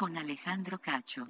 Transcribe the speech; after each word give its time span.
Con 0.00 0.16
Alejandro 0.16 0.80
Cacho. 0.80 1.26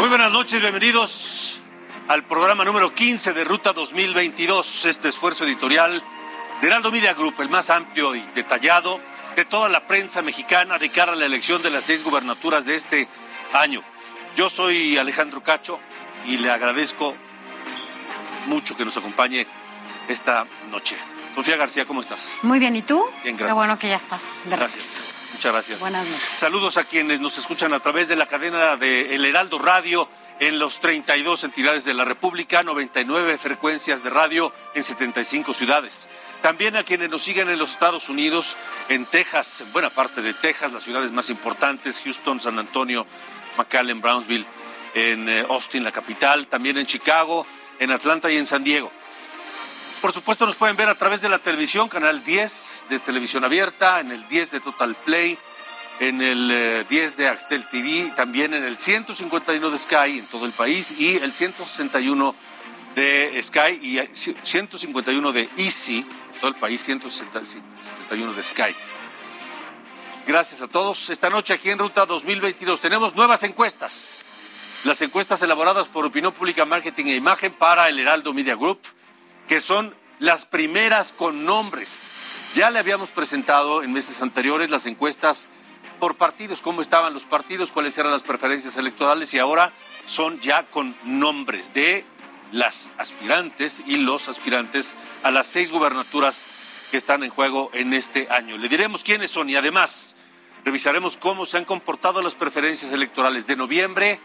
Muy 0.00 0.08
buenas 0.08 0.32
noches, 0.32 0.60
bienvenidos 0.60 1.60
al 2.08 2.24
programa 2.24 2.64
número 2.64 2.92
15 2.92 3.32
de 3.32 3.44
Ruta 3.44 3.72
2022, 3.72 4.86
este 4.86 5.10
esfuerzo 5.10 5.44
editorial 5.44 6.02
de 6.60 6.66
Heraldo 6.66 6.90
Media 6.90 7.14
Group, 7.14 7.36
el 7.38 7.50
más 7.50 7.70
amplio 7.70 8.16
y 8.16 8.20
detallado 8.34 9.00
de 9.36 9.44
toda 9.44 9.68
la 9.68 9.86
prensa 9.86 10.22
mexicana 10.22 10.78
de 10.78 10.90
cara 10.90 11.12
a 11.12 11.14
la 11.14 11.26
elección 11.26 11.62
de 11.62 11.70
las 11.70 11.84
seis 11.84 12.02
gubernaturas 12.02 12.64
de 12.64 12.74
este 12.74 13.06
año. 13.52 13.84
Yo 14.34 14.48
soy 14.48 14.96
Alejandro 14.96 15.42
Cacho 15.42 15.78
y 16.24 16.38
le 16.38 16.50
agradezco 16.50 17.14
mucho 18.46 18.76
que 18.76 18.86
nos 18.86 18.96
acompañe 18.96 19.46
esta 20.08 20.46
noche. 20.70 20.96
Sofía 21.34 21.56
García, 21.56 21.84
¿cómo 21.84 22.00
estás? 22.00 22.34
Muy 22.40 22.58
bien, 22.58 22.74
¿y 22.76 22.82
tú? 22.82 23.04
Bien, 23.22 23.36
gracias. 23.36 23.48
Qué 23.48 23.52
bueno 23.52 23.78
que 23.78 23.88
ya 23.90 23.96
estás. 23.96 24.40
de 24.44 24.56
Gracias. 24.56 25.04
Muchas 25.32 25.52
gracias. 25.52 25.80
Buenas 25.80 26.06
noches. 26.06 26.32
Saludos 26.36 26.78
a 26.78 26.84
quienes 26.84 27.20
nos 27.20 27.36
escuchan 27.36 27.74
a 27.74 27.80
través 27.80 28.08
de 28.08 28.16
la 28.16 28.24
cadena 28.24 28.78
de 28.78 29.14
El 29.14 29.26
Heraldo 29.26 29.58
Radio 29.58 30.08
en 30.40 30.58
los 30.58 30.80
32 30.80 31.44
entidades 31.44 31.84
de 31.84 31.94
la 31.94 32.04
República, 32.04 32.62
99 32.62 33.38
frecuencias 33.38 34.02
de 34.02 34.10
radio 34.10 34.52
en 34.74 34.84
75 34.84 35.54
ciudades. 35.54 36.08
También 36.42 36.76
a 36.76 36.84
quienes 36.84 37.10
nos 37.10 37.22
siguen 37.22 37.48
en 37.48 37.58
los 37.58 37.70
Estados 37.70 38.08
Unidos, 38.08 38.56
en 38.88 39.06
Texas, 39.06 39.62
en 39.62 39.72
buena 39.72 39.90
parte 39.90 40.22
de 40.22 40.34
Texas, 40.34 40.72
las 40.72 40.82
ciudades 40.82 41.10
más 41.10 41.30
importantes, 41.30 42.00
Houston, 42.04 42.40
San 42.40 42.58
Antonio, 42.58 43.06
McAllen, 43.56 44.00
Brownsville, 44.00 44.46
en 44.94 45.28
eh, 45.28 45.46
Austin, 45.48 45.84
la 45.84 45.92
capital, 45.92 46.46
también 46.46 46.78
en 46.78 46.86
Chicago, 46.86 47.46
en 47.78 47.90
Atlanta 47.90 48.30
y 48.30 48.36
en 48.36 48.46
San 48.46 48.64
Diego. 48.64 48.92
Por 50.00 50.12
supuesto, 50.12 50.46
nos 50.46 50.56
pueden 50.56 50.76
ver 50.76 50.88
a 50.88 50.94
través 50.94 51.20
de 51.20 51.28
la 51.28 51.38
televisión, 51.38 51.88
canal 51.88 52.22
10 52.22 52.84
de 52.90 52.98
televisión 53.00 53.44
abierta, 53.44 54.00
en 54.00 54.12
el 54.12 54.28
10 54.28 54.50
de 54.50 54.60
Total 54.60 54.94
Play, 54.94 55.38
en 56.00 56.20
el 56.20 56.50
eh, 56.50 56.86
10 56.88 57.16
de 57.16 57.28
Axtel 57.28 57.66
TV, 57.68 58.12
también 58.16 58.54
en 58.54 58.64
el 58.64 58.76
151 58.76 59.70
de 59.70 59.78
Sky 59.78 60.18
en 60.18 60.26
todo 60.26 60.46
el 60.46 60.52
país 60.52 60.94
y 60.98 61.16
el 61.16 61.32
161 61.32 62.34
de 62.94 63.40
Sky 63.42 63.78
y 63.82 63.98
eh, 63.98 64.10
151 64.12 65.32
de 65.32 65.48
Easy, 65.56 66.06
todo 66.40 66.48
el 66.48 66.56
país, 66.56 66.82
161 66.82 68.32
de 68.32 68.42
Sky. 68.42 68.74
Gracias 70.26 70.60
a 70.60 70.66
todos. 70.66 71.10
Esta 71.10 71.30
noche 71.30 71.54
aquí 71.54 71.70
en 71.70 71.78
Ruta 71.78 72.04
2022 72.04 72.80
tenemos 72.80 73.14
nuevas 73.14 73.42
encuestas. 73.44 74.24
Las 74.84 75.00
encuestas 75.02 75.40
elaboradas 75.42 75.88
por 75.88 76.04
Opinión 76.04 76.32
Pública, 76.32 76.64
Marketing 76.64 77.06
e 77.06 77.16
Imagen 77.16 77.52
para 77.52 77.88
el 77.88 77.98
Heraldo 77.98 78.32
Media 78.32 78.54
Group 78.54 78.80
que 79.46 79.60
son 79.60 79.94
las 80.18 80.44
primeras 80.44 81.12
con 81.12 81.44
nombres. 81.44 82.22
Ya 82.54 82.70
le 82.70 82.78
habíamos 82.78 83.12
presentado 83.12 83.82
en 83.82 83.92
meses 83.92 84.22
anteriores 84.22 84.70
las 84.70 84.86
encuestas 84.86 85.48
por 85.96 86.16
partidos, 86.16 86.62
cómo 86.62 86.80
estaban 86.80 87.12
los 87.12 87.24
partidos, 87.24 87.72
cuáles 87.72 87.96
eran 87.98 88.12
las 88.12 88.22
preferencias 88.22 88.76
electorales 88.76 89.32
y 89.34 89.38
ahora 89.38 89.72
son 90.04 90.40
ya 90.40 90.64
con 90.64 90.96
nombres 91.04 91.72
de 91.72 92.04
las 92.52 92.92
aspirantes 92.98 93.82
y 93.86 93.96
los 93.96 94.28
aspirantes 94.28 94.94
a 95.22 95.30
las 95.30 95.46
seis 95.46 95.72
gubernaturas 95.72 96.46
que 96.90 96.96
están 96.96 97.24
en 97.24 97.30
juego 97.30 97.70
en 97.72 97.92
este 97.92 98.28
año. 98.30 98.56
Le 98.56 98.68
diremos 98.68 99.02
quiénes 99.02 99.30
son 99.30 99.50
y 99.50 99.56
además 99.56 100.16
revisaremos 100.64 101.16
cómo 101.16 101.46
se 101.46 101.58
han 101.58 101.64
comportado 101.64 102.22
las 102.22 102.34
preferencias 102.34 102.92
electorales 102.92 103.46
de 103.46 103.56
noviembre 103.56 104.20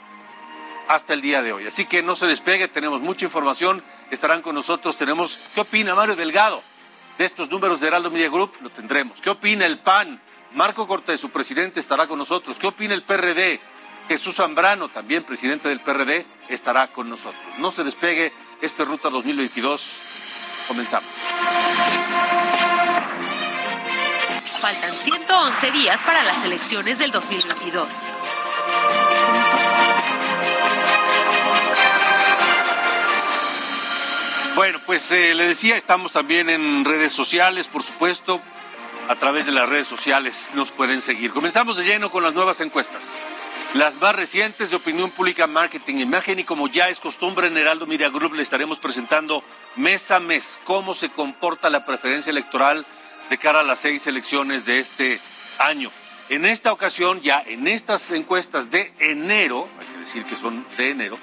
hasta 0.88 1.14
el 1.14 1.22
día 1.22 1.42
de 1.42 1.54
hoy. 1.54 1.68
Así 1.68 1.86
que 1.86 2.04
no 2.04 2.16
se 2.16 2.28
despegue, 2.28 2.68
tenemos 2.68 3.02
mucha 3.02 3.26
información, 3.26 3.84
estarán 4.12 4.42
con 4.42 4.56
nosotros, 4.56 4.98
tenemos 4.98 5.40
qué 5.54 5.62
opina 5.62 5.96
Mario 5.96 6.16
Delgado 6.16 6.64
de 7.18 7.26
estos 7.26 7.50
números 7.50 7.80
de 7.80 7.88
Heraldo 7.88 8.12
Media 8.12 8.30
Group, 8.30 8.54
lo 8.62 8.70
tendremos. 8.70 9.22
¿Qué 9.22 9.30
opina 9.30 9.66
el 9.66 9.80
PAN? 9.80 10.22
Marco 10.54 10.86
Cortés, 10.88 11.20
su 11.20 11.30
presidente, 11.30 11.80
estará 11.80 12.08
con 12.08 12.20
nosotros. 12.20 12.60
¿Qué 12.60 12.68
opina 12.68 12.94
el 12.94 13.04
PRD? 13.04 13.62
Jesús 14.08 14.36
Zambrano, 14.36 14.90
también 14.90 15.24
presidente 15.24 15.70
del 15.70 15.80
PRD, 15.80 16.26
estará 16.50 16.88
con 16.92 17.10
nosotros. 17.10 17.42
No 17.60 17.72
se 17.72 17.84
despegue, 17.84 18.34
esto 18.62 18.84
es 18.84 18.90
Ruta 18.90 19.10
2022. 19.10 20.02
Comenzamos. 20.68 21.10
Faltan 24.60 24.92
111 24.92 25.72
días 25.72 26.04
para 26.04 26.24
las 26.24 26.44
elecciones 26.44 27.00
del 27.00 27.12
2022. 27.12 28.08
Bueno, 34.56 34.80
pues 34.86 35.10
eh, 35.12 35.34
le 35.34 35.48
decía, 35.48 35.78
estamos 35.78 36.12
también 36.12 36.50
en 36.50 36.84
redes 36.84 37.14
sociales, 37.14 37.68
por 37.68 37.82
supuesto. 37.82 38.42
A 39.10 39.16
través 39.16 39.46
de 39.46 39.52
las 39.52 39.68
redes 39.68 39.88
sociales 39.88 40.52
nos 40.56 40.72
pueden 40.72 41.02
seguir. 41.02 41.32
Comenzamos 41.32 41.78
de 41.78 41.84
lleno 41.84 42.12
con 42.12 42.24
las 42.24 42.34
nuevas 42.34 42.62
encuestas. 42.62 43.18
Las 43.74 43.96
más 43.96 44.16
recientes 44.16 44.70
de 44.70 44.76
opinión 44.76 45.12
pública, 45.12 45.48
marketing, 45.48 45.98
imagen 45.98 46.40
y 46.40 46.44
como 46.44 46.68
ya 46.68 46.90
es 46.90 47.00
costumbre 47.00 47.48
en 47.48 47.58
Heraldo 47.58 47.88
Media 47.88 48.10
Group 48.10 48.34
le 48.34 48.42
estaremos 48.42 48.80
presentando 48.80 49.44
mes 49.76 50.12
a 50.12 50.20
mes 50.20 50.60
cómo 50.66 50.94
se 50.94 51.10
comporta 51.10 51.70
la 51.70 51.86
preferencia 51.86 52.32
electoral 52.32 52.86
de 53.30 53.38
cara 53.38 53.62
a 53.62 53.64
las 53.64 53.80
seis 53.80 54.06
elecciones 54.08 54.66
de 54.66 54.80
este 54.80 55.22
año. 55.58 55.92
En 56.30 56.46
esta 56.46 56.72
ocasión, 56.72 57.22
ya 57.22 57.42
en 57.46 57.68
estas 57.68 58.12
encuestas 58.12 58.72
de 58.72 58.94
enero, 59.00 59.70
hay 59.80 59.88
que 59.88 59.98
decir 59.98 60.26
que 60.26 60.36
son 60.36 60.66
de 60.78 60.90
enero, 60.90 61.20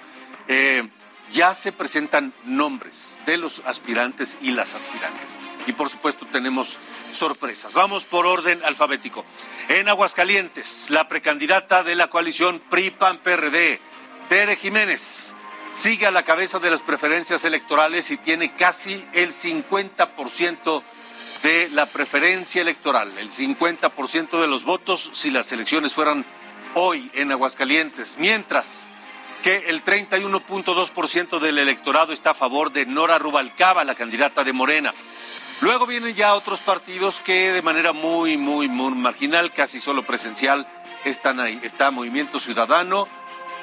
eh, 0.48 0.88
ya 1.32 1.54
se 1.54 1.72
presentan 1.72 2.34
nombres 2.44 3.18
de 3.26 3.36
los 3.36 3.62
aspirantes 3.66 4.38
y 4.40 4.52
las 4.52 4.74
aspirantes. 4.74 5.38
Y 5.66 5.72
por 5.72 5.90
supuesto 5.90 6.26
tenemos 6.32 6.78
sorpresas. 7.10 7.72
Vamos 7.72 8.04
por 8.04 8.26
orden 8.26 8.62
alfabético. 8.64 9.24
En 9.68 9.88
Aguascalientes, 9.88 10.90
la 10.90 11.08
precandidata 11.08 11.82
de 11.82 11.94
la 11.94 12.08
coalición 12.08 12.62
PRI-PAN-PRD, 12.70 13.80
Tere 14.28 14.56
Jiménez, 14.56 15.34
sigue 15.70 16.06
a 16.06 16.10
la 16.10 16.24
cabeza 16.24 16.58
de 16.58 16.70
las 16.70 16.82
preferencias 16.82 17.44
electorales 17.44 18.10
y 18.10 18.16
tiene 18.16 18.54
casi 18.54 19.04
el 19.12 19.30
50% 19.30 20.82
de 21.42 21.68
la 21.68 21.86
preferencia 21.86 22.62
electoral, 22.62 23.16
el 23.18 23.30
50% 23.30 24.40
de 24.40 24.48
los 24.48 24.64
votos 24.64 25.10
si 25.12 25.30
las 25.30 25.52
elecciones 25.52 25.94
fueran 25.94 26.24
hoy 26.74 27.10
en 27.14 27.30
Aguascalientes. 27.30 28.16
Mientras 28.18 28.92
que 29.42 29.68
el 29.68 29.84
31.2% 29.84 31.38
del 31.38 31.58
electorado 31.58 32.12
está 32.12 32.30
a 32.30 32.34
favor 32.34 32.72
de 32.72 32.86
Nora 32.86 33.18
Rubalcaba, 33.18 33.84
la 33.84 33.94
candidata 33.94 34.44
de 34.44 34.52
Morena. 34.52 34.94
Luego 35.60 35.86
vienen 35.86 36.14
ya 36.14 36.34
otros 36.34 36.60
partidos 36.60 37.20
que 37.20 37.52
de 37.52 37.62
manera 37.62 37.92
muy, 37.92 38.36
muy, 38.36 38.68
muy 38.68 38.94
marginal, 38.94 39.52
casi 39.52 39.80
solo 39.80 40.04
presencial, 40.04 40.68
están 41.04 41.40
ahí. 41.40 41.58
Está 41.62 41.90
Movimiento 41.90 42.38
Ciudadano, 42.38 43.08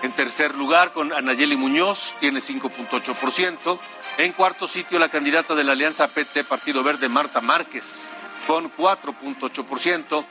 en 0.01 0.11
tercer 0.11 0.55
lugar 0.55 0.91
con 0.91 1.13
Anayeli 1.13 1.55
Muñoz, 1.57 2.15
tiene 2.19 2.39
5.8%. 2.39 3.79
En 4.17 4.33
cuarto 4.33 4.67
sitio 4.67 4.99
la 4.99 5.09
candidata 5.09 5.55
de 5.55 5.63
la 5.63 5.71
Alianza 5.71 6.07
PT 6.07 6.43
Partido 6.43 6.83
Verde, 6.83 7.09
Marta 7.09 7.41
Márquez, 7.41 8.11
con 8.47 8.71
4.8%. 8.75 10.25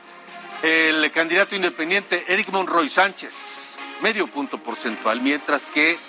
El 0.65 1.11
candidato 1.11 1.55
independiente, 1.55 2.25
Eric 2.27 2.49
Monroy 2.49 2.89
Sánchez, 2.89 3.77
medio 4.01 4.25
punto 4.25 4.57
porcentual, 4.57 5.21
mientras 5.21 5.67
que 5.67 5.99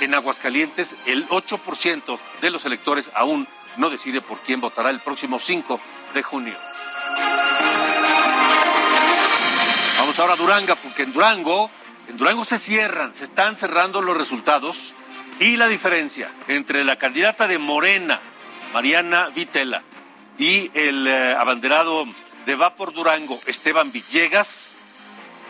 en 0.00 0.14
Aguascalientes 0.14 0.96
el 1.04 1.28
8% 1.28 2.18
de 2.40 2.50
los 2.50 2.64
electores 2.64 3.10
aún 3.14 3.46
no 3.76 3.90
decide 3.90 4.22
por 4.22 4.38
quién 4.38 4.62
votará 4.62 4.88
el 4.88 5.00
próximo 5.00 5.38
5 5.38 5.78
de 6.14 6.22
junio. 6.22 6.56
Vamos 9.98 10.18
ahora 10.18 10.32
a 10.32 10.36
Durango, 10.36 10.74
porque 10.76 11.02
en 11.02 11.12
Durango, 11.12 11.70
en 12.08 12.16
Durango 12.16 12.46
se 12.46 12.56
cierran, 12.56 13.14
se 13.14 13.24
están 13.24 13.58
cerrando 13.58 14.00
los 14.00 14.16
resultados 14.16 14.96
y 15.40 15.58
la 15.58 15.68
diferencia 15.68 16.32
entre 16.48 16.84
la 16.84 16.96
candidata 16.96 17.46
de 17.46 17.58
Morena, 17.58 18.18
Mariana 18.72 19.28
Vitela, 19.28 19.82
y 20.38 20.70
el 20.72 21.06
eh, 21.06 21.36
abanderado 21.38 22.06
de 22.44 22.54
Va 22.56 22.74
por 22.76 22.92
Durango, 22.92 23.40
Esteban 23.46 23.92
Villegas, 23.92 24.76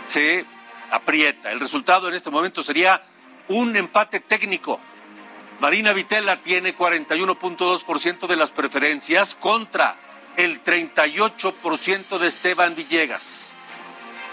se 0.06 0.44
aprieta. 0.90 1.50
El 1.50 1.60
resultado 1.60 2.08
en 2.08 2.14
este 2.14 2.30
momento 2.30 2.62
sería 2.62 3.02
un 3.48 3.76
empate 3.76 4.20
técnico. 4.20 4.80
Marina 5.60 5.92
Vitela 5.92 6.42
tiene 6.42 6.76
41.2% 6.76 8.26
de 8.26 8.36
las 8.36 8.50
preferencias 8.50 9.34
contra 9.34 9.96
el 10.36 10.62
38% 10.62 12.18
de 12.18 12.26
Esteban 12.26 12.74
Villegas. 12.74 13.56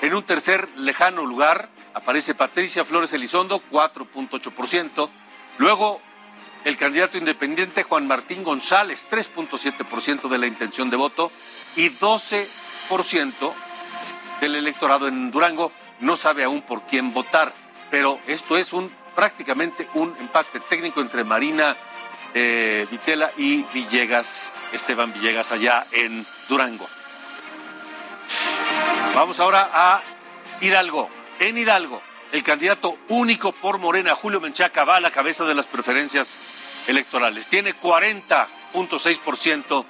En 0.01 0.13
un 0.13 0.23
tercer 0.23 0.67
lejano 0.77 1.25
lugar 1.25 1.69
aparece 1.93 2.35
Patricia 2.35 2.85
Flores 2.85 3.13
Elizondo, 3.13 3.61
4.8%. 3.69 5.09
Luego 5.57 6.01
el 6.65 6.77
candidato 6.77 7.17
independiente 7.17 7.83
Juan 7.83 8.07
Martín 8.07 8.43
González, 8.43 9.07
3.7% 9.09 10.27
de 10.27 10.37
la 10.37 10.47
intención 10.47 10.89
de 10.89 10.97
voto 10.97 11.31
y 11.75 11.89
12% 11.89 12.47
del 14.41 14.55
electorado 14.55 15.07
en 15.07 15.31
Durango 15.31 15.71
no 15.99 16.15
sabe 16.15 16.43
aún 16.43 16.61
por 16.61 16.83
quién 16.83 17.13
votar. 17.13 17.53
Pero 17.91 18.19
esto 18.27 18.57
es 18.57 18.73
un 18.73 18.91
prácticamente 19.15 19.89
un 19.95 20.15
empate 20.19 20.59
técnico 20.61 21.01
entre 21.01 21.23
Marina 21.23 21.75
eh, 22.33 22.87
Vitela 22.91 23.31
y 23.37 23.63
Villegas, 23.73 24.53
Esteban 24.71 25.13
Villegas, 25.13 25.51
allá 25.51 25.87
en 25.91 26.25
Durango. 26.47 26.87
Vamos 29.15 29.39
ahora 29.39 29.71
a 29.73 30.03
Hidalgo. 30.61 31.09
En 31.39 31.57
Hidalgo, 31.57 32.03
el 32.31 32.43
candidato 32.43 32.99
único 33.07 33.51
por 33.51 33.79
Morena, 33.79 34.13
Julio 34.13 34.39
Menchaca, 34.39 34.83
va 34.83 34.97
a 34.97 34.99
la 34.99 35.09
cabeza 35.09 35.43
de 35.45 35.55
las 35.55 35.65
preferencias 35.67 36.39
electorales. 36.87 37.47
Tiene 37.47 37.75
40.6% 37.75 39.85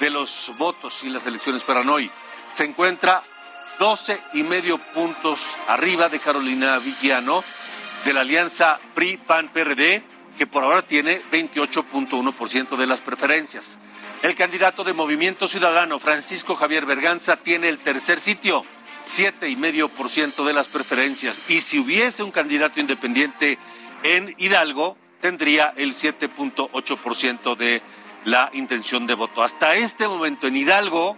de 0.00 0.10
los 0.10 0.52
votos 0.58 0.94
si 0.94 1.10
las 1.10 1.26
elecciones 1.26 1.62
fueran 1.62 1.88
hoy. 1.88 2.10
Se 2.52 2.64
encuentra 2.64 3.22
12 3.78 4.20
y 4.34 4.42
medio 4.42 4.78
puntos 4.78 5.56
arriba 5.68 6.08
de 6.08 6.18
Carolina 6.18 6.78
Villano, 6.78 7.44
de 8.04 8.12
la 8.12 8.22
alianza 8.22 8.80
PRI-PAN-PRD, 8.94 10.02
que 10.36 10.46
por 10.46 10.64
ahora 10.64 10.82
tiene 10.82 11.22
28.1% 11.30 12.76
de 12.76 12.86
las 12.86 13.00
preferencias. 13.00 13.78
El 14.22 14.34
candidato 14.34 14.84
de 14.84 14.92
Movimiento 14.92 15.46
Ciudadano, 15.46 15.98
Francisco 15.98 16.56
Javier 16.56 16.86
Berganza, 16.86 17.36
tiene 17.36 17.68
el 17.68 17.78
tercer 17.78 18.20
sitio, 18.20 18.64
siete 19.04 19.48
y 19.48 19.56
medio 19.56 19.88
por 19.88 20.08
ciento 20.08 20.44
de 20.44 20.52
las 20.52 20.68
preferencias. 20.68 21.40
Y 21.48 21.60
si 21.60 21.78
hubiese 21.78 22.22
un 22.22 22.30
candidato 22.30 22.80
independiente 22.80 23.58
en 24.02 24.34
Hidalgo, 24.38 24.96
tendría 25.20 25.74
el 25.76 25.92
7.8% 25.92 27.56
de 27.56 27.82
la 28.24 28.50
intención 28.52 29.06
de 29.06 29.14
voto. 29.14 29.42
Hasta 29.42 29.74
este 29.74 30.08
momento 30.08 30.46
en 30.46 30.56
Hidalgo, 30.56 31.16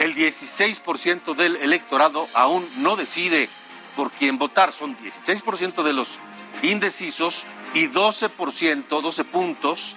el 0.00 0.14
16% 0.14 1.34
del 1.34 1.56
electorado 1.56 2.28
aún 2.34 2.68
no 2.76 2.96
decide 2.96 3.48
por 3.96 4.12
quién 4.12 4.38
votar. 4.38 4.72
Son 4.72 4.96
16% 4.96 5.82
de 5.82 5.92
los 5.92 6.18
indecisos 6.62 7.46
y 7.74 7.88
12%, 7.88 9.00
12 9.00 9.24
puntos 9.24 9.96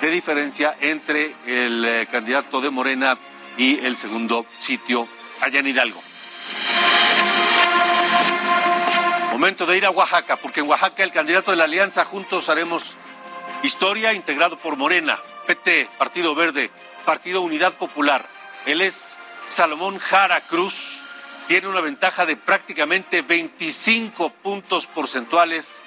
de 0.00 0.10
diferencia 0.10 0.76
entre 0.80 1.34
el 1.46 1.84
eh, 1.84 2.08
candidato 2.10 2.60
de 2.60 2.70
Morena 2.70 3.18
y 3.58 3.78
el 3.84 3.96
segundo 3.96 4.46
sitio 4.56 5.08
allá 5.40 5.60
en 5.60 5.66
Hidalgo. 5.66 6.00
Momento 9.32 9.64
de 9.64 9.76
ir 9.78 9.86
a 9.86 9.90
Oaxaca, 9.90 10.36
porque 10.36 10.60
en 10.60 10.68
Oaxaca 10.68 11.02
el 11.02 11.12
candidato 11.12 11.50
de 11.50 11.56
la 11.56 11.64
Alianza 11.64 12.04
Juntos 12.04 12.48
Haremos 12.48 12.98
Historia, 13.62 14.14
integrado 14.14 14.58
por 14.58 14.76
Morena, 14.76 15.18
PT, 15.50 15.90
Partido 15.98 16.36
Verde, 16.36 16.70
Partido 17.04 17.40
Unidad 17.40 17.74
Popular. 17.74 18.24
Él 18.66 18.80
es 18.80 19.18
Salomón 19.48 19.98
Jara 19.98 20.46
Cruz. 20.46 21.04
Tiene 21.48 21.66
una 21.66 21.80
ventaja 21.80 22.24
de 22.24 22.36
prácticamente 22.36 23.22
25 23.22 24.30
puntos 24.30 24.86
porcentuales 24.86 25.82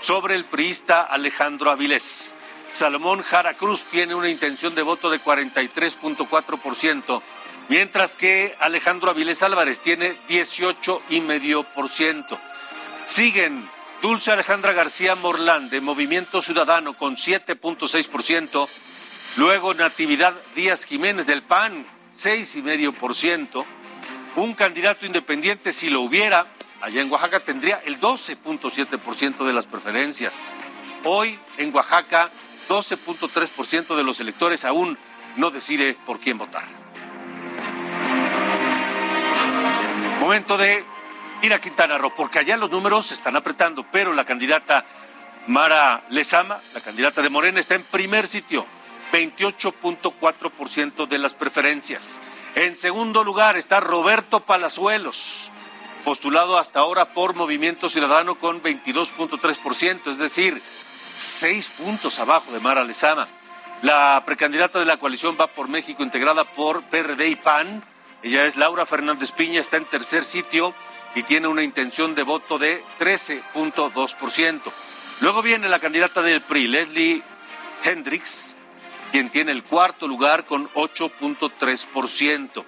sobre 0.00 0.34
el 0.34 0.46
priista 0.46 1.02
Alejandro 1.02 1.70
Avilés. 1.70 2.34
Salomón 2.70 3.20
Jara 3.20 3.58
Cruz 3.58 3.84
tiene 3.84 4.14
una 4.14 4.30
intención 4.30 4.74
de 4.74 4.80
voto 4.80 5.10
de 5.10 5.22
43.4%, 5.22 7.22
mientras 7.68 8.16
que 8.16 8.56
Alejandro 8.60 9.10
Avilés 9.10 9.42
Álvarez 9.42 9.80
tiene 9.80 10.16
18,5%. 10.26 12.38
Siguen 13.04 13.68
Dulce 14.00 14.32
Alejandra 14.32 14.72
García 14.72 15.16
Morlán 15.16 15.68
de 15.68 15.82
Movimiento 15.82 16.40
Ciudadano 16.40 16.96
con 16.96 17.16
7.6%, 17.16 18.68
luego 19.36 19.74
Natividad 19.74 20.34
Díaz 20.54 20.84
Jiménez 20.84 21.26
del 21.26 21.42
PAN 21.42 21.86
6,5%, 22.14 23.64
un 24.36 24.54
candidato 24.54 25.06
independiente 25.06 25.72
si 25.72 25.88
lo 25.88 26.00
hubiera 26.00 26.46
allá 26.82 27.00
en 27.00 27.10
Oaxaca 27.10 27.40
tendría 27.40 27.80
el 27.86 28.00
12.7% 28.00 29.46
de 29.46 29.52
las 29.52 29.66
preferencias. 29.66 30.52
Hoy 31.04 31.38
en 31.56 31.74
Oaxaca 31.74 32.30
12.3% 32.68 33.96
de 33.96 34.02
los 34.02 34.20
electores 34.20 34.64
aún 34.64 34.98
no 35.36 35.50
decide 35.50 35.96
por 36.04 36.20
quién 36.20 36.38
votar. 36.38 36.64
Momento 40.20 40.58
de 40.58 40.84
ir 41.42 41.54
a 41.54 41.60
Quintana 41.60 41.98
Roo, 41.98 42.14
porque 42.14 42.38
allá 42.38 42.56
los 42.56 42.70
números 42.70 43.06
se 43.06 43.14
están 43.14 43.36
apretando, 43.36 43.86
pero 43.90 44.12
la 44.12 44.24
candidata 44.24 44.84
Mara 45.46 46.04
Lezama, 46.10 46.60
la 46.72 46.80
candidata 46.80 47.22
de 47.22 47.30
Morena, 47.30 47.58
está 47.58 47.74
en 47.74 47.82
primer 47.82 48.26
sitio, 48.26 48.66
28.4% 49.12 51.06
de 51.06 51.18
las 51.18 51.34
preferencias. 51.34 52.20
En 52.54 52.74
segundo 52.74 53.22
lugar 53.24 53.56
está 53.56 53.80
Roberto 53.80 54.40
Palazuelos, 54.40 55.50
postulado 56.04 56.58
hasta 56.58 56.80
ahora 56.80 57.12
por 57.12 57.34
Movimiento 57.34 57.88
Ciudadano 57.88 58.38
con 58.38 58.62
22.3%, 58.62 60.10
es 60.10 60.18
decir, 60.18 60.62
seis 61.14 61.68
puntos 61.68 62.18
abajo 62.18 62.52
de 62.52 62.60
Mara 62.60 62.84
Lezama. 62.84 63.28
La 63.82 64.22
precandidata 64.24 64.78
de 64.78 64.86
la 64.86 64.96
coalición 64.96 65.36
va 65.40 65.48
por 65.48 65.68
México, 65.68 66.02
integrada 66.02 66.44
por 66.44 66.82
PRD 66.84 67.28
y 67.28 67.36
PAN. 67.36 67.84
Ella 68.22 68.46
es 68.46 68.56
Laura 68.56 68.86
Fernández 68.86 69.32
Piña, 69.32 69.60
está 69.60 69.76
en 69.76 69.84
tercer 69.86 70.24
sitio 70.24 70.74
y 71.14 71.24
tiene 71.24 71.48
una 71.48 71.62
intención 71.62 72.14
de 72.14 72.22
voto 72.22 72.58
de 72.58 72.84
13.2%. 72.98 74.72
Luego 75.20 75.42
viene 75.42 75.68
la 75.68 75.80
candidata 75.80 76.22
del 76.22 76.42
PRI, 76.42 76.68
Leslie 76.68 77.22
Hendricks, 77.82 78.56
quien 79.12 79.30
tiene 79.30 79.52
el 79.52 79.62
cuarto 79.62 80.08
lugar 80.08 80.46
con 80.46 80.68
8.3%. 80.70 82.64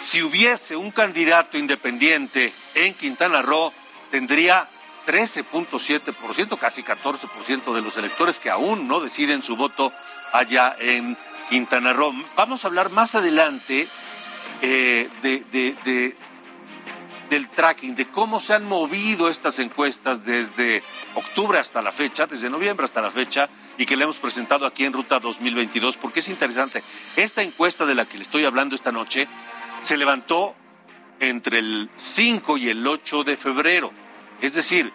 Si 0.00 0.22
hubiese 0.22 0.74
un 0.74 0.90
candidato 0.90 1.58
independiente 1.58 2.52
en 2.74 2.94
Quintana 2.94 3.42
Roo, 3.42 3.72
tendría 4.10 4.68
13.7%, 5.06 6.58
casi 6.58 6.82
14% 6.82 7.74
de 7.74 7.82
los 7.82 7.96
electores 7.96 8.40
que 8.40 8.50
aún 8.50 8.88
no 8.88 9.00
deciden 9.00 9.42
su 9.42 9.56
voto 9.56 9.92
allá 10.32 10.74
en 10.80 11.16
Quintana 11.50 11.92
Roo. 11.92 12.12
Vamos 12.36 12.64
a 12.64 12.68
hablar 12.68 12.90
más 12.90 13.14
adelante 13.14 13.88
eh, 14.62 15.10
de, 15.22 16.16
del 17.28 17.48
tracking, 17.50 17.94
de 17.94 18.08
cómo 18.08 18.40
se 18.40 18.54
han 18.54 18.64
movido 18.64 19.28
estas 19.28 19.58
encuestas 19.58 20.24
desde 20.24 20.82
octubre 21.14 21.58
hasta 21.58 21.82
la 21.82 21.92
fecha, 21.92 22.26
desde 22.26 22.48
noviembre 22.48 22.84
hasta 22.84 23.02
la 23.02 23.10
fecha, 23.10 23.50
y 23.78 23.86
que 23.86 23.96
le 23.96 24.04
hemos 24.04 24.18
presentado 24.18 24.66
aquí 24.66 24.84
en 24.84 24.92
Ruta 24.92 25.20
2022, 25.20 25.96
porque 25.96 26.20
es 26.20 26.28
interesante. 26.28 26.82
Esta 27.16 27.42
encuesta 27.42 27.86
de 27.86 27.94
la 27.94 28.06
que 28.06 28.16
le 28.16 28.22
estoy 28.22 28.44
hablando 28.44 28.74
esta 28.74 28.92
noche 28.92 29.28
se 29.80 29.96
levantó 29.96 30.54
entre 31.20 31.58
el 31.58 31.90
5 31.96 32.58
y 32.58 32.68
el 32.68 32.86
8 32.86 33.24
de 33.24 33.36
febrero. 33.36 33.92
Es 34.40 34.54
decir, 34.54 34.92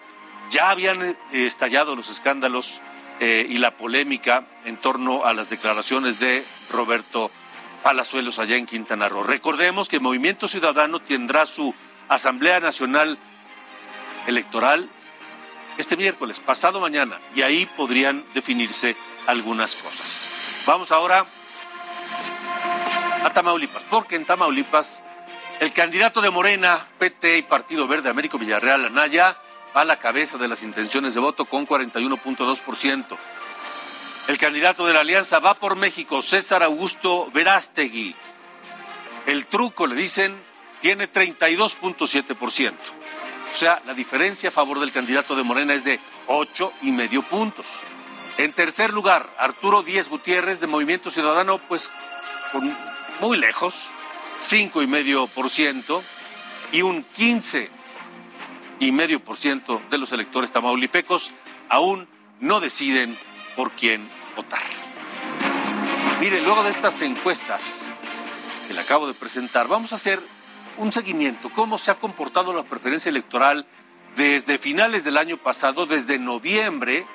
ya 0.50 0.70
habían 0.70 1.02
eh, 1.02 1.18
estallado 1.32 1.96
los 1.96 2.10
escándalos 2.10 2.82
eh, 3.20 3.48
y 3.50 3.58
la 3.58 3.78
polémica 3.78 4.48
en 4.66 4.78
torno 4.78 5.26
a 5.26 5.34
las 5.34 5.50
declaraciones 5.50 6.20
de 6.20 6.46
Roberto 6.70 7.32
Palazuelos 7.84 8.40
allá 8.40 8.58
en 8.58 8.66
Quintana 8.66 9.10
Roo. 9.10 9.24
Recordemos 9.24 9.88
que 9.88 10.00
Movimiento 10.00 10.48
Ciudadano 10.48 11.00
tendrá 11.00 11.46
su 11.46 11.74
Asamblea 12.10 12.60
Nacional 12.60 13.18
Electoral 14.28 14.90
este 15.78 15.98
miércoles, 15.98 16.40
pasado 16.40 16.80
mañana, 16.80 17.20
y 17.36 17.42
ahí 17.42 17.66
podrían 17.66 18.26
definirse 18.34 18.96
algunas 19.28 19.76
cosas. 19.76 20.30
Vamos 20.66 20.92
ahora 20.92 21.26
a 23.24 23.34
Tamaulipas, 23.34 23.84
porque 23.86 24.16
en 24.16 24.26
Tamaulipas 24.26 25.04
el 25.60 25.74
candidato 25.74 26.22
de 26.22 26.30
Morena, 26.30 26.88
PT 27.00 27.40
y 27.40 27.42
Partido 27.42 27.88
Verde, 27.88 28.10
Américo 28.10 28.38
Villarreal 28.38 28.86
Anaya, 28.86 29.38
va 29.76 29.82
a 29.82 29.86
la 29.86 29.98
cabeza 29.98 30.38
de 30.38 30.48
las 30.48 30.62
intenciones 30.62 31.16
de 31.16 31.20
voto 31.20 31.46
con 31.46 31.68
41.2%. 31.68 33.18
El 34.28 34.38
candidato 34.38 34.86
de 34.86 34.94
la 34.94 35.00
Alianza 35.00 35.40
va 35.40 35.56
por 35.56 35.76
México, 35.76 36.22
César 36.22 36.62
Augusto 36.62 37.32
Verástegui. 37.32 38.16
El 39.26 39.48
truco, 39.48 39.88
le 39.88 39.96
dicen, 39.96 40.40
tiene 40.82 41.12
32.7%. 41.12 42.74
O 43.52 43.54
sea, 43.54 43.82
la 43.86 43.94
diferencia 43.94 44.50
a 44.50 44.52
favor 44.52 44.80
del 44.80 44.92
candidato 44.92 45.36
de 45.36 45.44
Morena 45.44 45.74
es 45.74 45.84
de 45.84 46.00
ocho 46.28 46.74
y 46.82 46.92
medio 46.92 47.24
puntos. 47.24 47.66
En 48.38 48.54
tercer 48.54 48.94
lugar, 48.94 49.30
Arturo 49.40 49.82
Díez 49.82 50.10
Gutiérrez 50.10 50.60
de 50.60 50.68
Movimiento 50.68 51.10
Ciudadano, 51.10 51.58
pues 51.58 51.92
con 52.52 52.76
muy 53.20 53.38
lejos, 53.38 53.92
cinco 54.40 54.84
y 54.84 54.88
medio 54.88 55.28
por 55.28 55.50
ciento 55.50 56.04
y 56.72 56.84
un 56.84 57.04
15 57.04 57.72
y 58.80 58.92
medio 58.92 59.24
por 59.24 59.38
ciento 59.38 59.82
de 59.90 59.98
los 59.98 60.12
electores 60.12 60.52
tamaulipecos 60.52 61.32
aún 61.70 62.08
no 62.40 62.60
deciden 62.60 63.18
por 63.56 63.72
quién 63.72 64.10
votar. 64.36 64.62
Mire, 66.20 66.42
luego 66.42 66.64
de 66.64 66.70
estas 66.70 67.02
encuestas 67.02 67.92
que 68.68 68.74
le 68.74 68.82
acabo 68.82 69.08
de 69.08 69.14
presentar, 69.14 69.68
vamos 69.68 69.94
a 69.94 69.96
hacer 69.96 70.22
un 70.78 70.92
seguimiento, 70.92 71.50
cómo 71.50 71.78
se 71.78 71.92
ha 71.92 71.96
comportado 71.96 72.54
la 72.54 72.64
preferencia 72.64 73.10
electoral 73.10 73.66
desde 74.16 74.58
finales 74.58 75.04
del 75.04 75.18
año 75.18 75.38
pasado, 75.38 75.86
desde 75.86 76.20
noviembre 76.20 77.06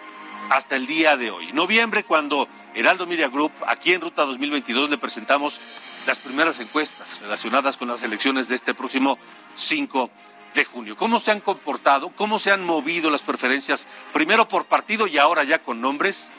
hasta 0.50 0.76
el 0.76 0.86
día 0.86 1.16
de 1.16 1.30
hoy. 1.30 1.52
Noviembre 1.52 2.04
cuando 2.04 2.48
Heraldo 2.74 3.06
Media 3.06 3.28
Group, 3.28 3.52
aquí 3.66 3.92
en 3.92 4.00
Ruta 4.00 4.24
2022, 4.24 4.90
le 4.90 4.98
presentamos 4.98 5.60
las 6.06 6.18
primeras 6.18 6.58
encuestas 6.60 7.20
relacionadas 7.20 7.76
con 7.76 7.88
las 7.88 8.02
elecciones 8.02 8.48
de 8.48 8.56
este 8.56 8.74
próximo 8.74 9.18
5 9.54 10.10
de 10.54 10.64
junio. 10.64 10.96
¿Cómo 10.96 11.18
se 11.18 11.30
han 11.30 11.40
comportado? 11.40 12.10
¿Cómo 12.10 12.38
se 12.38 12.50
han 12.50 12.64
movido 12.64 13.10
las 13.10 13.22
preferencias? 13.22 13.88
Primero 14.12 14.48
por 14.48 14.66
partido 14.66 15.06
y 15.06 15.18
ahora 15.18 15.44
ya 15.44 15.62
con 15.62 15.80
nombres. 15.80 16.32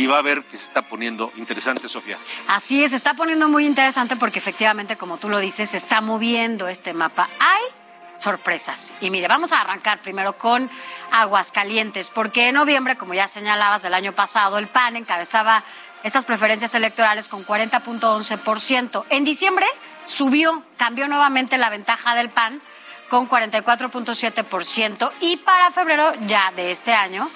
Y 0.00 0.06
va 0.06 0.16
a 0.16 0.22
ver 0.22 0.44
que 0.44 0.56
se 0.56 0.64
está 0.64 0.80
poniendo 0.80 1.30
interesante, 1.36 1.86
Sofía. 1.86 2.16
Así 2.48 2.82
es, 2.82 2.92
se 2.92 2.96
está 2.96 3.12
poniendo 3.12 3.50
muy 3.50 3.66
interesante 3.66 4.16
porque 4.16 4.38
efectivamente, 4.38 4.96
como 4.96 5.18
tú 5.18 5.28
lo 5.28 5.38
dices, 5.38 5.68
se 5.68 5.76
está 5.76 6.00
moviendo 6.00 6.68
este 6.68 6.94
mapa. 6.94 7.28
Hay 7.38 7.62
sorpresas. 8.16 8.94
Y 9.02 9.10
mire, 9.10 9.28
vamos 9.28 9.52
a 9.52 9.60
arrancar 9.60 10.00
primero 10.00 10.38
con 10.38 10.70
Aguascalientes, 11.12 12.08
porque 12.08 12.48
en 12.48 12.54
noviembre, 12.54 12.96
como 12.96 13.12
ya 13.12 13.28
señalabas 13.28 13.82
del 13.82 13.92
año 13.92 14.14
pasado, 14.14 14.56
el 14.56 14.68
PAN 14.68 14.96
encabezaba 14.96 15.64
estas 16.02 16.24
preferencias 16.24 16.74
electorales 16.74 17.28
con 17.28 17.44
40.11%. 17.44 19.04
En 19.10 19.24
diciembre 19.26 19.66
subió, 20.06 20.64
cambió 20.78 21.08
nuevamente 21.08 21.58
la 21.58 21.68
ventaja 21.68 22.14
del 22.14 22.30
PAN 22.30 22.62
con 23.10 23.28
44.7% 23.28 25.12
y 25.20 25.36
para 25.36 25.70
febrero 25.72 26.14
ya 26.26 26.52
de 26.52 26.70
este 26.70 26.94
año, 26.94 27.30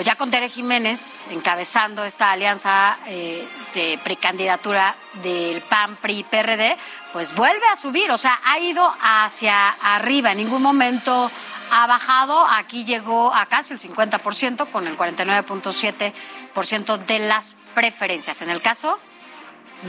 pues 0.00 0.06
ya 0.06 0.16
con 0.16 0.30
Tere 0.30 0.48
Jiménez 0.48 1.26
encabezando 1.28 2.06
esta 2.06 2.30
alianza 2.30 2.98
eh, 3.06 3.46
de 3.74 4.00
precandidatura 4.02 4.96
del 5.22 5.60
PAN, 5.60 5.96
PRI, 5.96 6.24
PRD, 6.24 6.78
pues 7.12 7.34
vuelve 7.34 7.66
a 7.70 7.76
subir, 7.76 8.10
o 8.10 8.16
sea, 8.16 8.40
ha 8.42 8.58
ido 8.60 8.94
hacia 9.02 9.68
arriba, 9.68 10.32
en 10.32 10.38
ningún 10.38 10.62
momento 10.62 11.30
ha 11.70 11.86
bajado, 11.86 12.46
aquí 12.48 12.86
llegó 12.86 13.34
a 13.34 13.44
casi 13.44 13.74
el 13.74 13.78
50% 13.78 14.70
con 14.70 14.86
el 14.86 14.96
49.7% 14.96 16.96
de 17.04 17.18
las 17.18 17.56
preferencias. 17.74 18.40
En 18.40 18.48
el 18.48 18.62
caso 18.62 18.98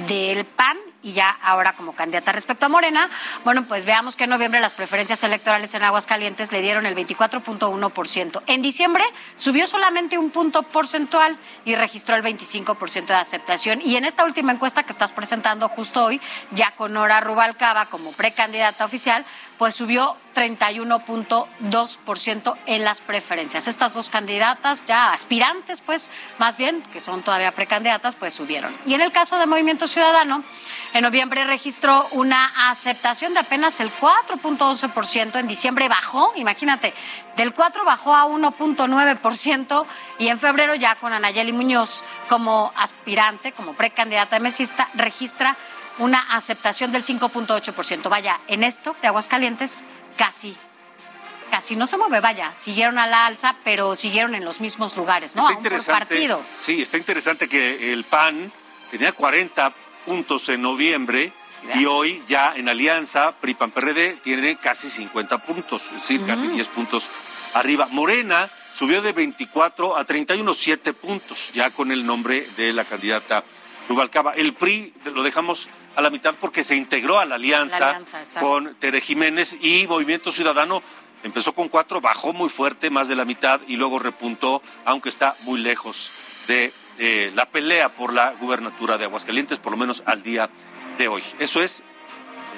del 0.10 0.44
PAN 0.44 0.78
y 1.04 1.14
ya 1.14 1.30
ahora 1.42 1.74
como 1.74 1.94
candidata 1.94 2.32
respecto 2.32 2.66
a 2.66 2.70
Morena, 2.70 3.10
bueno, 3.44 3.68
pues 3.68 3.86
veamos 3.86 4.16
que 4.16 4.26
en 4.26 4.30
noviembre 4.30 4.60
las 4.60 4.74
preferencias 4.74 5.24
electorales 5.24 5.74
en 5.74 5.84
Aguascalientes 5.84 6.52
le 6.52 6.62
dieron 6.62 6.86
el 6.86 6.96
24.1%. 6.96 8.44
En 8.48 8.62
diciembre 8.62 9.04
subió 9.36 9.66
solamente 9.66 10.18
un 10.18 10.32
punto 10.32 10.64
porcentual 10.64 11.38
y 11.66 11.76
registró 11.76 12.16
el 12.16 12.24
25% 12.24 13.08
de 13.08 13.14
aceptación. 13.16 13.82
Y 13.84 13.96
en 13.96 14.06
esta 14.06 14.26
última 14.26 14.52
encuesta 14.52 14.84
que 14.84 14.92
estás 14.92 15.12
presentando 15.12 15.68
justo 15.70 16.06
hoy, 16.06 16.22
ya 16.52 16.72
con 16.76 16.94
Nora 16.94 17.20
Rubalcaba 17.20 17.88
como 17.88 18.14
precandidata 18.14 18.86
oficial, 18.86 19.26
pues 19.62 19.76
subió 19.76 20.18
31.2% 20.34 22.58
en 22.66 22.84
las 22.84 23.02
preferencias. 23.02 23.68
Estas 23.68 23.94
dos 23.94 24.10
candidatas, 24.10 24.84
ya 24.86 25.14
aspirantes, 25.14 25.82
pues 25.82 26.10
más 26.40 26.58
bien, 26.58 26.82
que 26.92 27.00
son 27.00 27.22
todavía 27.22 27.52
precandidatas, 27.52 28.16
pues 28.16 28.34
subieron. 28.34 28.76
Y 28.88 28.96
en 28.96 29.02
el 29.02 29.12
caso 29.12 29.38
de 29.38 29.46
Movimiento 29.46 29.86
Ciudadano, 29.86 30.44
en 30.94 31.04
noviembre 31.04 31.44
registró 31.44 32.08
una 32.10 32.72
aceptación 32.72 33.36
de 33.36 33.42
apenas 33.42 33.80
el 33.82 33.94
4.11%, 33.94 35.40
en 35.40 35.48
diciembre 35.48 35.88
bajó, 35.88 36.34
imagínate, 36.38 36.96
del 37.38 37.54
4 37.54 37.86
bajó 37.86 38.16
a 38.16 38.26
1.9% 38.26 39.86
y 40.18 40.30
en 40.30 40.40
febrero 40.40 40.74
ya 40.74 40.96
con 40.96 41.14
Anayeli 41.14 41.54
Muñoz 41.54 42.04
como 42.30 42.74
aspirante, 42.76 43.52
como 43.52 43.76
precandidata 43.76 44.40
mesista, 44.40 44.90
registra 44.96 45.56
una 46.00 46.20
aceptación 46.20 46.92
del 46.92 47.04
5.8%. 47.04 48.10
Vaya, 48.10 48.40
en 48.48 48.64
esto 48.64 48.96
de 49.02 49.08
Aguascalientes 49.08 49.84
casi 50.18 50.58
casi 51.52 51.76
no 51.76 51.86
se 51.86 51.98
mueve, 51.98 52.22
vaya, 52.22 52.54
siguieron 52.58 52.98
a 52.98 53.06
la 53.06 53.26
alza, 53.26 53.58
pero 53.66 53.96
siguieron 53.96 54.34
en 54.34 54.46
los 54.46 54.62
mismos 54.62 54.96
lugares, 54.96 55.36
¿no? 55.36 55.44
Está 55.44 55.60
interesante, 55.60 56.06
partido. 56.06 56.44
Sí, 56.62 56.82
está 56.82 56.98
interesante 56.98 57.50
que 57.50 57.92
el 57.92 58.06
PAN 58.06 58.52
tenía 58.90 59.12
40 59.12 59.74
puntos 60.06 60.48
en 60.50 60.62
noviembre 60.62 61.34
y 61.76 61.86
hoy 61.86 62.24
ya 62.28 62.54
en 62.56 62.70
alianza 62.70 63.34
PRI-PAN-PRD 63.40 64.22
tiene 64.24 64.56
casi 64.56 64.90
50 64.90 65.38
puntos, 65.40 65.84
es 65.88 65.94
decir, 65.94 66.26
casi 66.26 66.48
10 66.48 66.68
puntos 66.70 67.12
arriba. 67.54 67.88
Morena 67.92 68.50
subió 68.72 69.02
de 69.02 69.12
24 69.12 69.98
a 69.98 70.06
31, 70.06 70.54
7 70.54 70.94
puntos, 70.94 71.52
ya 71.54 71.70
con 71.70 71.92
el 71.92 72.06
nombre 72.06 72.50
de 72.58 72.74
la 72.74 72.86
candidata 72.86 73.44
Rubalcaba. 73.90 74.32
El 74.34 74.54
PRI 74.54 74.94
lo 75.14 75.22
dejamos 75.22 75.70
a 75.96 76.02
la 76.02 76.10
mitad 76.10 76.36
porque 76.40 76.64
se 76.64 76.76
integró 76.76 77.20
a 77.20 77.26
la 77.26 77.36
alianza, 77.36 78.02
con 78.40 78.76
Tere 78.76 79.02
Jiménez 79.02 79.58
y 79.62 79.88
Movimiento 79.88 80.32
Ciudadano 80.32 80.82
empezó 81.24 81.54
con 81.54 81.70
cuatro, 81.70 82.02
bajó 82.02 82.34
muy 82.34 82.50
fuerte, 82.50 82.90
más 82.90 83.08
de 83.08 83.16
la 83.16 83.26
mitad, 83.26 83.62
y 83.68 83.78
luego 83.78 84.00
repuntó, 84.00 84.62
aunque 84.86 85.10
está 85.10 85.36
muy 85.42 85.60
lejos 85.60 86.12
de 86.48 86.74
eh, 86.98 87.32
la 87.36 87.46
pelea 87.46 87.94
por 87.96 88.14
la 88.14 88.32
gubernatura 88.34 88.98
de 88.98 89.06
Aguascalientes, 89.06 89.60
por 89.60 89.72
lo 89.72 89.78
menos 89.78 90.04
al 90.06 90.24
día 90.24 90.50
de 90.98 91.08
hoy. 91.08 91.24
Eso 91.40 91.62
es 91.62 91.84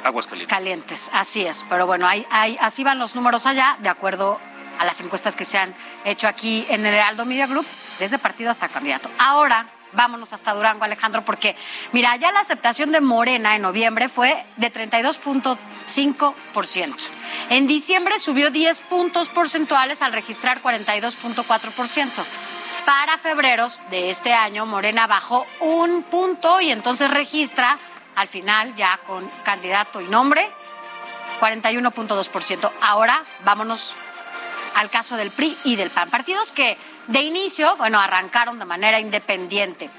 Aguascalientes. 0.04 0.48
Calientes, 0.48 1.10
así 1.14 1.46
es. 1.46 1.66
Pero 1.70 1.86
bueno, 1.86 2.08
hay, 2.08 2.26
hay, 2.30 2.58
así 2.60 2.84
van 2.84 3.00
los 3.00 3.16
números 3.16 3.46
allá, 3.46 3.78
de 3.82 3.90
acuerdo 3.90 4.40
a 4.80 4.86
las 4.86 5.00
encuestas 5.02 5.36
que 5.36 5.46
se 5.46 5.58
han 5.58 5.76
hecho 6.04 6.28
aquí 6.28 6.66
en 6.70 6.86
el 6.86 6.94
Heraldo 6.94 7.26
Media 7.26 7.48
Group, 7.48 7.66
desde 8.00 8.18
partido 8.18 8.50
hasta 8.50 8.70
candidato. 8.70 9.10
Ahora, 9.18 9.72
vámonos 9.94 10.34
hasta 10.34 10.54
Durango, 10.54 10.84
Alejandro, 10.84 11.24
porque 11.26 11.56
mira, 11.92 12.16
ya 12.16 12.32
la 12.32 12.40
aceptación 12.40 12.92
de 12.92 13.02
Morena 13.02 13.56
en 13.56 13.62
noviembre 13.62 14.10
fue 14.10 14.46
de 14.58 14.72
32.5%. 14.72 16.96
En 17.50 17.68
diciembre 17.68 18.20
subió 18.20 18.52
10 18.52 18.82
puntos 18.82 19.30
porcentuales 19.30 20.02
al 20.02 20.14
registrar 20.14 20.62
42.4%. 20.62 22.10
Para 22.86 23.18
febreros 23.18 23.82
de 23.92 24.10
este 24.10 24.34
año, 24.34 24.66
Morena 24.66 25.08
bajó 25.08 25.46
un 25.62 26.04
punto 26.04 26.60
y 26.60 26.70
entonces 26.70 27.10
registra 27.10 27.80
al 28.16 28.28
final 28.28 28.76
ya 28.76 29.00
con 29.08 29.28
candidato 29.44 30.02
y 30.02 30.08
nombre 30.08 30.48
41.2%. 31.40 32.72
Ahora 32.82 33.24
vámonos 33.44 33.96
al 34.76 34.90
caso 34.90 35.16
del 35.16 35.32
PRI 35.32 35.58
y 35.64 35.76
del 35.76 35.92
PAN. 35.92 36.10
Partidos 36.10 36.52
que 36.52 36.78
de 37.08 37.22
inicio, 37.22 37.76
bueno, 37.78 38.00
arrancaron 38.00 38.60
de 38.60 38.66
manera 38.66 39.00
independiente 39.00 39.90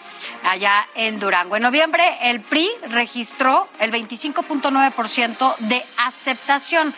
allá 0.42 0.86
en 0.94 1.18
Durango. 1.18 1.56
En 1.56 1.62
noviembre 1.62 2.04
el 2.22 2.40
PRI 2.40 2.70
registró 2.88 3.68
el 3.78 3.92
25.9% 3.92 5.56
de 5.58 5.84
aceptación 5.98 6.94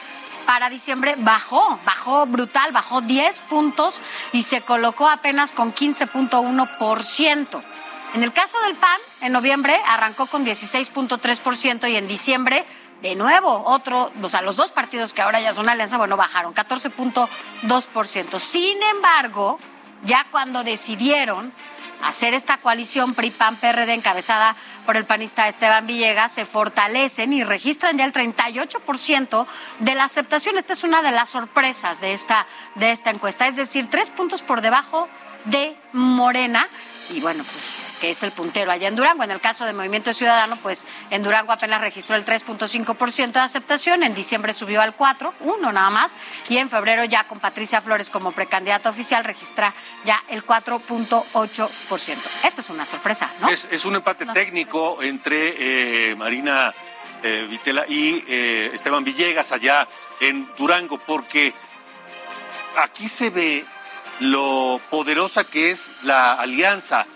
para 0.46 0.70
diciembre 0.70 1.16
bajó, 1.18 1.80
bajó 1.84 2.24
brutal, 2.24 2.70
bajó 2.70 3.00
10 3.00 3.40
puntos 3.42 4.00
y 4.32 4.44
se 4.44 4.60
colocó 4.60 5.08
apenas 5.08 5.50
con 5.52 5.74
15.1%. 5.74 7.62
En 8.14 8.22
el 8.22 8.32
caso 8.32 8.58
del 8.62 8.76
PAN, 8.76 9.00
en 9.20 9.32
noviembre 9.32 9.76
arrancó 9.88 10.26
con 10.26 10.46
16.3% 10.46 11.90
y 11.90 11.96
en 11.96 12.06
diciembre, 12.06 12.64
de 13.02 13.16
nuevo, 13.16 13.64
otro, 13.66 14.12
o 14.22 14.28
sea, 14.28 14.40
los 14.40 14.56
dos 14.56 14.70
partidos 14.70 15.12
que 15.12 15.20
ahora 15.20 15.40
ya 15.40 15.52
son 15.52 15.68
alianza, 15.68 15.98
bueno, 15.98 16.16
bajaron 16.16 16.54
14.2%. 16.54 18.38
Sin 18.38 18.82
embargo, 18.94 19.58
ya 20.04 20.26
cuando 20.30 20.64
decidieron 20.64 21.52
hacer 22.02 22.34
esta 22.34 22.58
coalición 22.58 23.14
PRI-PAN-PRD 23.14 23.94
encabezada 23.94 24.56
por 24.84 24.96
el 24.96 25.06
panista 25.06 25.48
Esteban 25.48 25.86
Villegas, 25.86 26.32
se 26.32 26.44
fortalecen 26.44 27.32
y 27.32 27.42
registran 27.42 27.96
ya 27.96 28.04
el 28.04 28.12
38% 28.12 29.46
de 29.80 29.94
la 29.94 30.04
aceptación. 30.04 30.58
Esta 30.58 30.74
es 30.74 30.84
una 30.84 31.02
de 31.02 31.12
las 31.12 31.30
sorpresas 31.30 32.00
de 32.00 32.12
esta, 32.12 32.46
de 32.74 32.90
esta 32.90 33.10
encuesta, 33.10 33.46
es 33.46 33.56
decir, 33.56 33.88
tres 33.88 34.10
puntos 34.10 34.42
por 34.42 34.60
debajo 34.60 35.08
de 35.46 35.76
Morena. 35.92 36.68
Y 37.10 37.20
bueno, 37.20 37.44
pues 37.44 37.85
que 38.00 38.10
es 38.10 38.22
el 38.22 38.32
puntero 38.32 38.70
allá 38.70 38.88
en 38.88 38.96
Durango. 38.96 39.24
En 39.24 39.30
el 39.30 39.40
caso 39.40 39.64
de 39.64 39.72
Movimiento 39.72 40.12
Ciudadano, 40.12 40.58
pues 40.62 40.86
en 41.10 41.22
Durango 41.22 41.52
apenas 41.52 41.80
registró 41.80 42.16
el 42.16 42.24
3.5% 42.24 43.32
de 43.32 43.40
aceptación, 43.40 44.02
en 44.02 44.14
diciembre 44.14 44.52
subió 44.52 44.82
al 44.82 44.94
4, 44.94 45.34
uno 45.40 45.72
nada 45.72 45.90
más, 45.90 46.16
y 46.48 46.58
en 46.58 46.68
febrero 46.68 47.04
ya 47.04 47.24
con 47.24 47.40
Patricia 47.40 47.80
Flores 47.80 48.10
como 48.10 48.32
precandidata 48.32 48.90
oficial 48.90 49.24
registra 49.24 49.74
ya 50.04 50.22
el 50.28 50.44
4.8%. 50.44 52.16
Esta 52.44 52.60
es 52.60 52.70
una 52.70 52.86
sorpresa, 52.86 53.32
¿no? 53.40 53.48
Es, 53.48 53.84
un 53.84 53.96
empate 53.96 54.26
técnico 54.26 55.02
entre 55.02 56.10
eh, 56.10 56.16
Marina 56.16 56.74
eh, 57.22 57.46
Vitela 57.48 57.84
y 57.88 58.24
eh, 58.26 58.70
Esteban 58.74 59.04
Villegas 59.04 59.52
allá 59.52 59.88
en 60.20 60.48
Durango, 60.56 60.98
porque 60.98 61.54
aquí 62.76 63.08
se 63.08 63.30
ve 63.30 63.64
lo 64.20 64.80
poderosa 64.90 65.44
que 65.44 65.70
es 65.70 65.92
la 66.02 66.34
alianza 66.34 67.06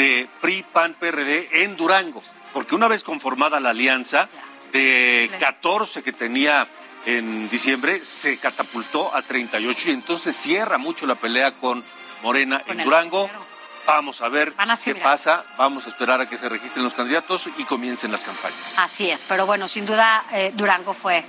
de 0.00 0.28
PRI, 0.40 0.62
PAN, 0.72 0.96
PRD 0.98 1.62
en 1.62 1.76
Durango, 1.76 2.22
porque 2.54 2.74
una 2.74 2.88
vez 2.88 3.02
conformada 3.04 3.60
la 3.60 3.70
alianza 3.70 4.30
de 4.72 5.30
14 5.38 6.02
que 6.02 6.12
tenía 6.12 6.66
en 7.04 7.50
diciembre, 7.50 8.02
se 8.02 8.38
catapultó 8.38 9.14
a 9.14 9.20
38 9.20 9.90
y 9.90 9.92
entonces 9.92 10.34
cierra 10.34 10.78
mucho 10.78 11.06
la 11.06 11.16
pelea 11.16 11.52
con 11.56 11.84
Morena 12.22 12.60
Con 12.60 12.78
en 12.80 12.84
Durango. 12.84 13.24
primero. 13.26 13.50
Vamos 13.86 14.20
a 14.22 14.28
ver 14.28 14.54
a 14.56 14.76
qué 14.76 14.94
pasa, 14.94 15.44
vamos 15.58 15.84
a 15.86 15.88
esperar 15.88 16.20
a 16.20 16.28
que 16.28 16.36
se 16.38 16.48
registren 16.48 16.84
los 16.84 16.94
candidatos 16.94 17.50
y 17.58 17.64
comiencen 17.64 18.10
las 18.12 18.24
campañas. 18.24 18.78
Así 18.78 19.10
es, 19.10 19.24
pero 19.28 19.44
bueno, 19.46 19.68
sin 19.68 19.84
duda 19.84 20.24
eh, 20.32 20.52
Durango 20.54 20.94
fue 20.94 21.24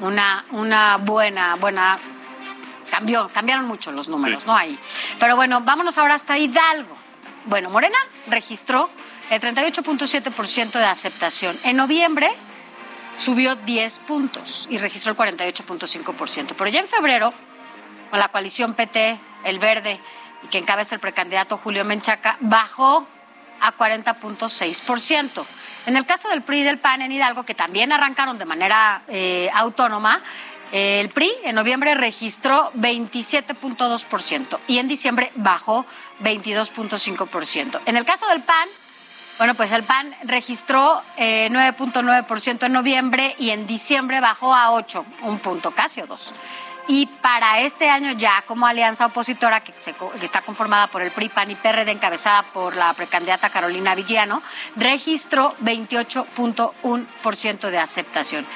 una, 0.00 0.46
una 0.50 0.96
buena, 0.96 1.54
buena. 1.56 1.98
Cambió, 2.90 3.28
cambiaron 3.34 3.66
mucho 3.66 3.92
los 3.92 4.08
números, 4.08 4.42
Sí. 4.42 4.48
¿no? 4.48 4.56
Ahí. 4.56 4.78
Pero 5.20 5.36
bueno, 5.36 5.60
vámonos 5.60 5.98
ahora 5.98 6.14
hasta 6.14 6.38
Hidalgo. 6.38 6.96
Bueno, 7.46 7.70
Morena 7.70 7.96
registró 8.26 8.90
el 9.30 9.40
38.7% 9.40 10.72
de 10.72 10.84
aceptación. 10.84 11.58
En 11.62 11.76
noviembre 11.76 12.28
subió 13.16 13.54
10 13.54 14.00
puntos 14.00 14.66
y 14.68 14.78
registró 14.78 15.12
el 15.12 15.18
48.5%. 15.18 16.54
Pero 16.58 16.70
ya 16.70 16.80
en 16.80 16.88
febrero, 16.88 17.32
con 18.10 18.18
la 18.18 18.28
coalición 18.28 18.74
PT, 18.74 19.20
el 19.44 19.60
Verde, 19.60 20.00
y 20.42 20.48
que 20.48 20.58
encabeza 20.58 20.96
el 20.96 21.00
precandidato 21.00 21.56
Julio 21.58 21.84
Menchaca, 21.84 22.36
bajó 22.40 23.06
a 23.60 23.76
40.6%. 23.76 25.46
En 25.86 25.96
el 25.96 26.04
caso 26.04 26.28
del 26.28 26.42
PRI 26.42 26.60
y 26.60 26.62
del 26.64 26.80
PAN 26.80 27.02
en 27.02 27.12
Hidalgo, 27.12 27.44
que 27.44 27.54
también 27.54 27.92
arrancaron 27.92 28.38
de 28.38 28.44
manera 28.44 29.02
eh, 29.06 29.48
autónoma, 29.54 30.20
el 30.72 31.10
PRI 31.10 31.30
en 31.44 31.54
noviembre 31.54 31.94
registró 31.94 32.72
27.2% 32.74 34.58
y 34.66 34.78
en 34.78 34.88
diciembre 34.88 35.30
bajó 35.36 35.86
22.5%. 36.20 37.80
En 37.86 37.96
el 37.96 38.04
caso 38.04 38.26
del 38.28 38.42
PAN, 38.42 38.68
bueno, 39.38 39.54
pues 39.54 39.70
el 39.72 39.84
PAN 39.84 40.14
registró 40.24 41.02
eh, 41.16 41.48
9.9% 41.50 42.66
en 42.66 42.72
noviembre 42.72 43.34
y 43.38 43.50
en 43.50 43.66
diciembre 43.66 44.20
bajó 44.20 44.54
a 44.54 44.72
8, 44.72 45.04
un 45.22 45.38
punto, 45.40 45.72
casi 45.72 46.00
o 46.00 46.06
dos. 46.06 46.32
Y 46.88 47.06
para 47.06 47.60
este 47.60 47.90
año 47.90 48.12
ya 48.12 48.44
como 48.46 48.66
alianza 48.66 49.06
opositora 49.06 49.60
que, 49.60 49.72
que 49.72 50.24
está 50.24 50.42
conformada 50.42 50.86
por 50.86 51.02
el 51.02 51.10
PRI, 51.10 51.28
PAN 51.28 51.50
y 51.50 51.56
PRD, 51.56 51.90
encabezada 51.90 52.44
por 52.52 52.76
la 52.76 52.94
precandidata 52.94 53.50
Carolina 53.50 53.94
Villano, 53.94 54.42
registró 54.76 55.54
28.1% 55.60 57.70
de 57.70 57.78
aceptación. 57.78 58.46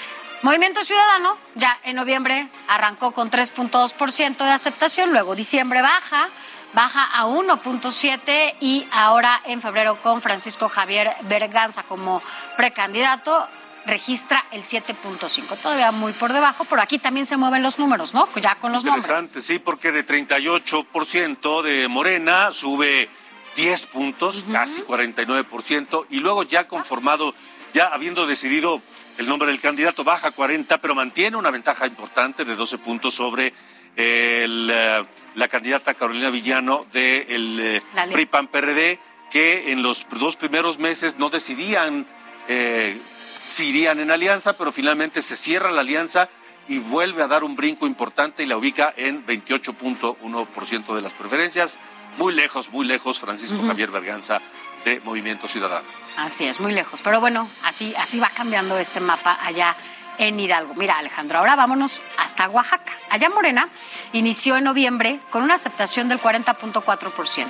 Movimiento 0.42 0.82
Ciudadano 0.85 1.37
ya 1.54 1.78
en 1.85 1.97
noviembre 1.97 2.49
arrancó 2.66 3.12
con 3.12 3.30
3.2% 3.30 4.38
de 4.38 4.50
aceptación, 4.50 5.11
luego 5.12 5.35
diciembre 5.35 5.82
baja, 5.82 6.30
baja 6.73 7.04
a 7.12 7.26
1.7 7.26 8.54
y 8.59 8.87
ahora 8.90 9.42
en 9.44 9.61
febrero 9.61 10.00
con 10.02 10.23
Francisco 10.23 10.70
Javier 10.70 11.11
Berganza 11.25 11.82
como 11.82 12.23
precandidato 12.56 13.47
registra 13.85 14.47
el 14.52 14.62
7.5. 14.62 15.59
Todavía 15.61 15.92
muy 15.92 16.14
por 16.14 16.32
debajo, 16.32 16.64
pero 16.64 16.80
aquí 16.80 16.99
también 16.99 17.26
se 17.26 17.37
mueven 17.37 17.62
los 17.62 17.78
números, 17.78 18.14
¿no? 18.14 18.26
Ya 18.40 18.54
con 18.54 18.73
los 18.73 18.82
nombres. 18.82 19.04
Interesante, 19.04 19.42
sí, 19.42 19.59
porque 19.59 19.92
de 19.92 20.06
38% 20.06 21.62
de 21.62 21.88
Morena 21.88 22.50
sube 22.52 23.11
10 23.56 23.87
puntos, 23.88 24.47
casi 24.50 24.82
49%, 24.82 26.06
y 26.09 26.20
luego 26.20 26.44
ya 26.44 26.66
conformado, 26.66 27.35
ya 27.75 27.88
habiendo 27.88 28.26
decidido 28.26 28.80
el 29.21 29.29
nombre 29.29 29.50
del 29.50 29.61
candidato, 29.61 30.03
baja 30.03 30.29
a 30.29 30.31
40, 30.31 30.81
pero 30.81 30.95
mantiene 30.95 31.37
una 31.37 31.50
ventaja 31.50 31.87
importante 31.87 32.47
de 32.47 32.57
12 32.57 32.79
puntos 32.79 33.15
sobre 33.15 33.53
el, 33.95 34.71
eh, 34.73 35.05
la 35.35 35.49
candidata 35.49 35.93
Carolina 35.93 36.31
Villano 36.31 36.87
del 36.91 37.83
La 37.95 38.07
ley. 38.07 38.15
PRI 38.15 38.25
PAN 38.25 38.49
PRD, 38.49 38.99
que 39.31 39.73
en 39.73 39.83
los 39.83 40.07
dos 40.18 40.37
primeros 40.37 40.79
meses 40.79 41.18
no 41.18 41.29
decidían 41.29 42.07
eh, 42.49 42.99
si 43.44 43.66
irían 43.66 44.01
en 44.01 44.11
alianza, 44.11 44.57
pero 44.57 44.73
finalmente 44.73 45.21
se 45.21 45.37
cierra 45.37 45.71
la 45.71 45.83
alianza 45.83 46.31
y 46.66 46.79
vuelve 46.79 47.23
a 47.23 47.29
dar 47.29 47.44
un 47.44 47.57
brinco 47.57 47.87
importante 47.87 48.42
y 48.42 48.47
la 48.47 48.57
ubica 48.57 48.94
en 48.97 49.27
28.1% 49.27 50.94
de 50.94 51.03
las 51.03 51.12
preferencias. 51.12 51.79
Muy 52.16 52.33
lejos, 52.33 52.71
muy 52.71 52.87
lejos, 52.87 53.21
Francisco 53.21 53.62
Javier 53.66 53.90
Berganza 53.90 54.40
de 54.85 55.01
Movimiento 55.01 55.49
Ciudadano. 55.49 55.87
Así 56.16 56.47
es, 56.47 56.61
muy 56.61 56.73
lejos. 56.73 57.01
Pero 57.03 57.21
bueno, 57.21 57.51
así, 57.62 57.95
así 57.97 58.19
va 58.19 58.31
cambiando 58.31 58.79
este 58.79 59.01
mapa 59.01 59.38
allá 59.43 59.77
en 60.19 60.38
Hidalgo. 60.38 60.75
Mira, 60.75 60.99
Alejandro, 60.99 61.38
ahora 61.38 61.57
vámonos 61.57 62.03
hasta 62.19 62.49
Oaxaca. 62.49 62.93
Allá 63.09 63.31
Morena 63.31 63.69
inició 64.12 64.57
en 64.57 64.64
noviembre 64.64 65.19
con 65.31 65.43
una 65.43 65.55
aceptación 65.55 66.09
del 66.09 66.21
40.4%. 66.21 67.49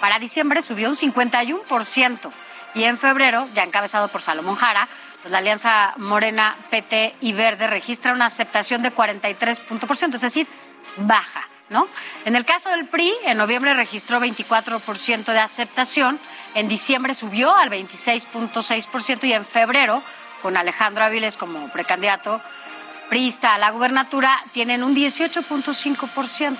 Para 0.00 0.18
diciembre 0.18 0.62
subió 0.62 0.88
un 0.88 0.96
51%. 0.96 2.30
Y 2.74 2.84
en 2.84 2.98
febrero, 2.98 3.48
ya 3.54 3.64
encabezado 3.64 4.08
por 4.08 4.22
Salomón 4.22 4.54
Jara, 4.54 4.88
pues 5.22 5.32
la 5.32 5.38
alianza 5.38 5.94
Morena, 5.96 6.56
PT 6.70 7.16
y 7.20 7.32
Verde 7.32 7.66
registra 7.66 8.12
una 8.12 8.26
aceptación 8.26 8.82
de 8.82 8.94
43%, 8.94 10.14
es 10.14 10.20
decir, 10.20 10.46
baja. 10.96 11.49
¿No? 11.70 11.88
En 12.24 12.34
el 12.34 12.44
caso 12.44 12.68
del 12.70 12.88
PRI, 12.88 13.12
en 13.24 13.38
noviembre 13.38 13.74
registró 13.74 14.20
24% 14.20 15.24
de 15.32 15.38
aceptación, 15.38 16.20
en 16.54 16.66
diciembre 16.66 17.14
subió 17.14 17.54
al 17.54 17.70
26.6% 17.70 19.24
y 19.24 19.32
en 19.32 19.46
febrero, 19.46 20.02
con 20.42 20.56
Alejandro 20.56 21.04
Áviles 21.04 21.36
como 21.36 21.70
precandidato 21.70 22.42
priista 23.08 23.54
a 23.54 23.58
la 23.58 23.70
gubernatura, 23.70 24.42
tienen 24.52 24.82
un 24.82 24.94
18.5%. 24.94 26.58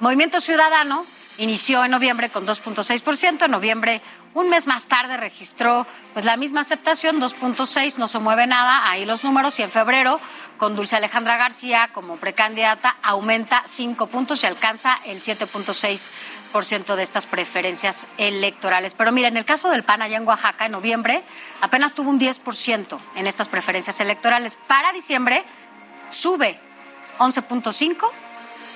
Movimiento 0.00 0.40
Ciudadano 0.40 1.06
inició 1.38 1.84
en 1.84 1.90
noviembre 1.90 2.30
con 2.30 2.46
2.6%, 2.46 3.44
en 3.44 3.50
noviembre 3.50 4.02
un 4.34 4.50
mes 4.50 4.66
más 4.66 4.88
tarde 4.88 5.16
registró 5.16 5.86
pues 6.12 6.24
la 6.24 6.36
misma 6.36 6.62
aceptación, 6.62 7.20
2.6, 7.20 7.98
no 7.98 8.08
se 8.08 8.18
mueve 8.18 8.48
nada, 8.48 8.90
ahí 8.90 9.04
los 9.04 9.22
números, 9.22 9.58
y 9.60 9.62
en 9.62 9.70
febrero 9.70 10.20
con 10.58 10.74
Dulce 10.74 10.96
Alejandra 10.96 11.36
García 11.36 11.90
como 11.92 12.16
precandidata 12.16 12.96
aumenta 13.02 13.62
5 13.64 14.08
puntos 14.08 14.42
y 14.42 14.46
alcanza 14.46 14.98
el 15.04 15.20
7.6% 15.20 16.94
de 16.96 17.02
estas 17.02 17.26
preferencias 17.26 18.08
electorales. 18.18 18.94
Pero 18.94 19.12
mira, 19.12 19.28
en 19.28 19.36
el 19.36 19.44
caso 19.44 19.70
del 19.70 19.84
PAN 19.84 20.02
allá 20.02 20.16
en 20.16 20.26
Oaxaca, 20.26 20.66
en 20.66 20.72
noviembre, 20.72 21.22
apenas 21.60 21.94
tuvo 21.94 22.10
un 22.10 22.18
10% 22.18 22.98
en 23.14 23.26
estas 23.28 23.48
preferencias 23.48 24.00
electorales. 24.00 24.58
Para 24.66 24.92
diciembre 24.92 25.44
sube 26.08 26.58
11.5 27.18 28.10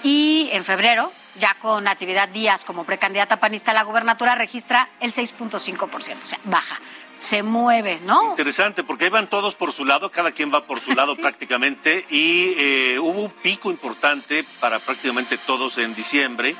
y 0.05 0.51
en 0.53 0.65
febrero, 0.65 1.13
ya 1.39 1.57
con 1.61 1.85
Natividad 1.85 2.29
Díaz 2.29 2.65
como 2.65 2.85
precandidata 2.85 3.39
panista 3.41 3.71
a 3.71 3.75
la 3.75 3.83
gubernatura, 3.85 4.35
registra 4.35 4.89
el 5.01 5.13
6.5%, 5.13 5.91
o 6.23 6.27
sea, 6.27 6.39
baja, 6.45 6.81
se 7.17 7.43
mueve, 7.43 8.01
¿no? 8.05 8.31
Interesante, 8.31 8.85
porque 8.85 9.05
ahí 9.05 9.11
van 9.11 9.29
todos 9.29 9.55
por 9.55 9.73
su 9.73 9.85
lado, 9.85 10.11
cada 10.11 10.33
quien 10.33 10.53
va 10.53 10.67
por 10.67 10.81
su 10.81 10.93
lado 10.93 11.15
Sí. 11.17 11.23
prácticamente, 11.23 12.07
y 12.11 12.55
eh, 12.57 12.99
hubo 13.01 13.23
un 13.25 13.31
pico 13.31 13.71
importante 13.71 14.45
para 14.61 14.79
prácticamente 14.81 15.39
todos 15.39 15.79
en 15.79 15.95
diciembre. 15.95 16.57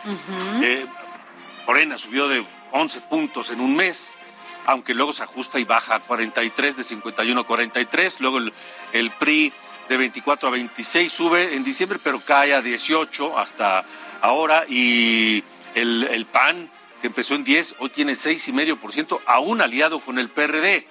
Eh, 0.63 0.87
Morena 1.67 1.99
subió 1.99 2.29
de 2.29 2.47
11 2.73 3.01
puntos 3.03 3.51
en 3.51 3.61
un 3.61 3.75
mes, 3.77 4.17
aunque 4.67 4.95
luego 4.95 5.13
se 5.13 5.23
ajusta 5.23 5.59
y 5.59 5.65
baja 5.65 5.97
a 5.97 6.01
43, 6.01 6.77
de 6.77 6.85
51 6.85 7.41
a 7.41 7.47
43, 7.47 8.21
luego 8.21 8.39
el, 8.39 8.53
el 8.93 9.11
PRI 9.13 9.53
de 9.89 9.97
24 9.97 10.49
a 10.49 10.53
26 10.53 11.11
sube 11.11 11.55
en 11.55 11.65
diciembre, 11.65 11.99
pero 12.03 12.23
cae 12.25 12.53
a 12.55 12.61
18 12.61 13.39
hasta 13.39 13.87
ahora, 14.23 14.65
y 14.69 15.43
el, 15.75 16.05
el 16.11 16.27
PAN, 16.27 16.71
que 17.01 17.07
empezó 17.09 17.35
en 17.35 17.45
10, 17.45 17.77
hoy 17.79 17.91
tiene 17.91 18.13
6,5%, 18.13 19.21
aún 19.27 19.61
aliado 19.61 20.01
con 20.01 20.19
el 20.19 20.29
PRD. 20.31 20.87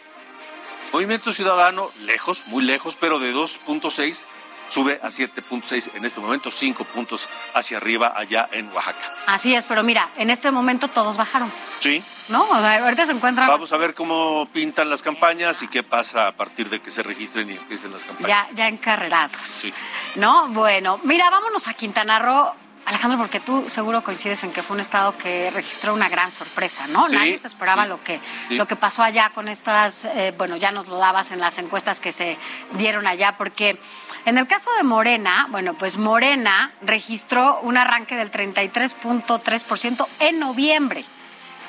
Movimiento 0.94 1.34
Ciudadano, 1.34 1.92
lejos, 2.00 2.44
muy 2.48 2.64
lejos, 2.64 2.96
pero 3.00 3.20
de 3.20 3.34
2.6 3.34 4.26
sube 4.70 5.00
a 5.02 5.08
7.6 5.08 5.92
en 5.96 6.06
este 6.06 6.20
momento, 6.20 6.52
5 6.52 6.84
puntos 6.86 7.30
hacia 7.54 7.78
arriba 7.78 8.14
allá 8.16 8.48
en 8.52 8.68
Oaxaca. 8.74 9.00
Así 9.26 9.54
es, 9.56 9.66
pero 9.66 9.84
mira, 9.84 10.10
en 10.18 10.30
este 10.30 10.52
momento 10.52 10.88
todos 10.90 11.16
bajaron, 11.18 11.52
Sí, 11.80 12.04
¿no? 12.30 12.44
Ahorita 12.54 13.06
se 13.06 13.12
encuentran 13.12 13.48
vamos 13.48 13.72
a 13.72 13.78
ver 13.78 13.94
cómo 13.94 14.48
pintan 14.52 14.90
las 14.90 15.04
campañas 15.04 15.62
y 15.62 15.68
qué 15.68 15.84
pasa 15.84 16.28
a 16.28 16.32
partir 16.36 16.70
de 16.70 16.82
que 16.82 16.90
se 16.90 17.04
registren 17.04 17.50
y 17.52 17.56
empiecen 17.56 17.92
las 17.92 18.04
campañas. 18.04 18.30
ya, 18.30 18.48
ya 18.56 18.68
encarrerados, 18.68 19.38
Sí. 19.42 19.74
¿no? 20.16 20.48
Bueno, 20.50 21.00
mira, 21.04 21.30
vámonos 21.30 21.68
a 21.68 21.74
Quintana 21.74 22.20
Roo. 22.20 22.54
Alejandro, 22.88 23.20
porque 23.20 23.40
tú 23.42 23.70
seguro 23.70 24.02
coincides 24.02 24.46
en 24.46 24.54
que 24.54 24.64
fue 24.64 24.76
un 24.76 24.80
estado 24.80 25.18
que 25.18 25.52
registró 25.52 25.94
una 25.94 26.08
gran 26.08 26.32
sorpresa, 26.32 26.88
¿no? 26.88 27.10
Sí, 27.10 27.16
Nadie 27.16 27.38
se 27.38 27.48
esperaba 27.48 27.84
sí, 27.84 27.90
lo 27.90 28.02
que 28.02 28.22
sí. 28.48 28.56
lo 28.56 28.66
que 28.66 28.78
pasó 28.78 29.04
allá 29.04 29.30
con 29.36 29.50
estas, 29.50 30.06
eh, 30.06 30.34
bueno, 30.38 30.56
ya 30.56 30.72
nos 30.72 30.88
lo 30.88 30.98
dabas 30.98 31.32
en 31.32 31.42
las 31.42 31.58
encuestas 31.58 32.00
que 32.00 32.14
se 32.14 32.38
dieron 32.76 33.06
allá, 33.06 33.36
porque 33.38 33.78
en 34.26 34.38
el 34.38 34.48
caso 34.48 34.70
de 34.78 34.84
Morena, 34.84 35.48
bueno, 35.50 35.74
pues 35.74 35.98
Morena 35.98 36.72
registró 36.82 37.60
un 37.62 37.76
arranque 37.76 38.16
del 38.16 38.32
33.3% 38.32 40.08
en 40.20 40.40
noviembre. 40.40 41.04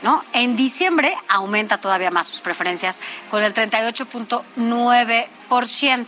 ¿no? 0.03 0.23
En 0.33 0.55
diciembre 0.55 1.17
aumenta 1.29 1.79
todavía 1.79 2.13
más 2.13 2.29
sus 2.29 2.41
preferencias 2.41 3.01
con 3.29 3.43
el 3.43 3.55
38.9%. 3.55 6.07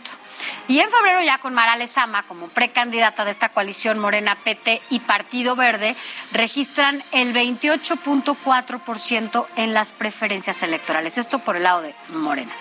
Y 0.67 0.79
en 0.79 0.89
febrero 0.89 1.21
ya 1.21 1.37
con 1.39 1.53
Mara 1.53 1.75
Lezama 1.75 2.23
como 2.23 2.47
precandidata 2.47 3.25
de 3.25 3.31
esta 3.31 3.49
coalición 3.49 3.99
Morena, 3.99 4.37
PT 4.43 4.81
y 4.89 5.01
Partido 5.01 5.55
Verde 5.55 5.95
registran 6.31 7.03
el 7.11 7.33
28.4% 7.33 9.47
en 9.55 9.73
las 9.73 9.91
preferencias 9.91 10.63
electorales. 10.63 11.17
Esto 11.17 11.39
por 11.39 11.57
el 11.57 11.63
lado 11.63 11.81
de 11.81 11.95
Morena. 12.09 12.53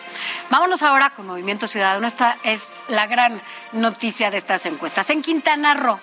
Vámonos 0.51 0.83
ahora 0.83 1.11
con 1.11 1.27
Movimiento 1.27 1.67
Ciudadano. 1.67 2.07
Esta 2.07 2.39
es 2.45 2.79
la 2.89 3.07
gran 3.07 3.39
noticia 3.73 4.31
de 4.31 4.39
estas 4.39 4.65
encuestas. 4.67 5.11
En 5.11 5.23
Quintana 5.23 5.75
Roo, 5.75 6.01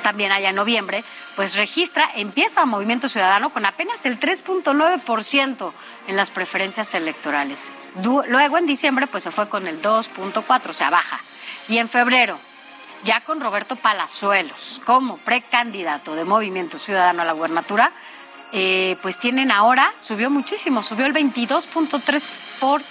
también 0.00 0.32
allá 0.32 0.50
en 0.50 0.56
noviembre, 0.56 1.04
pues 1.34 1.56
registra, 1.56 2.08
empieza 2.14 2.66
Movimiento 2.66 3.08
Ciudadano 3.08 3.50
con 3.50 3.66
apenas 3.66 4.06
el 4.06 4.18
3.9% 4.18 5.72
en 6.08 6.16
las 6.16 6.30
preferencias 6.30 6.94
electorales. 6.94 7.70
luego 8.02 8.58
en 8.58 8.66
diciembre 8.66 9.06
pues 9.06 9.22
se 9.22 9.30
fue 9.30 9.48
con 9.48 9.66
el 9.66 9.82
2.4, 9.82 10.70
o 10.70 10.72
sea, 10.72 10.90
baja. 10.90 11.20
Y 11.68 11.78
en 11.78 11.88
febrero, 11.88 12.38
ya 13.04 13.22
con 13.22 13.40
Roberto 13.40 13.76
Palazuelos 13.76 14.80
como 14.84 15.18
precandidato 15.18 16.14
de 16.14 16.24
Movimiento 16.24 16.78
Ciudadano 16.78 17.22
a 17.22 17.24
la 17.24 17.32
gubernatura, 17.32 17.92
eh, 18.52 18.96
pues 19.02 19.18
tienen 19.18 19.50
ahora, 19.50 19.92
subió 19.98 20.30
muchísimo, 20.30 20.82
subió 20.82 21.06
el 21.06 21.14
22.3% 21.14 22.82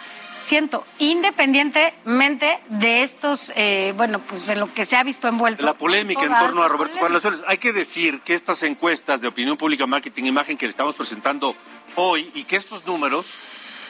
independientemente 1.00 2.60
de 2.70 3.04
estos, 3.04 3.52
eh, 3.56 3.94
bueno, 3.96 4.20
pues 4.20 4.48
de 4.48 4.56
lo 4.56 4.74
que 4.74 4.86
se 4.86 4.96
ha 4.96 5.04
visto 5.04 5.28
envuelto. 5.28 5.66
La 5.66 5.78
polémica 5.78 6.24
en 6.24 6.38
torno 6.38 6.64
a 6.64 6.68
Roberto 6.68 7.00
Palazuelos. 7.00 7.44
Hay 7.48 7.58
que 7.58 7.74
decir 7.74 8.22
que 8.22 8.34
estas 8.34 8.64
encuestas 8.64 9.22
de 9.22 9.28
opinión 9.28 9.58
pública, 9.58 9.88
marketing, 9.88 10.26
imagen 10.26 10.58
que 10.58 10.66
le 10.66 10.70
estamos 10.70 10.96
presentando 10.96 11.56
hoy 11.96 12.32
y 12.34 12.44
que 12.44 12.56
estos 12.56 12.86
números 12.86 13.40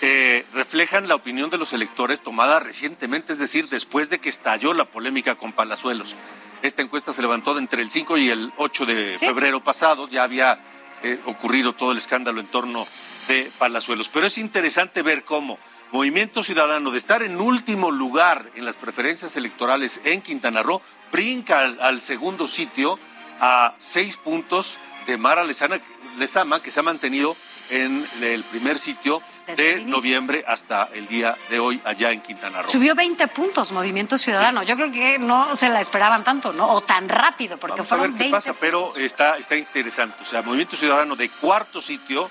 eh, 0.02 0.46
reflejan 0.54 1.08
la 1.08 1.16
opinión 1.16 1.50
de 1.50 1.58
los 1.58 1.74
electores 1.74 2.22
tomada 2.22 2.60
recientemente, 2.60 3.34
es 3.34 3.40
decir, 3.40 3.70
después 3.70 4.10
de 4.10 4.20
que 4.20 4.30
estalló 4.30 4.74
la 4.74 4.86
polémica 4.86 5.36
con 5.36 5.54
Palazuelos. 5.54 6.16
Esta 6.62 6.82
encuesta 6.82 7.14
se 7.14 7.22
levantó 7.22 7.58
entre 7.58 7.82
el 7.82 7.92
5 7.92 8.18
y 8.18 8.30
el 8.30 8.54
8 8.58 8.86
de 8.86 9.18
febrero 9.20 9.64
pasados, 9.64 10.10
ya 10.10 10.24
había 10.24 10.60
eh, 11.04 11.20
ocurrido 11.26 11.74
todo 11.74 11.92
el 11.92 11.98
escándalo 11.98 12.40
en 12.40 12.48
torno 12.48 12.88
de 13.28 13.52
Palazuelos. 13.58 14.10
Pero 14.10 14.28
es 14.28 14.38
interesante 14.38 15.02
ver 15.02 15.24
cómo 15.24 15.60
Movimiento 15.96 16.44
Ciudadano 16.44 16.92
de 16.92 16.98
estar 16.98 17.24
en 17.24 17.40
último 17.40 17.90
lugar 17.90 18.52
en 18.56 18.66
las 18.66 18.76
preferencias 18.76 19.38
electorales 19.38 20.02
en 20.04 20.22
Quintana 20.22 20.62
Roo, 20.62 20.82
brinca 21.10 21.62
al, 21.62 22.02
segundo 22.02 22.50
sitio 22.50 23.00
a 23.40 23.76
seis 23.78 24.18
puntos 24.18 24.78
de 25.08 25.18
Mara 25.18 25.46
Lezama, 25.46 26.62
que 26.62 26.72
se 26.72 26.80
ha 26.82 26.84
mantenido 26.84 27.38
en 27.70 28.06
el 28.22 28.44
primer 28.44 28.78
sitio 28.78 29.22
de 29.56 29.86
noviembre 29.86 30.44
hasta 30.46 30.90
el 30.94 31.08
día 31.08 31.38
de 31.50 31.60
hoy 31.60 31.82
allá 31.86 32.12
en 32.12 32.20
Quintana 32.20 32.64
Roo. 32.64 32.70
Subió 32.70 32.94
20 32.94 33.30
puntos 33.30 33.72
Movimiento 33.72 34.18
Ciudadano. 34.18 34.64
Yo 34.64 34.76
creo 34.76 34.92
que 34.92 35.18
no 35.18 35.56
se 35.56 35.70
la 35.70 35.80
esperaban 35.80 36.26
tanto, 36.26 36.52
¿no? 36.52 36.72
O 36.72 36.82
tan 36.82 37.08
rápido, 37.08 37.58
porque 37.58 37.78
Vamos 37.78 37.88
fueron 37.88 38.08
a 38.08 38.18
ver 38.18 38.26
qué 38.26 38.32
pasa, 38.32 38.54
pero 38.60 38.94
está, 38.98 39.38
está 39.38 39.56
interesante. 39.56 40.24
O 40.24 40.26
sea, 40.26 40.42
Movimiento 40.42 40.76
Ciudadano 40.76 41.16
de 41.16 41.30
cuarto 41.30 41.80
sitio 41.80 42.30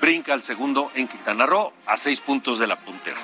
brinca 0.00 0.32
al 0.32 0.42
segundo 0.42 0.90
en 0.94 1.08
Quintana 1.08 1.46
Roo 1.46 1.72
a 1.86 1.96
seis 1.96 2.20
puntos 2.20 2.58
de 2.58 2.66
la 2.66 2.78
puntera. 2.80 3.18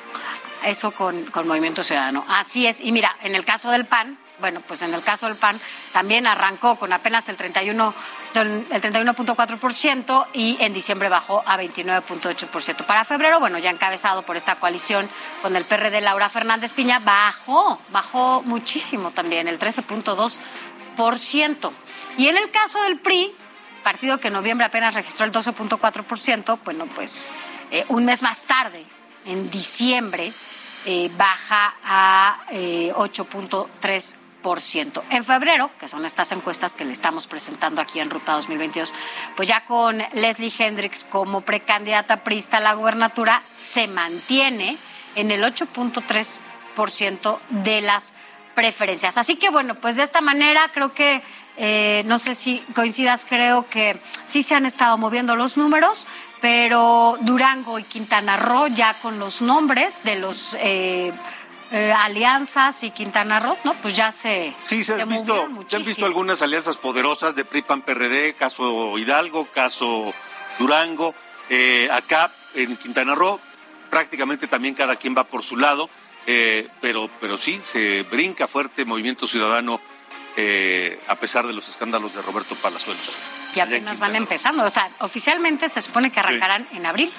Eso 0.65 0.93
con, 0.93 1.27
con 1.27 1.47
Movimiento 1.47 1.85
Ciudadano. 1.85 2.25
Así 2.29 2.67
es. 2.67 2.81
Y 2.81 2.93
mira, 2.93 3.17
en 3.23 3.35
el 3.35 3.45
caso 3.45 3.71
del 3.71 3.87
PAN, 3.87 4.19
bueno, 4.41 4.63
pues 4.67 4.83
en 4.83 4.93
el 4.93 5.03
caso 5.03 5.27
del 5.27 5.37
PAN 5.37 5.61
también 5.93 6.27
arrancó 6.27 6.77
con 6.77 6.93
apenas 6.93 7.29
el 7.29 7.37
31 7.37 7.95
el 8.41 8.69
31.4% 8.69 10.27
y 10.35 10.59
en 10.61 10.75
diciembre 10.75 11.09
bajó 11.09 11.43
a 11.47 11.57
29.8%. 11.59 12.85
Para 12.85 13.05
febrero, 13.05 13.39
bueno, 13.41 13.57
ya 13.59 13.71
encabezado 13.71 14.21
por 14.23 14.37
esta 14.37 14.57
coalición 14.57 15.09
con 15.43 15.57
el 15.57 15.65
PRD 15.65 16.03
Laura 16.03 16.29
Fernández 16.29 16.75
Piña, 16.75 16.99
bajó, 16.99 17.81
bajó 17.91 18.43
muchísimo 18.43 19.13
también, 19.13 19.49
el 19.49 19.59
13.2%. 19.59 21.71
Y 22.19 22.29
en 22.29 22.37
el 22.37 22.51
caso 22.51 22.83
del 22.83 22.99
PRI, 22.99 23.35
partido 23.87 24.19
que 24.19 24.27
en 24.27 24.35
noviembre 24.35 24.67
apenas 24.67 24.95
registró 24.95 25.27
el 25.27 25.31
12.4%, 25.31 26.59
bueno, 26.65 26.87
pues 26.87 27.31
eh, 27.71 27.85
un 27.89 28.05
mes 28.05 28.21
más 28.21 28.43
tarde, 28.43 28.85
en 29.25 29.49
diciembre, 29.49 30.33
eh, 30.85 31.09
baja 31.17 31.77
a 31.85 32.41
8.3%. 32.51 34.19
Eh, 34.99 35.05
en 35.11 35.25
febrero, 35.25 35.71
que 35.79 35.87
son 35.87 36.05
estas 36.05 36.33
encuestas 36.33 36.75
que 36.75 36.85
le 36.85 36.93
estamos 36.93 37.29
presentando 37.29 37.81
aquí 37.81 38.01
en 38.01 38.11
Ruta 38.11 38.33
2022, 38.33 38.93
pues 39.37 39.47
ya 39.47 39.65
con 39.67 40.03
Leslie 40.15 40.53
Hendricks 40.59 41.05
como 41.05 41.43
precandidata 41.43 42.25
prista 42.25 42.57
a 42.57 42.61
la 42.61 42.75
gubernatura, 42.75 43.45
se 43.55 43.87
mantiene 43.87 44.79
en 45.15 45.31
el 45.31 45.45
8.3% 45.45 47.39
de 47.51 47.83
las 47.83 48.15
preferencias. 48.57 49.17
Así 49.17 49.37
que 49.37 49.51
bueno, 49.51 49.77
pues 49.77 49.95
de 49.95 50.03
esta 50.03 50.21
manera 50.21 50.73
creo 50.75 50.93
que 50.93 51.23
eh, 51.57 52.03
no 52.05 52.19
sé 52.19 52.35
si 52.35 52.61
coincidas, 52.75 53.25
creo 53.25 53.69
que 53.69 53.99
sí 54.27 54.43
se 54.43 54.55
han 54.55 54.67
estado 54.67 54.99
moviendo 54.99 55.37
los 55.37 55.57
números, 55.57 56.07
pero 56.41 57.17
Durango 57.23 57.79
y 57.79 57.85
Quintana 57.85 58.37
Roo 58.37 58.69
ya 58.69 59.01
con 59.01 59.19
los 59.19 59.41
nombres 59.41 60.03
de 60.05 60.17
los 60.17 60.55
eh, 60.61 61.13
eh, 61.71 61.93
alianzas 61.93 62.83
y 62.83 62.91
Quintana 62.91 63.41
Roo, 63.41 63.57
¿no? 63.65 63.75
Pues 63.81 63.97
ya 63.97 64.13
se. 64.13 64.55
Sí, 64.61 64.85
se, 64.85 65.01
han, 65.01 65.09
visto, 65.09 65.49
se 65.67 65.77
han 65.77 65.85
visto 65.85 66.05
algunas 66.05 66.43
alianzas 66.43 66.77
poderosas 66.77 67.35
de 67.35 67.47
PRIPAN 67.47 67.83
PRD, 67.83 68.35
caso 68.35 68.99
Hidalgo, 68.99 69.47
caso 69.51 70.13
Durango. 70.59 71.15
acá 71.91 72.35
en 72.55 72.77
Quintana 72.77 73.15
Roo, 73.15 73.41
prácticamente 73.89 74.47
también 74.47 74.75
cada 74.75 74.97
quien 74.97 75.17
va 75.17 75.25
por 75.25 75.43
su 75.43 75.57
lado, 75.57 75.89
pero, 76.83 77.09
pero 77.19 77.39
sí, 77.39 77.61
se 77.65 78.03
brinca 78.03 78.47
fuerte 78.47 78.85
Movimiento 78.85 79.27
Ciudadano 79.27 79.81
eh, 80.37 81.01
a 81.09 81.17
pesar 81.17 81.47
de 81.47 81.53
los 81.53 81.69
escándalos 81.69 82.15
de 82.15 82.23
Roberto 82.23 82.55
Palazuelos. 82.57 83.19
Y 83.55 83.61
apenas 83.61 83.99
van 83.99 84.17
empezando, 84.17 84.65
o 84.65 84.71
sea, 84.71 84.91
oficialmente 85.01 85.69
se 85.69 85.81
supone 85.81 86.13
que 86.13 86.21
arrancarán 86.21 86.69
en 86.73 86.85
abril. 86.85 87.13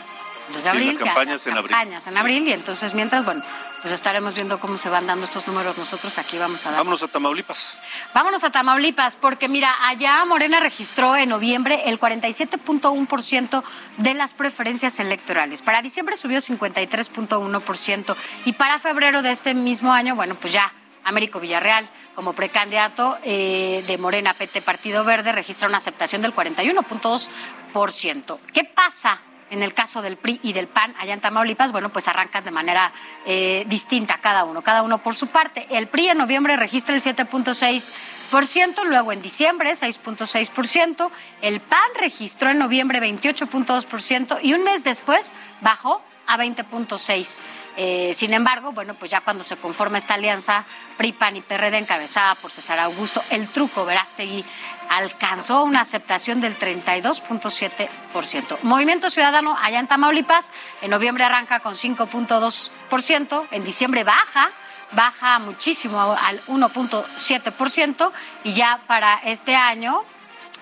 De 0.48 0.70
abril, 0.70 0.88
las 0.88 0.98
campañas, 0.98 1.46
en, 1.46 1.56
campañas 1.56 2.08
en 2.08 2.18
abril. 2.18 2.48
y 2.48 2.54
entonces 2.54 2.94
mientras, 2.94 3.26
bueno, 3.26 3.44
pues 3.82 3.94
estaremos 3.94 4.34
viendo 4.34 4.62
cómo 4.62 4.78
se 4.78 4.88
van 4.88 5.06
dando 5.06 5.26
estos 5.26 5.46
números. 5.46 5.78
Nosotros 5.78 6.18
aquí 6.18 6.38
vamos 6.38 6.66
a 6.66 6.70
dar. 6.70 6.80
Vámonos 6.80 7.04
a 7.04 7.10
Tamaulipas. 7.10 7.82
Vámonos 8.14 8.46
a 8.46 8.50
Tamaulipas, 8.50 9.18
porque 9.18 9.50
mira, 9.50 9.74
allá 9.88 10.24
Morena 10.24 10.62
registró 10.62 11.18
en 11.18 11.30
noviembre 11.30 11.82
el 11.88 12.00
47.1% 12.00 13.64
de 13.98 14.14
las 14.14 14.36
preferencias 14.36 15.02
electorales. 15.02 15.62
Para 15.62 15.82
diciembre 15.82 16.16
subió 16.16 16.40
53.1% 16.40 18.16
y 18.46 18.54
para 18.54 18.80
febrero 18.80 19.22
de 19.22 19.32
este 19.32 19.54
mismo 19.54 19.92
año, 19.92 20.16
bueno, 20.16 20.36
pues 20.36 20.54
ya 20.54 20.72
Américo 21.04 21.42
Villarreal 21.42 21.90
como 22.18 22.34
precandidato 22.34 23.18
eh, 23.22 23.84
de 23.86 23.98
Morena 24.00 24.34
PT 24.34 24.64
Partido 24.64 25.04
Verde 25.04 25.32
registra 25.32 25.68
una 25.68 25.78
aceptación 25.78 26.24
del 26.24 26.34
41.2%. 26.34 28.40
¿Qué 28.52 28.64
pasa 28.64 29.22
en 29.52 29.62
el 29.62 29.76
caso 29.76 30.02
del 30.02 30.18
PRI 30.18 30.40
y 30.42 30.54
del 30.54 30.68
PAN 30.68 30.96
allá 30.98 31.14
en 31.14 31.22
Tamaulipas, 31.22 31.72
bueno, 31.72 31.90
pues 31.90 32.08
arrancan 32.08 32.44
de 32.44 32.50
manera 32.50 32.92
eh, 33.28 33.66
distinta 33.68 34.18
cada 34.18 34.46
uno, 34.46 34.64
cada 34.64 34.82
uno 34.82 34.98
por 35.04 35.14
su 35.14 35.28
parte. 35.28 35.68
El 35.70 35.86
PRI 35.86 36.08
en 36.08 36.18
noviembre 36.18 36.58
registra 36.58 36.96
el 36.96 37.04
7.6%, 37.04 38.84
luego 38.86 39.12
en 39.12 39.22
diciembre 39.22 39.74
6.6%, 39.74 41.12
el 41.44 41.62
PAN 41.62 41.90
registró 42.00 42.50
en 42.50 42.58
noviembre 42.58 43.00
28.2% 43.00 44.40
y 44.42 44.56
un 44.56 44.64
mes 44.64 44.84
después 44.84 45.36
bajó 45.62 46.02
a 46.26 46.40
20.6%. 46.40 47.44
Eh, 47.80 48.14
sin 48.16 48.34
embargo, 48.34 48.72
bueno, 48.72 48.96
pues 48.96 49.12
ya 49.12 49.22
cuando 49.22 49.44
se 49.44 49.56
conforma 49.56 50.00
esta 50.00 50.16
alianza 50.16 50.66
PRI, 50.98 51.14
PAN 51.14 51.38
y 51.38 51.42
PRD 51.42 51.78
encabezada 51.78 52.34
por 52.36 52.52
César 52.52 52.80
Augusto, 52.80 53.24
el 53.30 53.50
truco 53.50 53.86
Verástegui 53.86 54.44
alcanzó 54.90 55.64
una 55.64 55.82
aceptación 55.82 56.42
del 56.42 56.58
32.7%. 56.58 58.58
Movimiento 58.64 59.12
Ciudadano 59.12 59.56
allá 59.62 59.80
en 59.80 59.88
Tamaulipas, 59.88 60.52
en 60.82 60.90
noviembre 60.90 61.24
arranca 61.24 61.60
con 61.60 61.76
5.2%, 61.76 63.48
en 63.52 63.64
diciembre 63.64 64.04
baja 64.04 64.50
baja 64.92 65.40
muchísimo 65.40 66.00
al 66.00 66.46
1.7% 66.46 68.12
y 68.44 68.54
ya 68.54 68.82
para 68.88 69.16
este 69.26 69.56
año 69.56 70.04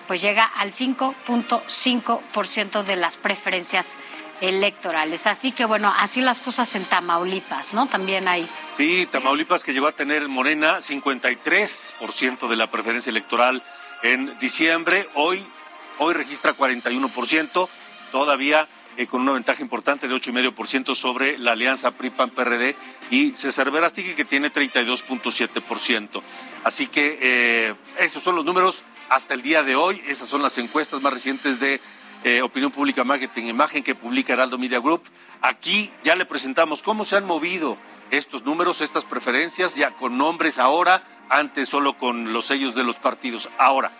pues 0.06 0.20
llega 0.20 0.44
al 0.44 0.72
5.5% 0.72 2.82
de 2.84 2.96
las 2.96 3.16
preferencias 3.16 3.96
electorales. 4.40 5.26
Así 5.26 5.52
que 5.52 5.64
bueno, 5.64 5.92
así 5.98 6.20
las 6.20 6.40
cosas 6.40 6.74
en 6.74 6.84
Tamaulipas, 6.84 7.74
¿no? 7.74 7.86
También 7.86 8.28
hay. 8.28 8.48
Sí, 8.76 9.06
Tamaulipas 9.10 9.64
que 9.64 9.72
llegó 9.72 9.86
a 9.86 9.92
tener 9.92 10.28
Morena 10.28 10.78
53% 10.78 12.48
de 12.48 12.56
la 12.56 12.70
preferencia 12.70 13.10
electoral 13.10 13.62
en 14.02 14.38
diciembre, 14.38 15.08
hoy 15.14 15.46
hoy 15.98 16.14
registra 16.14 16.56
41%, 16.56 17.68
todavía 18.12 18.68
eh, 18.96 19.06
con 19.06 19.22
una 19.22 19.32
ventaja 19.32 19.62
importante 19.62 20.08
de 20.08 20.14
8,5% 20.14 20.94
sobre 20.94 21.38
la 21.38 21.52
alianza 21.52 21.90
PRI-PAN-PRD 21.92 22.76
y 23.10 23.34
César 23.36 23.70
Verástegui 23.70 24.14
que 24.14 24.24
tiene 24.24 24.52
32.7%. 24.52 26.22
Así 26.64 26.86
que 26.86 27.18
eh, 27.20 27.74
esos 27.98 28.22
son 28.22 28.36
los 28.36 28.44
números 28.44 28.84
hasta 29.08 29.34
el 29.34 29.42
día 29.42 29.62
de 29.62 29.76
hoy, 29.76 30.02
esas 30.06 30.28
son 30.28 30.42
las 30.42 30.58
encuestas 30.58 31.00
más 31.00 31.12
recientes 31.12 31.60
de 31.60 31.80
eh, 32.24 32.42
Opinión 32.42 32.72
Pública 32.72 33.04
Marketing 33.04 33.44
Imagen 33.44 33.82
que 33.82 33.94
publica 33.94 34.32
Heraldo 34.32 34.58
Media 34.58 34.80
Group. 34.80 35.02
Aquí 35.42 35.92
ya 36.02 36.16
le 36.16 36.26
presentamos 36.26 36.82
cómo 36.82 37.04
se 37.04 37.16
han 37.16 37.24
movido 37.24 37.78
estos 38.10 38.44
números, 38.44 38.80
estas 38.80 39.04
preferencias, 39.04 39.74
ya 39.76 39.92
con 39.92 40.16
nombres 40.18 40.58
ahora, 40.58 41.02
antes 41.28 41.68
solo 41.68 41.96
con 41.96 42.32
los 42.32 42.46
sellos 42.46 42.74
de 42.74 42.84
los 42.84 42.96
partidos. 42.96 43.48
Ahora, 43.58 43.92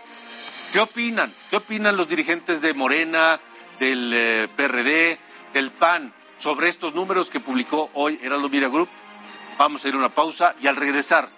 ¿qué 0.73 0.81
opinan? 0.81 1.35
¿Qué 1.51 1.57
opinan 1.57 1.97
los 1.97 2.09
dirigentes 2.09 2.61
de 2.61 2.75
Morena, 2.75 3.41
del 3.79 4.13
eh, 4.15 4.49
PRD, 4.57 5.19
del 5.53 5.73
PAN 5.73 6.15
sobre 6.37 6.69
estos 6.69 6.95
números 6.95 7.31
que 7.31 7.41
publicó 7.41 7.91
hoy 7.95 8.19
Heraldo 8.23 8.49
Media 8.49 8.69
Group? 8.69 8.89
Vamos 9.59 9.85
a 9.85 9.89
ir 9.89 9.95
a 9.95 9.99
una 9.99 10.15
pausa 10.15 10.55
y 10.61 10.67
al 10.67 10.77
regresar, 10.77 11.31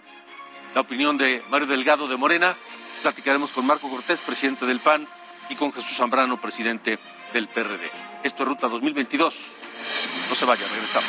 la 0.75 0.81
opinión 0.83 1.17
de 1.17 1.43
Mario 1.51 1.67
Delgado 1.67 2.09
de 2.09 2.17
Morena, 2.17 2.57
platicaremos 3.03 3.53
con 3.53 3.65
Marco 3.65 3.89
Cortés, 3.89 4.21
presidente 4.21 4.67
del 4.67 4.81
PAN, 4.81 5.09
y 5.49 5.55
con 5.55 5.73
Jesús 5.73 5.97
Zambrano, 5.97 6.41
presidente 6.41 6.99
del 7.33 7.49
PRD. 7.49 7.91
Esto 8.23 8.43
es 8.43 8.49
Ruta 8.49 8.69
2022. 8.69 9.53
No 10.29 10.35
se 10.35 10.45
vaya, 10.45 10.67
regresamos. 10.69 11.09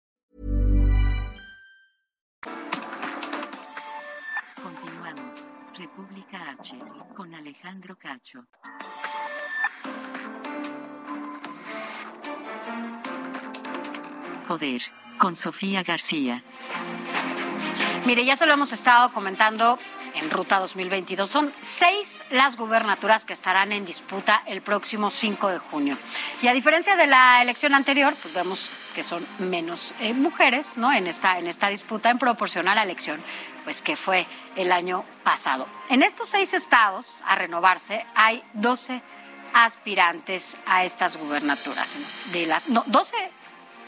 Alejandro 7.61 7.95
Cacho. 7.95 8.47
Poder. 14.47 14.81
Con 15.19 15.35
Sofía 15.35 15.83
García. 15.83 16.43
Mire, 18.07 18.25
ya 18.25 18.35
se 18.35 18.47
lo 18.47 18.53
hemos 18.53 18.73
estado 18.73 19.13
comentando 19.13 19.77
en 20.15 20.31
Ruta 20.31 20.57
2022. 20.59 21.29
Son 21.29 21.53
seis 21.61 22.25
las 22.31 22.57
gubernaturas 22.57 23.25
que 23.25 23.33
estarán 23.33 23.71
en 23.71 23.85
disputa 23.85 24.41
el 24.47 24.63
próximo 24.63 25.11
5 25.11 25.49
de 25.49 25.59
junio. 25.59 25.99
Y 26.41 26.47
a 26.47 26.53
diferencia 26.53 26.95
de 26.95 27.05
la 27.05 27.43
elección 27.43 27.75
anterior, 27.75 28.15
pues 28.23 28.33
vemos 28.33 28.71
que 28.93 29.03
son 29.03 29.27
menos 29.39 29.93
eh, 29.99 30.13
mujeres 30.13 30.77
¿no? 30.77 30.91
en, 30.91 31.07
esta, 31.07 31.39
en 31.39 31.47
esta 31.47 31.69
disputa 31.69 32.09
en 32.09 32.17
proporción 32.17 32.67
a 32.67 32.75
la 32.75 32.83
elección 32.83 33.23
pues, 33.63 33.81
que 33.81 33.95
fue 33.95 34.27
el 34.55 34.71
año 34.71 35.05
pasado. 35.23 35.67
En 35.89 36.03
estos 36.03 36.29
seis 36.29 36.53
estados, 36.53 37.21
a 37.25 37.35
renovarse, 37.35 38.05
hay 38.15 38.43
12 38.53 39.01
aspirantes 39.53 40.57
a 40.65 40.83
estas 40.83 41.17
gubernaturas. 41.17 41.97
De 42.31 42.45
las, 42.45 42.67
no, 42.67 42.83
12 42.87 43.15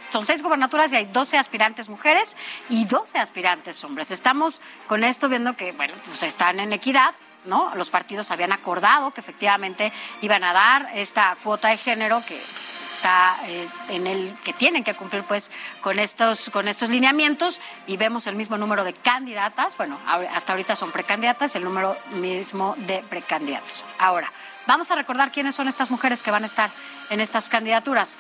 son 0.10 0.26
seis 0.26 0.44
gubernaturas 0.44 0.94
y 0.94 0.98
hay 0.98 1.06
12 1.06 1.38
aspirantes 1.38 1.90
mujeres 1.90 2.38
y 2.70 2.86
12 2.86 3.18
aspirantes 3.18 3.84
hombres. 3.84 4.12
Estamos 4.12 4.62
con 4.88 5.04
esto 5.04 5.28
viendo 5.28 5.56
que, 5.58 5.72
bueno, 5.72 5.96
pues 6.06 6.22
están 6.24 6.60
en 6.60 6.72
equidad. 6.74 7.16
¿No? 7.46 7.76
Los 7.76 7.92
partidos 7.92 8.32
habían 8.32 8.54
acordado 8.54 9.12
que 9.12 9.20
efectivamente 9.20 9.92
iban 10.22 10.46
a 10.46 10.54
dar 10.54 10.90
esta 10.94 11.36
cuota 11.44 11.68
de 11.68 11.78
género 11.78 12.24
que 12.26 12.42
está 12.94 13.40
eh, 13.46 13.68
en 13.90 14.08
el 14.08 14.38
que 14.44 14.54
tienen 14.54 14.84
que 14.84 14.94
cumplir 14.94 15.24
pues 15.24 15.52
con 15.82 16.00
estos 16.00 16.50
con 16.50 16.68
estos 16.68 16.90
lineamientos 16.90 17.62
y 17.88 17.98
vemos 17.98 18.28
el 18.28 18.36
mismo 18.36 18.58
número 18.58 18.84
de 18.84 18.94
candidatas. 18.94 19.76
Bueno 19.78 20.00
hasta 20.06 20.54
ahorita 20.54 20.76
son 20.76 20.92
precandidatas 20.92 21.56
el 21.56 21.64
número 21.64 21.98
mismo 22.12 22.76
de 22.78 23.04
precandidatos. 23.10 23.86
Ahora 24.00 24.32
vamos 24.68 24.92
a 24.92 24.96
recordar 24.96 25.32
quiénes 25.32 25.56
son 25.56 25.68
estas 25.68 25.92
mujeres 25.92 26.24
que 26.24 26.32
van 26.32 26.44
a 26.44 26.46
estar 26.46 26.72
en 27.10 27.20
estas 27.20 27.50
candidaturas 27.50 28.18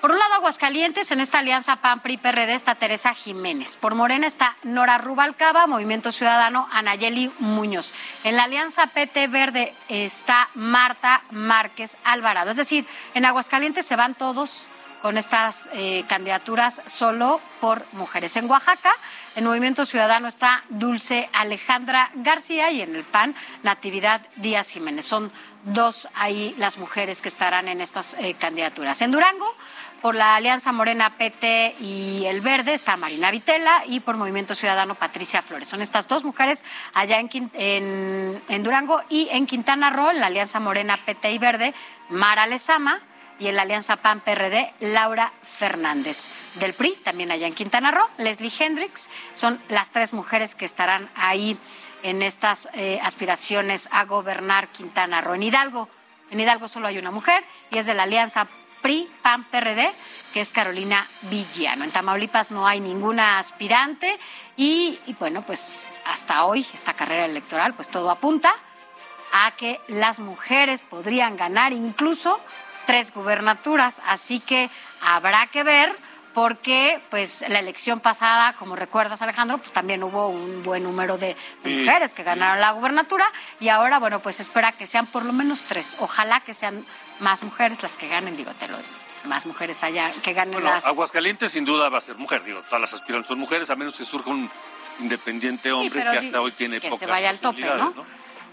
por 0.00 0.10
un 0.12 0.18
lado, 0.18 0.34
Aguascalientes, 0.34 1.10
en 1.10 1.20
esta 1.20 1.40
alianza 1.40 1.76
PAN-PRI-PRD 1.76 2.54
está 2.54 2.74
Teresa 2.74 3.14
Jiménez. 3.14 3.76
Por 3.76 3.94
Morena 3.94 4.26
está 4.26 4.56
Nora 4.62 4.98
Rubalcaba, 4.98 5.66
Movimiento 5.66 6.10
Ciudadano, 6.10 6.68
Anayeli 6.72 7.32
Muñoz. 7.38 7.92
En 8.24 8.36
la 8.36 8.44
alianza 8.44 8.86
PT 8.86 9.28
Verde 9.28 9.74
está 9.88 10.48
Marta 10.54 11.22
Márquez 11.30 11.98
Alvarado. 12.04 12.50
Es 12.50 12.56
decir, 12.56 12.86
en 13.14 13.26
Aguascalientes 13.26 13.86
se 13.86 13.96
van 13.96 14.14
todos 14.14 14.68
con 15.02 15.16
estas 15.16 15.70
eh, 15.72 16.04
candidaturas 16.08 16.82
solo 16.86 17.40
por 17.60 17.86
mujeres. 17.92 18.36
En 18.36 18.50
Oaxaca, 18.50 18.92
en 19.34 19.44
Movimiento 19.44 19.84
Ciudadano 19.84 20.28
está 20.28 20.64
Dulce 20.68 21.28
Alejandra 21.32 22.10
García 22.14 22.70
y 22.70 22.82
en 22.82 22.94
el 22.94 23.04
PAN, 23.04 23.34
Natividad 23.62 24.20
Díaz 24.36 24.70
Jiménez. 24.70 25.06
Son 25.06 25.32
dos 25.64 26.08
ahí 26.14 26.54
las 26.58 26.78
mujeres 26.78 27.22
que 27.22 27.28
estarán 27.28 27.68
en 27.68 27.80
estas 27.80 28.14
eh, 28.14 28.34
candidaturas. 28.34 29.00
En 29.02 29.10
Durango, 29.10 29.56
por 30.00 30.14
la 30.14 30.36
Alianza 30.36 30.72
Morena 30.72 31.16
PT 31.16 31.76
y 31.80 32.24
el 32.26 32.40
Verde 32.40 32.72
está 32.72 32.96
Marina 32.96 33.30
Vitela 33.30 33.84
y 33.86 34.00
por 34.00 34.16
Movimiento 34.16 34.54
Ciudadano 34.54 34.94
Patricia 34.94 35.42
Flores. 35.42 35.68
Son 35.68 35.82
estas 35.82 36.08
dos 36.08 36.24
mujeres 36.24 36.64
allá 36.94 37.18
en, 37.20 38.62
Durango 38.62 39.02
y 39.08 39.28
en 39.30 39.46
Quintana 39.46 39.90
Roo, 39.90 40.10
en 40.10 40.20
la 40.20 40.26
Alianza 40.26 40.60
Morena 40.60 40.98
PT 41.04 41.32
y 41.32 41.38
Verde, 41.38 41.74
Mara 42.08 42.46
Lezama 42.46 43.00
y 43.38 43.48
en 43.48 43.56
la 43.56 43.62
Alianza 43.62 43.96
PAN-PRD, 43.96 44.74
Laura 44.80 45.32
Fernández. 45.42 46.30
Del 46.56 46.74
PRI, 46.74 46.96
también 47.04 47.30
allá 47.32 47.46
en 47.46 47.54
Quintana 47.54 47.90
Roo, 47.90 48.06
Leslie 48.18 48.52
Hendricks. 48.58 49.08
Son 49.32 49.62
las 49.68 49.90
tres 49.90 50.12
mujeres 50.12 50.54
que 50.54 50.64
estarán 50.64 51.10
ahí 51.14 51.58
en 52.02 52.22
estas 52.22 52.68
eh, 52.74 53.00
aspiraciones 53.02 53.88
a 53.92 54.04
gobernar 54.04 54.68
Quintana 54.68 55.20
Roo. 55.20 55.34
En 55.34 55.42
Hidalgo, 55.42 55.88
en 56.30 56.40
Hidalgo 56.40 56.68
solo 56.68 56.86
hay 56.86 56.98
una 56.98 57.10
mujer 57.10 57.42
y 57.70 57.78
es 57.78 57.86
de 57.86 57.94
la 57.94 58.04
Alianza 58.04 58.46
PRI, 58.82 59.08
PAN, 59.22 59.44
PRD, 59.44 59.92
que 60.32 60.40
es 60.40 60.50
Carolina 60.50 61.08
Villano. 61.22 61.84
En 61.84 61.90
Tamaulipas 61.90 62.50
no 62.50 62.66
hay 62.66 62.80
ninguna 62.80 63.38
aspirante 63.38 64.18
y, 64.56 64.98
y, 65.06 65.14
bueno, 65.14 65.42
pues 65.42 65.88
hasta 66.06 66.44
hoy 66.44 66.66
esta 66.72 66.94
carrera 66.94 67.24
electoral, 67.24 67.74
pues 67.74 67.88
todo 67.88 68.10
apunta 68.10 68.52
a 69.32 69.52
que 69.52 69.80
las 69.88 70.20
mujeres 70.20 70.82
podrían 70.82 71.36
ganar 71.36 71.72
incluso 71.72 72.40
tres 72.86 73.12
gubernaturas. 73.12 74.02
Así 74.06 74.40
que 74.40 74.70
habrá 75.00 75.46
que 75.46 75.62
ver 75.62 75.96
porque 76.34 77.02
pues 77.10 77.44
la 77.48 77.58
elección 77.58 78.00
pasada, 78.00 78.54
como 78.54 78.76
recuerdas 78.76 79.22
Alejandro, 79.22 79.58
pues 79.58 79.72
también 79.72 80.02
hubo 80.02 80.28
un 80.28 80.62
buen 80.62 80.84
número 80.84 81.18
de, 81.18 81.36
mujeres 81.64 82.14
que 82.14 82.22
ganaron 82.22 82.60
la 82.60 82.72
gubernatura 82.72 83.24
y 83.58 83.68
ahora, 83.68 83.98
bueno, 83.98 84.20
pues 84.20 84.40
espera 84.40 84.72
que 84.72 84.86
sean 84.86 85.06
por 85.06 85.24
lo 85.24 85.32
menos 85.32 85.64
tres. 85.64 85.96
Ojalá 85.98 86.40
que 86.40 86.54
sean 86.54 86.84
más 87.20 87.42
mujeres 87.42 87.82
las 87.82 87.96
que 87.96 88.08
ganen, 88.08 88.36
digo, 88.36 88.52
te 88.54 88.66
lo 88.68 88.76
digo, 88.78 88.88
más 89.24 89.46
mujeres 89.46 89.82
allá 89.84 90.10
que 90.22 90.32
ganen 90.32 90.54
Bueno, 90.54 90.70
las... 90.70 90.84
Aguascalientes 90.86 91.52
sin 91.52 91.64
duda 91.64 91.88
va 91.88 91.98
a 91.98 92.00
ser 92.00 92.16
mujer, 92.16 92.42
digo, 92.44 92.62
todas 92.62 92.80
las 92.80 92.94
aspirantes 92.94 93.28
son 93.28 93.38
mujeres, 93.38 93.70
a 93.70 93.76
menos 93.76 93.96
que 93.96 94.04
surja 94.04 94.30
un 94.30 94.50
independiente 94.98 95.72
hombre 95.72 96.02
que 96.02 96.08
hasta 96.18 96.40
hoy 96.40 96.52
tiene 96.52 96.80
que 96.80 96.88
se 96.88 96.90
pocas 96.90 97.08
vaya 97.08 97.30
al 97.30 97.38
tope, 97.40 97.62
¿no? 97.62 97.94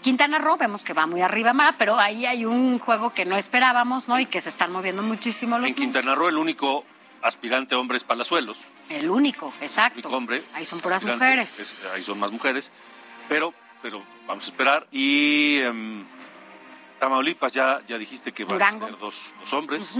Quintana 0.02 0.38
Roo 0.38 0.56
vemos 0.56 0.84
que 0.84 0.92
va 0.92 1.06
muy 1.06 1.22
arriba, 1.22 1.52
Mara, 1.52 1.74
pero 1.76 1.98
ahí 1.98 2.24
hay 2.24 2.44
un 2.44 2.78
juego 2.78 3.12
que 3.14 3.24
no 3.24 3.36
esperábamos, 3.36 4.06
¿no? 4.06 4.20
Y 4.20 4.26
que 4.26 4.40
se 4.40 4.48
están 4.48 4.70
moviendo 4.70 5.02
muchísimo 5.02 5.58
los 5.58 5.68
En 5.68 5.74
Quintana 5.74 6.14
Roo 6.14 6.28
el 6.28 6.38
único 6.38 6.84
aspirante 7.20 7.74
hombre 7.74 7.96
es 7.96 8.04
Palazuelos, 8.04 8.58
El 8.88 9.10
único, 9.10 9.52
exacto. 9.60 9.98
único 9.98 10.16
hombre. 10.16 10.44
Ahí 10.54 10.64
son 10.64 10.78
puras 10.80 11.02
mujeres. 11.02 11.58
es- 11.58 11.76
ahí 11.92 12.04
son 12.04 12.16
más 12.20 12.30
mujeres, 12.30 12.72
pero, 13.28 13.52
pero 13.82 14.04
vamos 14.28 14.44
a 14.44 14.46
esperar. 14.46 14.86
Y 14.92 15.58
em, 15.62 16.06
Tamaulipas 16.98 17.52
ya, 17.52 17.80
ya 17.86 17.98
dijiste 17.98 18.32
que 18.32 18.44
van 18.44 18.60
a 18.62 18.70
ser 18.86 18.98
dos, 18.98 19.34
dos 19.40 19.52
hombres. 19.52 19.98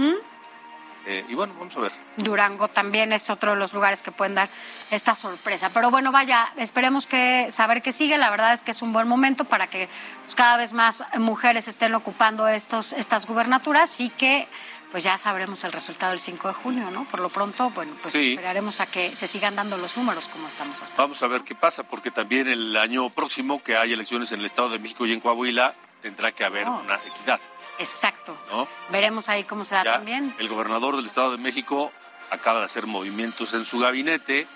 Eh, 1.05 1.25
y 1.29 1.33
bueno, 1.33 1.53
vamos 1.57 1.75
a 1.77 1.79
ver. 1.79 1.91
Durango 2.17 2.67
también 2.67 3.13
es 3.13 3.29
otro 3.29 3.51
de 3.53 3.57
los 3.57 3.73
lugares 3.73 4.01
que 4.03 4.11
pueden 4.11 4.35
dar 4.35 4.49
esta 4.91 5.15
sorpresa. 5.15 5.69
Pero 5.73 5.89
bueno, 5.89 6.11
vaya, 6.11 6.51
esperemos 6.57 7.07
que 7.07 7.47
saber 7.51 7.81
que 7.81 7.91
sigue. 7.93 8.17
La 8.17 8.29
verdad 8.29 8.53
es 8.53 8.61
que 8.61 8.71
es 8.71 8.81
un 8.81 8.91
buen 8.91 9.07
momento 9.07 9.45
para 9.45 9.67
que 9.67 9.89
pues, 10.23 10.35
cada 10.35 10.57
vez 10.57 10.73
más 10.73 11.03
mujeres 11.17 11.67
estén 11.67 11.95
ocupando 11.95 12.47
estos, 12.47 12.93
estas 12.93 13.25
gubernaturas 13.27 13.99
y 14.01 14.09
que 14.09 14.47
pues 14.91 15.03
ya 15.03 15.17
sabremos 15.19 15.63
el 15.63 15.71
resultado 15.71 16.13
el 16.13 16.19
5 16.19 16.47
de 16.47 16.53
junio, 16.55 16.89
¿no? 16.91 17.05
Por 17.05 17.19
lo 17.19 17.29
pronto, 17.29 17.69
bueno, 17.69 17.93
pues 18.01 18.11
Sí. 18.13 18.31
esperaremos 18.31 18.79
a 18.81 18.87
que 18.87 19.15
se 19.15 19.27
sigan 19.27 19.55
dando 19.55 19.77
los 19.77 19.95
números 19.95 20.27
como 20.29 20.47
estamos 20.47 20.81
hasta 20.81 20.99
Vamos 21.03 21.21
a 21.21 21.27
ver 21.27 21.43
qué 21.43 21.53
pasa, 21.53 21.83
porque 21.83 22.09
también 22.09 22.47
el 22.47 22.75
año 22.75 23.07
próximo, 23.11 23.61
que 23.63 23.77
hay 23.77 23.93
elecciones 23.93 24.31
en 24.31 24.39
el 24.39 24.47
Estado 24.47 24.69
de 24.69 24.79
México 24.79 25.05
y 25.05 25.11
en 25.13 25.19
Coahuila, 25.19 25.75
tendrá 26.01 26.31
que 26.31 26.43
haber 26.45 26.67
una 26.67 26.95
equidad, 26.95 27.39
Exacto. 27.77 28.37
¿no? 28.51 28.67
Veremos 28.91 29.29
ahí 29.29 29.43
cómo 29.43 29.63
se 29.65 29.75
da 29.75 29.83
Ya 29.83 29.93
también. 29.93 30.35
el 30.37 30.47
gobernador 30.49 30.95
del 30.95 31.05
Estado 31.05 31.31
de 31.31 31.37
México 31.37 31.91
acaba 32.29 32.59
de 32.59 32.65
hacer 32.65 32.85
movimientos 32.85 33.53
en 33.53 33.65
su 33.65 33.79
gabinete 33.79 34.47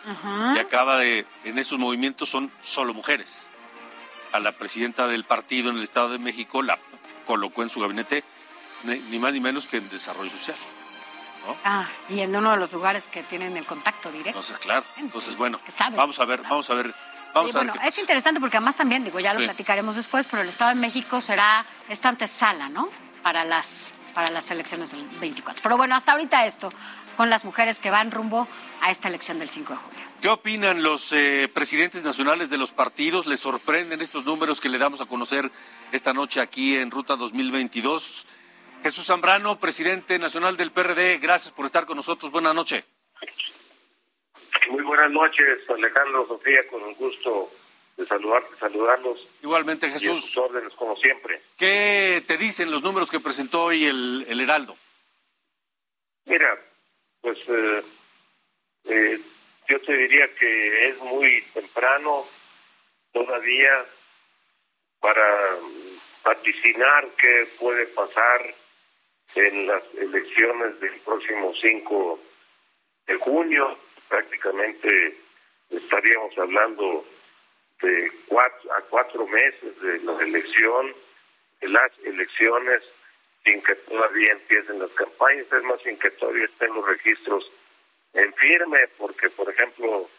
y 0.56 0.60
acaba 0.60 0.98
de, 0.98 1.26
en 1.44 1.58
esos 1.58 1.80
movimientos 1.80 2.30
son 2.30 2.52
solo 2.62 2.94
mujeres. 2.94 3.50
A 4.32 4.40
la 4.40 4.52
presidenta 4.52 5.08
del 5.08 5.26
partido 5.26 5.70
en 5.70 5.78
el 5.78 5.84
Estado 5.84 6.10
de 6.10 6.20
México 6.20 6.62
la 6.62 6.78
colocó 7.26 7.64
en 7.64 7.70
su 7.70 7.80
gabinete 7.80 8.24
ni, 8.84 9.20
más 9.20 9.34
ni 9.34 9.40
menos 9.40 9.68
que 9.68 9.78
en 9.78 9.90
desarrollo 9.90 10.30
social. 10.30 10.58
Ah, 11.66 11.88
y 12.10 12.22
en 12.22 12.34
uno 12.36 12.52
de 12.52 12.58
los 12.58 12.72
lugares 12.72 13.08
que 13.10 13.22
tienen 13.24 13.58
el 13.58 13.66
contacto 13.66 14.10
directo. 14.10 14.30
Entonces, 14.30 14.58
claro. 14.60 14.86
Entonces, 14.98 15.36
bueno, 15.36 15.60
vamos 15.96 16.20
a 16.20 16.26
ver, 16.26 16.42
vamos 16.44 16.70
a 16.70 16.74
ver, 16.74 16.94
vamos 17.34 17.52
Oye, 17.52 17.58
a 17.60 17.64
ver 17.64 17.72
bueno, 17.72 17.88
es 17.88 17.98
interesante 18.00 18.40
porque 18.40 18.58
además 18.58 18.76
también, 18.76 19.04
digo, 19.04 19.20
ya 19.20 19.34
lo 19.34 19.40
Sí. 19.40 19.46
platicaremos 19.46 19.96
después, 19.96 20.28
pero 20.28 20.42
el 20.44 20.50
Estado 20.50 20.70
de 20.70 20.76
México 20.76 21.20
será 21.22 21.66
esta 21.90 22.10
antesala, 22.10 22.70
¿no? 22.70 22.90
Para 23.24 23.44
las, 23.44 23.94
para 24.14 24.30
las 24.32 24.50
elecciones 24.52 24.92
del 24.92 25.08
24. 25.20 25.62
Pero 25.64 25.78
bueno, 25.78 25.96
hasta 25.96 26.12
ahorita 26.14 26.46
esto, 26.46 26.70
con 27.18 27.30
las 27.30 27.46
mujeres 27.46 27.80
que 27.80 27.90
van 27.92 28.12
rumbo 28.12 28.48
a 28.82 28.92
esta 28.92 29.08
elección 29.08 29.40
del 29.40 29.50
5 29.50 29.74
de 29.74 29.80
junio. 29.80 30.04
¿Qué 30.22 30.30
opinan 30.30 30.84
los 30.84 31.12
eh, 31.12 31.52
presidentes 31.54 32.04
nacionales 32.04 32.50
de 32.50 32.58
los 32.58 32.72
partidos? 32.72 33.26
¿Les 33.28 33.42
sorprenden 33.42 34.02
estos 34.02 34.24
números 34.24 34.62
que 34.62 34.70
le 34.70 34.78
damos 34.78 35.02
a 35.02 35.06
conocer 35.06 35.52
esta 35.92 36.14
noche 36.14 36.40
aquí 36.40 36.78
en 36.78 36.92
Ruta 36.92 37.16
2022? 37.18 38.26
Jesús 38.84 39.06
Zambrano, 39.08 39.60
presidente 39.60 40.20
nacional 40.20 40.56
del 40.58 40.72
PRD, 40.72 41.18
gracias 41.18 41.54
por 41.54 41.66
estar 41.66 41.86
con 41.86 41.98
nosotros. 41.98 42.32
Buenas 42.32 42.56
noches. 42.56 42.84
Muy 44.70 44.84
buenas 44.84 45.12
noches, 45.12 45.70
Alejandro, 45.70 46.28
Sofía, 46.28 46.68
con 46.68 46.84
un 46.84 46.94
gusto 46.96 47.52
de 47.98 48.06
saludarte, 48.06 48.56
saludarlos. 48.60 49.28
Igualmente, 49.42 49.88
Y 49.88 49.90
a 49.92 49.94
sus 49.94 50.02
Jesús, 50.02 50.38
órdenes, 50.38 50.74
como 50.74 50.96
siempre. 50.98 51.42
¿qué 51.58 52.24
te 52.28 52.38
dicen 52.38 52.72
los 52.72 52.82
números 52.82 53.12
que 53.12 53.20
presentó 53.20 53.66
hoy 53.66 53.86
el, 53.86 54.26
el 54.28 54.40
Heraldo? 54.42 54.76
Mira, 56.26 56.58
pues 57.22 57.38
eh, 57.48 57.84
eh, 58.86 59.20
yo 59.68 59.82
te 59.82 59.94
diría 59.94 60.34
que 60.36 60.90
es 60.90 60.98
muy 61.00 61.42
temprano 61.54 62.26
todavía 63.12 63.86
para 65.00 65.58
vaticinar 66.24 67.10
qué 67.18 67.48
puede 67.60 67.86
pasar 67.88 68.56
en 69.36 69.68
las 69.68 69.84
elecciones 69.98 70.80
del 70.80 71.00
próximo 71.02 71.54
5 71.62 72.20
de 73.08 73.16
junio. 73.18 73.78
Prácticamente 74.10 75.18
estaríamos 75.70 76.38
hablando 76.38 77.06
de 77.82 78.12
cuatro, 78.28 78.74
a 78.74 78.82
cuatro 78.82 79.28
meses 79.28 79.80
de 79.82 80.00
la 80.00 80.22
elección, 80.24 80.94
de 81.62 81.70
las 81.70 81.92
elecciones, 82.04 82.82
sin 83.44 83.62
que 83.62 83.76
todavía 83.76 84.32
empiecen 84.32 84.80
las 84.80 84.92
campañas, 84.92 85.46
es 85.52 85.64
más, 85.64 85.82
sin 85.82 85.98
que 85.98 86.12
todavía 86.12 86.46
estén 86.46 86.74
los 86.74 86.86
registros 86.86 87.50
en 88.14 88.34
firme, 88.36 88.88
porque, 88.98 89.30
por 89.32 89.50
ejemplo, 89.50 90.10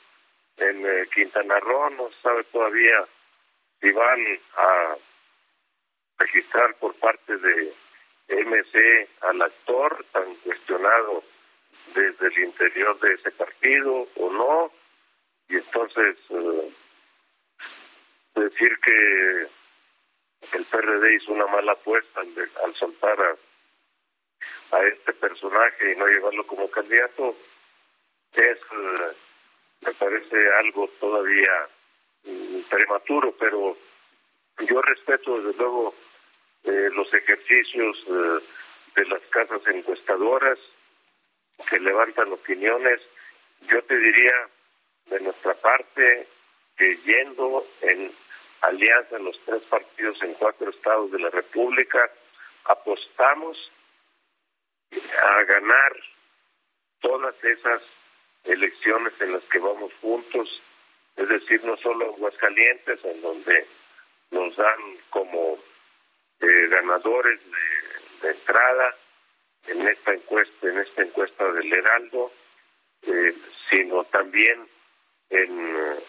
en 0.58 0.86
eh, 0.86 1.06
Quintana 1.14 1.58
Roo 1.60 1.90
no 1.90 2.08
se 2.10 2.20
sabe 2.22 2.44
todavía 2.44 3.06
si 3.80 3.90
van 3.92 4.38
a 4.56 4.96
registrar 6.18 6.74
por 6.76 6.94
parte 6.96 7.36
de 7.36 7.72
MC 8.28 9.08
al 9.22 9.42
actor 9.42 10.04
tan 10.12 10.34
cuestionado 10.36 11.22
desde 11.94 12.26
el 12.26 12.38
interior 12.38 12.98
de 13.00 13.14
ese 13.14 13.30
partido 13.32 14.08
o 14.16 14.32
no, 14.32 14.72
y 15.48 15.56
entonces 15.56 16.16
eh, 16.30 16.72
decir 18.34 18.78
que 18.80 19.48
el 20.56 20.64
PRD 20.66 21.14
hizo 21.14 21.32
una 21.32 21.46
mala 21.46 21.72
apuesta 21.72 22.20
al, 22.20 22.50
al 22.64 22.74
soltar 22.74 23.20
a, 23.20 24.76
a 24.76 24.82
este 24.86 25.12
personaje 25.14 25.92
y 25.92 25.96
no 25.96 26.06
llevarlo 26.06 26.46
como 26.46 26.70
candidato 26.70 27.36
es 28.32 28.58
me 29.80 29.92
parece 29.94 30.52
algo 30.58 30.88
todavía 30.98 31.68
prematuro 32.68 33.34
pero 33.38 33.76
yo 34.68 34.82
respeto 34.82 35.40
desde 35.40 35.58
luego 35.58 35.94
eh, 36.64 36.88
los 36.94 37.12
ejercicios 37.12 37.96
eh, 38.08 38.40
de 38.96 39.06
las 39.06 39.20
casas 39.30 39.60
encuestadoras 39.66 40.58
que 41.68 41.78
levantan 41.78 42.32
opiniones. 42.32 43.00
Yo 43.68 43.82
te 43.84 43.96
diría 43.96 44.48
de 45.06 45.20
nuestra 45.20 45.54
parte 45.54 46.26
que 46.76 46.96
yendo 47.04 47.66
en 47.82 48.12
alianza 48.62 49.16
en 49.16 49.24
los 49.24 49.38
tres 49.44 49.62
partidos 49.64 50.20
en 50.22 50.34
cuatro 50.34 50.70
estados 50.70 51.10
de 51.12 51.18
la 51.18 51.30
República, 51.30 52.10
apostamos 52.64 53.56
a 55.22 55.42
ganar 55.44 55.92
todas 57.00 57.34
esas 57.44 57.82
elecciones 58.44 59.12
en 59.20 59.32
las 59.32 59.42
que 59.44 59.58
vamos 59.58 59.92
juntos, 60.00 60.62
es 61.16 61.28
decir, 61.28 61.62
no 61.64 61.76
solo 61.76 62.06
Aguascalientes, 62.06 63.04
en 63.04 63.20
donde 63.20 63.66
nos 64.30 64.56
dan 64.56 64.80
como 65.10 65.58
eh, 66.40 66.66
ganadores 66.68 67.40
de 68.22 68.30
entrada 68.30 68.94
en 69.66 69.88
esta 69.88 70.12
encuesta, 70.12 70.68
en 70.68 70.78
esta 70.78 71.02
encuesta 71.02 71.52
del 71.52 71.72
Heraldo, 71.72 72.32
eh, 73.02 73.34
sino 73.68 74.04
también 74.04 74.66
en 75.30 75.76
eh, 75.76 76.04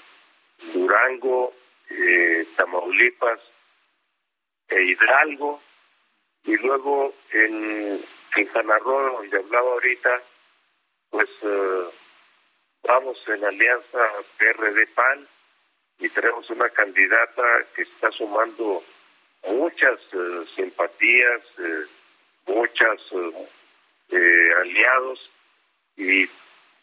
Durango, 0.74 1.54
eh, 1.90 2.48
Tamaulipas 2.56 3.40
e 4.70 4.82
Hidalgo, 4.82 5.62
y 6.44 6.56
luego 6.58 7.14
en 7.32 8.04
Quintana 8.34 8.78
Roo, 8.80 9.18
donde 9.18 9.38
hablaba 9.38 9.72
ahorita, 9.72 10.22
pues 11.10 11.30
eh, 11.42 11.86
vamos 12.84 13.18
en 13.28 13.44
alianza 13.44 14.00
PRD-PAN 14.38 15.28
y 16.00 16.10
tenemos 16.10 16.50
una 16.50 16.70
candidata 16.70 17.66
que 17.76 17.84
está 17.84 18.12
sumando 18.12 18.84
muchas 19.48 20.00
simpatías, 20.56 21.42
muchas 22.48 23.00
eh, 23.12 23.48
eh, 24.10 24.50
aliados 24.62 25.30
y 25.98 26.30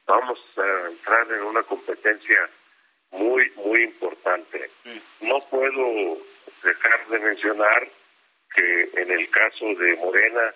vamos 0.06 0.38
a 0.56 0.88
entrar 0.88 1.30
en 1.32 1.42
una 1.42 1.62
competencia 1.62 2.48
muy, 3.10 3.50
muy 3.56 3.82
importante. 3.84 4.70
No 5.20 5.38
puedo 5.50 6.18
dejar 6.62 7.06
de 7.08 7.18
mencionar 7.18 7.88
que 8.54 8.90
en 8.94 9.10
el 9.10 9.28
caso 9.30 9.66
de 9.74 9.96
Morena 9.96 10.54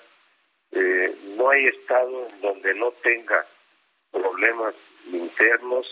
eh, 0.73 1.15
no 1.37 1.51
hay 1.51 1.67
estado 1.67 2.29
en 2.29 2.41
donde 2.41 2.75
no 2.75 2.91
tenga 3.03 3.47
problemas 4.11 4.75
internos 5.07 5.87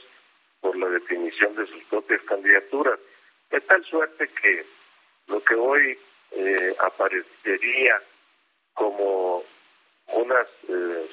por 0.60 0.76
la 0.76 0.88
definición 0.88 1.54
de 1.54 1.66
sus 1.66 1.82
propias 1.84 2.22
candidaturas. 2.22 2.98
De 3.50 3.60
tal 3.60 3.84
suerte 3.84 4.28
que 4.28 4.64
lo 5.28 5.42
que 5.44 5.54
hoy 5.54 5.98
eh, 6.32 6.74
aparecería 6.78 8.00
como 8.74 9.42
unas 10.08 10.46
eh, 10.68 11.08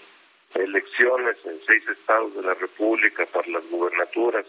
elecciones 0.56 1.38
en 1.46 1.60
seis 1.66 1.88
estados 1.88 2.36
de 2.36 2.44
la 2.44 2.54
República 2.56 3.26
para 3.28 3.48
las 3.48 3.66
gubernaturas, 3.70 4.46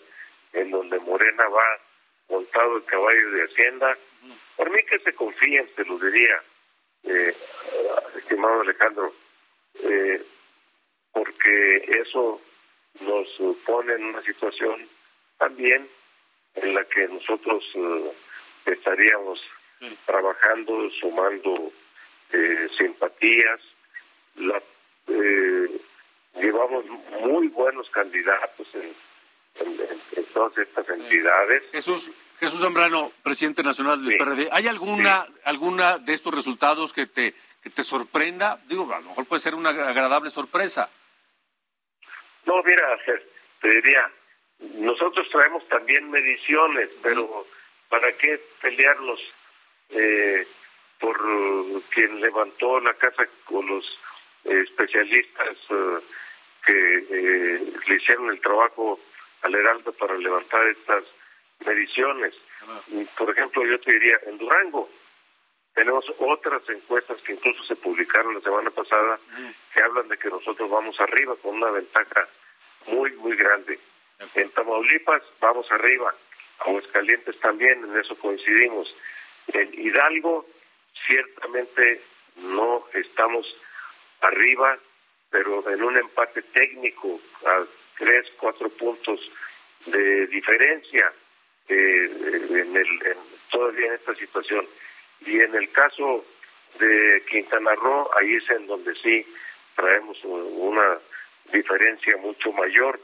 en 0.52 0.70
donde 0.70 0.98
Morena 1.00 1.48
va 1.48 1.80
montado 2.28 2.76
el 2.76 2.84
caballo 2.84 3.30
de 3.30 3.44
Hacienda, 3.44 3.96
por 4.56 4.70
mí 4.70 4.82
que 4.84 4.98
se 5.00 5.12
confíen, 5.14 5.68
te 5.74 5.84
lo 5.84 5.98
diría, 5.98 6.42
eh, 7.04 7.36
estimado 8.16 8.60
Alejandro, 8.60 9.12
eh, 9.82 10.22
porque 11.12 11.76
eso 12.00 12.40
nos 13.00 13.28
pone 13.64 13.94
en 13.94 14.04
una 14.04 14.22
situación 14.22 14.88
también 15.38 15.88
en 16.54 16.74
la 16.74 16.84
que 16.84 17.08
nosotros 17.08 17.64
eh, 17.74 18.12
estaríamos 18.66 19.40
trabajando, 20.06 20.90
sumando 21.00 21.72
eh, 22.32 22.68
simpatías, 22.76 23.60
la, 24.36 24.60
eh, 25.08 25.80
llevamos 26.34 26.84
muy 27.20 27.48
buenos 27.48 27.88
candidatos 27.90 28.66
en, 28.74 28.94
en- 29.56 29.80
en- 29.80 30.02
en 30.16 30.24
todas 30.32 30.56
estas 30.58 30.88
entidades. 30.88 31.62
Jesús, 31.72 32.10
Jesús 32.40 32.60
Zambrano, 32.60 33.12
presidente 33.22 33.62
nacional 33.62 34.02
del 34.02 34.12
Sí. 34.12 34.16
PRD, 34.18 34.48
¿hay 34.52 34.66
alguna, 34.68 35.26
alguna 35.44 35.98
de 35.98 36.14
estos 36.14 36.34
resultados 36.34 36.92
que 36.92 37.06
te, 37.06 37.34
que 37.62 37.70
te 37.70 37.82
sorprenda? 37.82 38.60
Digo, 38.66 38.92
a 38.92 39.00
lo 39.00 39.08
mejor 39.10 39.26
puede 39.26 39.40
ser 39.40 39.54
una 39.54 39.70
agradable 39.70 40.30
sorpresa. 40.30 40.90
No, 42.46 42.62
mira, 42.64 42.98
te 43.60 43.68
diría, 43.68 44.10
nosotros 44.74 45.28
traemos 45.30 45.66
también 45.68 46.10
mediciones, 46.10 46.88
pero 47.02 47.46
¿para 47.88 48.12
qué 48.16 48.40
pelearnos 48.60 49.20
eh, 49.90 50.46
por 51.02 51.20
eh, 51.20 51.80
quien 51.90 52.20
levantó 52.20 52.80
la 52.80 52.94
casa 52.94 53.26
con 53.44 53.66
los 53.66 53.84
especialistas 54.44 55.56
eh, 55.68 55.98
que 56.64 56.96
eh, 57.10 57.72
le 57.88 57.96
hicieron 57.96 58.30
el 58.30 58.40
trabajo 58.40 59.00
al 59.42 59.54
Heraldo 59.54 59.92
para 59.92 60.16
levantar 60.16 60.64
estas 60.68 61.02
mediciones. 61.66 62.34
Por 63.18 63.30
ejemplo, 63.30 63.66
yo 63.66 63.80
te 63.80 63.92
diría, 63.92 64.16
en 64.26 64.38
Durango 64.38 64.88
tenemos 65.74 66.04
otras 66.18 66.62
encuestas 66.68 67.20
que 67.22 67.32
incluso 67.32 67.64
se 67.64 67.74
publicaron 67.74 68.34
la 68.34 68.40
semana 68.40 68.70
pasada 68.70 69.18
que 69.74 69.82
hablan 69.82 70.06
de 70.06 70.18
que 70.18 70.28
nosotros 70.28 70.70
vamos 70.70 71.00
arriba 71.00 71.34
con 71.42 71.56
una 71.56 71.70
ventaja 71.72 72.28
muy, 72.86 73.10
muy 73.12 73.36
grande. 73.36 73.80
En 74.34 74.50
Tamaulipas 74.50 75.22
vamos 75.40 75.66
arriba, 75.72 76.14
Aguascalientes 76.60 77.40
también, 77.40 77.82
en 77.82 77.96
eso 77.96 78.16
coincidimos. 78.16 78.94
En 79.48 79.74
Hidalgo 79.74 80.46
ciertamente 81.06 82.00
no 82.36 82.84
estamos 82.94 83.46
arriba, 84.20 84.78
pero 85.30 85.68
en 85.70 85.82
un 85.82 85.96
empate 85.96 86.42
técnico 86.42 87.20
a 87.46 87.64
tres, 87.98 88.26
cuatro 88.38 88.68
puntos 88.70 89.20
de 89.86 90.26
diferencia 90.28 91.12
eh, 91.68 92.10
en 92.50 92.76
el, 92.76 93.16
todavía 93.50 93.88
en 93.88 93.94
esta 93.94 94.14
situación. 94.14 94.66
Y 95.20 95.40
en 95.40 95.54
el 95.54 95.70
caso 95.72 96.24
de 96.78 97.22
Quintana 97.30 97.74
Roo, 97.74 98.10
ahí 98.18 98.34
es 98.34 98.50
en 98.50 98.66
donde 98.66 98.94
sí 98.96 99.26
traemos 99.76 100.18
una 100.24 100.98
diferencia 101.52 102.16
mucho 102.18 102.52
mayor, 102.52 103.00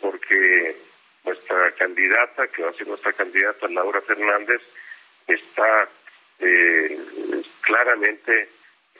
porque 0.00 0.76
nuestra 1.24 1.72
candidata, 1.72 2.48
que 2.48 2.62
va 2.62 2.70
a 2.70 2.74
ser 2.74 2.88
nuestra 2.88 3.12
candidata, 3.12 3.68
Laura 3.68 4.00
Fernández, 4.02 4.60
está 5.26 5.88
eh, 6.40 6.98
claramente 7.60 8.48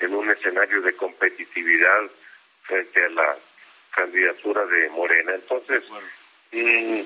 en 0.00 0.14
un 0.14 0.30
escenario 0.30 0.80
de 0.82 0.94
competitividad 0.94 2.10
frente 2.62 3.04
a 3.04 3.08
la 3.10 3.36
candidatura 3.90 4.64
de 4.66 4.88
Morena. 4.90 5.34
Entonces, 5.34 5.82
mm, 6.52 7.00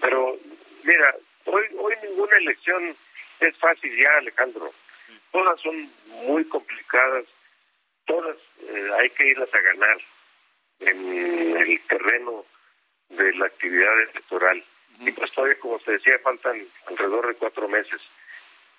pero 0.00 0.38
mira, 0.82 1.14
hoy, 1.46 1.64
hoy 1.78 1.94
ninguna 2.02 2.36
elección 2.36 2.96
es 3.40 3.56
fácil 3.58 3.96
ya, 3.96 4.16
Alejandro. 4.18 4.72
Todas 5.32 5.60
son 5.60 5.90
muy 6.06 6.44
complicadas, 6.44 7.24
todas 8.06 8.36
eh, 8.68 8.90
hay 8.98 9.10
que 9.10 9.28
irlas 9.28 9.52
a 9.52 9.60
ganar 9.60 9.98
en 10.80 11.56
el 11.56 11.80
terreno 11.88 12.44
de 13.08 13.34
la 13.34 13.46
actividad 13.46 14.00
electoral. 14.02 14.62
Y 15.00 15.10
pues 15.10 15.32
todavía, 15.32 15.58
como 15.58 15.80
se 15.80 15.92
decía, 15.92 16.18
faltan 16.20 16.66
alrededor 16.86 17.28
de 17.28 17.34
cuatro 17.34 17.68
meses 17.68 18.00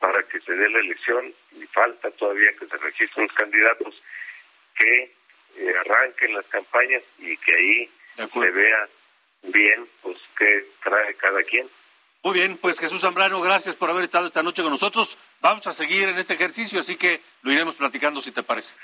para 0.06 0.22
que 0.22 0.40
se 0.42 0.52
dé 0.52 0.70
la 0.70 0.80
elección 0.82 1.34
y 1.60 1.66
falta 1.66 2.12
todavía 2.12 2.52
que 2.60 2.68
se 2.68 2.78
registren 2.78 3.26
los 3.26 3.36
candidatos 3.36 3.96
que 4.78 5.16
eh, 5.58 5.74
arranquen 5.80 6.36
las 6.36 6.46
campañas 6.46 7.02
y 7.18 7.36
que 7.38 7.56
ahí 7.56 7.90
se 8.16 8.52
vea 8.52 8.88
bien 9.42 9.88
pues 10.04 10.18
qué 10.38 10.64
trae 10.84 11.16
cada 11.16 11.42
quien. 11.42 11.68
Muy 12.24 12.36
bien, 12.36 12.58
pues 12.58 12.80
Jesús 12.80 13.02
Zambrano, 13.02 13.42
gracias 13.42 13.76
por 13.76 13.90
haber 13.90 14.04
estado 14.04 14.28
esta 14.28 14.44
noche 14.44 14.62
con 14.62 14.72
nosotros. 14.72 15.18
Vamos 15.42 15.66
a 15.66 15.72
seguir 15.72 16.08
en 16.10 16.20
este 16.20 16.36
ejercicio, 16.36 16.82
así 16.82 16.98
que 16.98 17.22
lo 17.42 17.52
iremos 17.52 17.76
platicando 17.76 18.22
si 18.22 18.32
te 18.32 18.44
parece. 18.44 18.76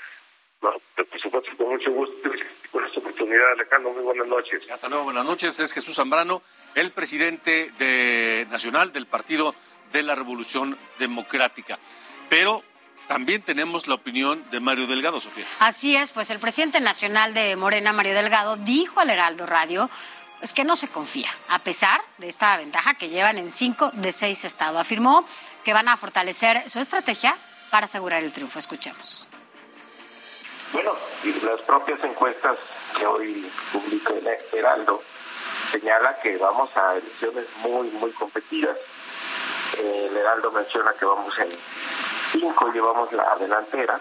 No, 0.60 0.72
por 0.96 1.20
supuesto, 1.20 1.56
con 1.56 1.68
mucho 1.68 1.90
gusto 1.92 2.30
por 2.72 2.84
esta 2.84 2.98
oportunidad, 2.98 3.52
Alejandro. 3.52 3.92
Muy 3.92 4.02
buenas 4.02 4.26
noches. 4.26 4.62
Hasta 4.68 4.88
luego, 4.88 5.04
buenas 5.04 5.24
noches. 5.24 5.60
Es 5.60 5.72
Jesús 5.72 5.94
Zambrano, 5.94 6.42
el 6.74 6.90
presidente 6.90 7.70
de, 7.78 8.46
nacional 8.50 8.92
del 8.92 9.06
Partido 9.06 9.54
de 9.92 10.02
la 10.02 10.14
Revolución 10.14 10.78
Democrática. 10.98 11.78
Pero 12.28 12.64
también 13.08 13.42
tenemos 13.42 13.88
la 13.88 13.94
opinión 13.94 14.44
de 14.50 14.60
Mario 14.60 14.86
Delgado, 14.86 15.20
Sofía. 15.20 15.46
Así 15.58 15.96
es, 15.96 16.12
pues 16.12 16.30
el 16.30 16.38
presidente 16.38 16.80
nacional 16.80 17.34
de 17.34 17.56
Morena, 17.56 17.92
Mario 17.92 18.14
Delgado, 18.14 18.56
dijo 18.56 19.00
al 19.00 19.10
Heraldo 19.10 19.46
Radio 19.46 19.90
es 20.42 20.52
que 20.52 20.64
no 20.64 20.74
se 20.74 20.88
confía, 20.88 21.30
a 21.48 21.60
pesar 21.60 22.00
de 22.18 22.28
esta 22.28 22.56
ventaja 22.56 22.94
que 22.94 23.08
llevan 23.08 23.38
en 23.38 23.50
cinco 23.52 23.90
de 23.94 24.10
seis 24.10 24.44
estados. 24.44 24.80
Afirmó 24.80 25.24
que 25.64 25.72
van 25.72 25.88
a 25.88 25.96
fortalecer 25.96 26.68
su 26.68 26.80
estrategia 26.80 27.38
para 27.70 27.84
asegurar 27.84 28.24
el 28.24 28.32
triunfo. 28.32 28.58
Escuchemos. 28.58 29.28
Bueno, 30.72 30.94
las 31.44 31.60
propias 31.60 32.02
encuestas 32.02 32.56
que 32.98 33.06
hoy 33.06 33.46
publica 33.72 34.14
el 34.14 34.26
Heraldo 34.52 35.00
señala 35.70 36.18
que 36.20 36.36
vamos 36.38 36.76
a 36.76 36.96
elecciones 36.96 37.46
muy, 37.58 37.88
muy 37.90 38.10
competidas. 38.10 38.76
El 39.78 40.16
Heraldo 40.16 40.50
menciona 40.50 40.92
que 40.92 41.04
vamos 41.04 41.38
en 41.38 41.48
cinco, 42.32 42.70
llevamos 42.72 43.12
la 43.12 43.36
delantera, 43.36 44.00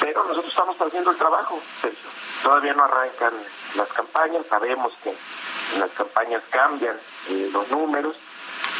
pero 0.00 0.24
nosotros 0.24 0.48
estamos 0.48 0.80
haciendo 0.80 1.10
el 1.10 1.16
trabajo, 1.16 1.60
Todavía 2.42 2.72
no 2.72 2.84
arrancan 2.84 3.34
las 3.74 3.88
campañas, 3.88 4.46
sabemos 4.48 4.92
que 5.02 5.10
en 5.10 5.80
las 5.80 5.90
campañas 5.90 6.42
cambian 6.50 6.96
eh, 7.28 7.50
los 7.52 7.70
números 7.70 8.16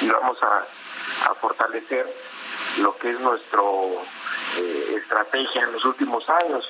y 0.01 0.09
vamos 0.09 0.39
a, 0.43 0.65
fortalecer 1.35 2.07
lo 2.79 2.97
que 2.97 3.11
es 3.11 3.21
nuestra 3.21 3.61
eh, 4.59 4.95
estrategia 4.97 5.63
en 5.63 5.73
los 5.73 5.85
últimos 5.85 6.29
años, 6.29 6.69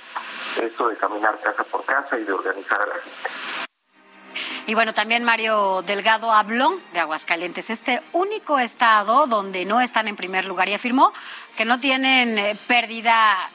esto 0.60 0.88
de 0.88 0.96
caminar 0.96 1.40
casa 1.40 1.64
por 1.64 1.84
casa 1.84 2.18
y 2.18 2.24
de 2.24 2.32
organizar 2.32 2.80
a 2.80 2.86
la 2.86 2.94
gente. 2.94 3.59
Y 4.70 4.74
bueno, 4.74 4.94
también 4.94 5.24
Mario 5.24 5.82
Delgado 5.82 6.30
habló 6.30 6.78
de 6.92 7.00
Aguascalientes, 7.00 7.70
este 7.70 8.00
único 8.12 8.60
estado 8.60 9.26
donde 9.26 9.64
no 9.64 9.80
están 9.80 10.06
en 10.06 10.14
primer 10.14 10.44
lugar 10.44 10.68
y 10.68 10.74
afirmó 10.74 11.12
que 11.56 11.64
no 11.64 11.80
tienen 11.80 12.38
eh, 12.38 12.56
pérdida, 12.68 13.50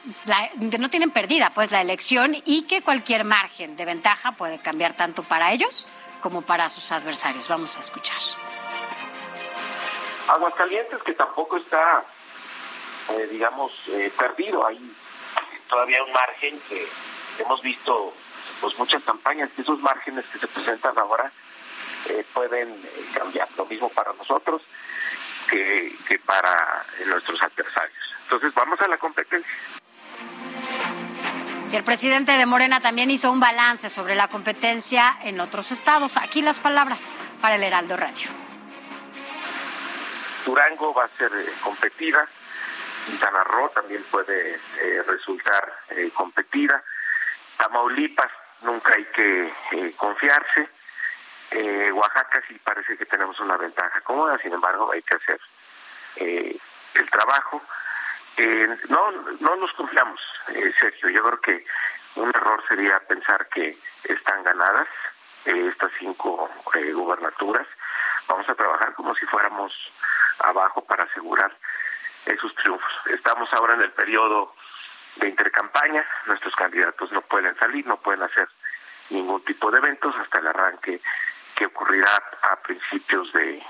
no 0.78 0.90
tienen 0.90 1.10
perdida 1.10 1.54
pues 1.54 1.70
la 1.70 1.80
elección 1.80 2.36
y 2.44 2.66
que 2.66 2.82
cualquier 2.82 3.24
margen 3.24 3.78
de 3.78 3.86
ventaja 3.86 4.32
puede 4.32 4.58
cambiar 4.58 4.94
tanto 4.94 5.22
para 5.22 5.52
ellos 5.52 5.88
como 6.20 6.42
para 6.42 6.68
sus 6.68 6.92
adversarios. 6.92 7.48
Vamos 7.48 7.78
a 7.78 7.80
escuchar. 7.80 8.18
Aguascalientes 10.28 11.02
que 11.02 11.14
tampoco 11.14 11.56
está, 11.56 12.04
eh, 13.14 13.26
digamos, 13.32 13.72
eh, 13.88 14.12
perdido. 14.18 14.66
Hay 14.66 14.78
todavía 15.66 16.04
un 16.04 16.12
margen 16.12 16.60
que 16.68 16.86
hemos 17.38 17.62
visto 17.62 18.12
pues 18.60 18.78
muchas 18.78 19.02
campañas, 19.02 19.50
que 19.54 19.62
esos 19.62 19.80
márgenes 19.80 20.24
que 20.26 20.38
se 20.38 20.48
presentan 20.48 20.98
ahora 20.98 21.30
eh, 22.08 22.24
pueden 22.32 22.74
cambiar. 23.14 23.48
Lo 23.56 23.66
mismo 23.66 23.88
para 23.90 24.12
nosotros 24.14 24.62
que, 25.48 25.94
que 26.08 26.18
para 26.18 26.84
nuestros 27.06 27.42
adversarios. 27.42 28.14
Entonces 28.24 28.54
vamos 28.54 28.80
a 28.80 28.88
la 28.88 28.98
competencia. 28.98 29.52
Y 31.70 31.76
el 31.76 31.84
presidente 31.84 32.32
de 32.32 32.46
Morena 32.46 32.80
también 32.80 33.10
hizo 33.10 33.30
un 33.30 33.40
balance 33.40 33.90
sobre 33.90 34.14
la 34.14 34.28
competencia 34.28 35.18
en 35.22 35.40
otros 35.40 35.72
estados. 35.72 36.16
Aquí 36.16 36.40
las 36.40 36.60
palabras 36.60 37.12
para 37.40 37.56
el 37.56 37.62
Heraldo 37.62 37.96
Radio. 37.96 38.28
Durango 40.44 40.94
va 40.94 41.04
a 41.04 41.08
ser 41.08 41.32
eh, 41.34 41.52
competida, 41.60 42.26
Quintana 43.04 43.42
Roo 43.42 43.68
también 43.70 44.02
puede 44.10 44.54
eh, 44.54 45.02
resultar 45.06 45.80
eh, 45.90 46.10
competida, 46.14 46.82
Tamaulipas 47.56 48.30
nunca 48.66 48.94
hay 48.94 49.04
que 49.06 49.52
confiarse, 49.96 50.68
Oaxaca 51.92 52.42
sí 52.48 52.58
parece 52.62 52.98
que 52.98 53.06
tenemos 53.06 53.38
una 53.40 53.56
ventaja 53.56 54.00
cómoda, 54.02 54.36
sin 54.38 54.52
embargo 54.52 54.92
hay 54.92 55.02
que 55.02 55.14
hacer 55.14 55.40
el 56.16 57.10
trabajo. 57.10 57.62
no, 58.88 59.10
no 59.40 59.56
nos 59.56 59.72
confiamos, 59.72 60.20
eh, 60.48 60.72
Sergio. 60.78 61.08
Yo 61.08 61.22
creo 61.22 61.40
que 61.40 61.64
un 62.16 62.28
error 62.30 62.62
sería 62.68 62.98
pensar 63.00 63.48
que 63.48 63.76
están 64.04 64.42
ganadas 64.42 64.88
eh, 65.44 65.68
estas 65.70 65.92
cinco 65.98 66.50
eh, 66.74 66.92
gubernaturas. 66.92 67.66
Vamos 68.28 68.48
a 68.48 68.54
trabajar 68.54 68.94
como 68.94 69.14
si 69.14 69.26
fuéramos 69.26 69.72
abajo 70.40 70.84
para 70.84 71.04
asegurar 71.04 71.56
esos 72.24 72.54
triunfos. 72.56 72.92
Estamos 73.06 73.52
ahora 73.52 73.74
en 73.74 73.82
el 73.82 73.92
periodo 73.92 74.54
de 75.16 75.28
intercampaña, 75.28 76.04
nuestros 76.26 76.54
candidatos 76.54 77.10
no 77.12 77.22
pueden 77.22 77.56
salir, 77.56 77.86
no 77.86 77.96
pueden 77.98 78.22
hacer 78.22 78.48
ningún 79.10 79.42
tipo 79.44 79.70
de 79.70 79.78
eventos 79.78 80.14
hasta 80.16 80.38
el 80.38 80.46
arranque 80.46 81.00
que 81.54 81.66
ocurrirá 81.66 82.16
a 82.52 82.62
principios 82.62 83.32
de 83.32 83.62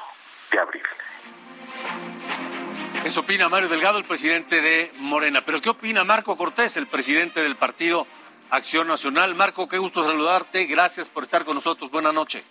abril. 0.58 0.82
Eso 3.06 3.20
opina 3.20 3.48
Mario 3.48 3.68
Delgado, 3.68 3.98
el 3.98 4.04
presidente 4.04 4.60
de 4.60 4.90
Morena. 4.96 5.44
Pero 5.44 5.60
¿qué 5.60 5.70
opina 5.70 6.02
Marco 6.02 6.36
Cortés, 6.36 6.76
el 6.76 6.88
presidente 6.88 7.40
del 7.40 7.54
partido 7.54 8.04
Acción 8.50 8.88
Nacional? 8.88 9.36
Marco, 9.36 9.68
qué 9.68 9.78
gusto 9.78 10.02
saludarte. 10.04 10.64
Gracias 10.64 11.08
por 11.08 11.22
estar 11.22 11.44
con 11.44 11.54
nosotros. 11.54 11.88
Buenas 11.90 12.12
noches. 12.12 12.44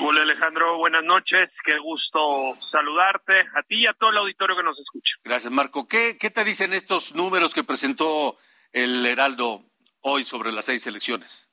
Hola 0.00 0.22
Alejandro, 0.22 0.78
buenas 0.78 1.02
noches. 1.02 1.50
Qué 1.64 1.76
gusto 1.80 2.56
saludarte 2.70 3.40
a 3.40 3.62
ti 3.66 3.80
y 3.80 3.86
a 3.88 3.92
todo 3.94 4.10
el 4.10 4.18
auditorio 4.18 4.56
que 4.56 4.62
nos 4.62 4.78
escucha. 4.78 5.14
Gracias, 5.24 5.52
Marco. 5.52 5.88
¿Qué, 5.88 6.16
qué 6.16 6.30
te 6.30 6.44
dicen 6.44 6.72
estos 6.72 7.16
números 7.16 7.52
que 7.52 7.64
presentó 7.64 8.38
el 8.72 9.04
Heraldo 9.04 9.64
hoy 10.00 10.24
sobre 10.24 10.52
las 10.52 10.66
seis 10.66 10.86
elecciones? 10.86 11.51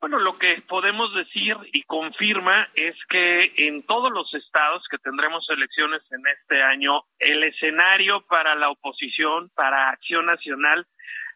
Bueno, 0.00 0.18
lo 0.18 0.38
que 0.38 0.62
podemos 0.68 1.12
decir 1.14 1.56
y 1.72 1.82
confirma 1.82 2.68
es 2.74 2.94
que 3.08 3.52
en 3.66 3.82
todos 3.82 4.12
los 4.12 4.32
estados 4.32 4.84
que 4.88 4.98
tendremos 4.98 5.44
elecciones 5.50 6.02
en 6.12 6.22
este 6.26 6.62
año, 6.62 7.02
el 7.18 7.42
escenario 7.42 8.20
para 8.28 8.54
la 8.54 8.70
oposición, 8.70 9.50
para 9.56 9.90
Acción 9.90 10.26
Nacional, 10.26 10.86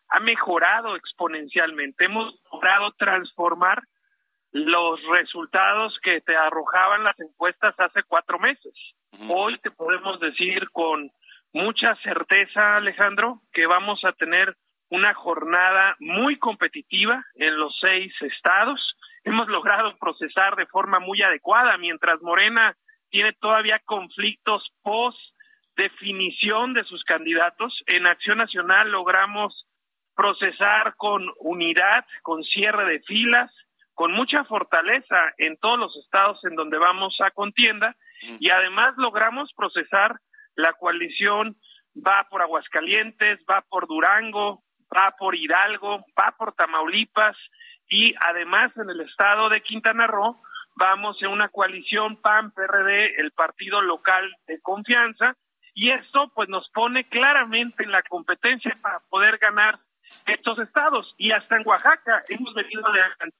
ha 0.08 0.20
mejorado 0.20 0.94
exponencialmente. 0.94 2.04
Hemos 2.04 2.34
logrado 2.52 2.92
transformar 2.92 3.82
los 4.52 5.02
resultados 5.10 5.98
que 6.02 6.20
te 6.20 6.36
arrojaban 6.36 7.02
las 7.02 7.18
encuestas 7.18 7.74
hace 7.78 8.04
cuatro 8.04 8.38
meses. 8.38 8.74
Hoy 9.28 9.58
te 9.58 9.70
podemos 9.72 10.20
decir 10.20 10.70
con 10.70 11.10
mucha 11.52 11.96
certeza, 11.96 12.76
Alejandro, 12.76 13.40
que 13.52 13.66
vamos 13.66 14.04
a 14.04 14.12
tener 14.12 14.56
una 14.92 15.14
jornada 15.14 15.96
muy 16.00 16.36
competitiva 16.38 17.24
en 17.36 17.56
los 17.56 17.74
seis 17.80 18.12
estados. 18.20 18.78
Hemos 19.24 19.48
logrado 19.48 19.96
procesar 19.96 20.54
de 20.54 20.66
forma 20.66 21.00
muy 21.00 21.22
adecuada, 21.22 21.78
mientras 21.78 22.20
Morena 22.20 22.76
tiene 23.08 23.32
todavía 23.32 23.80
conflictos 23.86 24.62
post 24.82 25.18
definición 25.76 26.74
de 26.74 26.84
sus 26.84 27.02
candidatos. 27.04 27.82
En 27.86 28.06
Acción 28.06 28.36
Nacional 28.36 28.90
logramos 28.90 29.66
procesar 30.14 30.94
con 30.96 31.26
unidad, 31.38 32.04
con 32.20 32.44
cierre 32.44 32.84
de 32.84 33.00
filas, 33.00 33.50
con 33.94 34.12
mucha 34.12 34.44
fortaleza 34.44 35.32
en 35.38 35.56
todos 35.56 35.78
los 35.78 35.96
estados 36.04 36.38
en 36.44 36.54
donde 36.54 36.76
vamos 36.76 37.16
a 37.22 37.30
contienda 37.30 37.96
y 38.38 38.50
además 38.50 38.92
logramos 38.98 39.54
procesar 39.54 40.20
la 40.54 40.74
coalición 40.74 41.56
va 41.96 42.26
por 42.30 42.42
Aguascalientes, 42.42 43.40
va 43.50 43.62
por 43.62 43.86
Durango, 43.86 44.62
va 44.94 45.14
por 45.18 45.34
Hidalgo, 45.34 46.04
va 46.18 46.34
por 46.36 46.54
Tamaulipas 46.54 47.36
y 47.88 48.14
además 48.20 48.72
en 48.76 48.90
el 48.90 49.00
estado 49.00 49.48
de 49.48 49.62
Quintana 49.62 50.06
Roo 50.06 50.40
vamos 50.74 51.20
en 51.22 51.28
una 51.28 51.48
coalición 51.48 52.16
PAN-PRD, 52.16 53.20
el 53.20 53.32
partido 53.32 53.82
local 53.82 54.34
de 54.46 54.60
confianza, 54.60 55.36
y 55.74 55.90
esto 55.90 56.30
pues 56.34 56.48
nos 56.48 56.68
pone 56.70 57.08
claramente 57.08 57.82
en 57.84 57.92
la 57.92 58.02
competencia 58.02 58.76
para 58.80 59.00
poder 59.00 59.38
ganar 59.38 59.78
estos 60.26 60.58
estados 60.58 61.14
y 61.16 61.32
hasta 61.32 61.56
en 61.56 61.66
Oaxaca 61.66 62.22
hemos 62.28 62.52
venido 62.54 62.84
de 62.92 63.32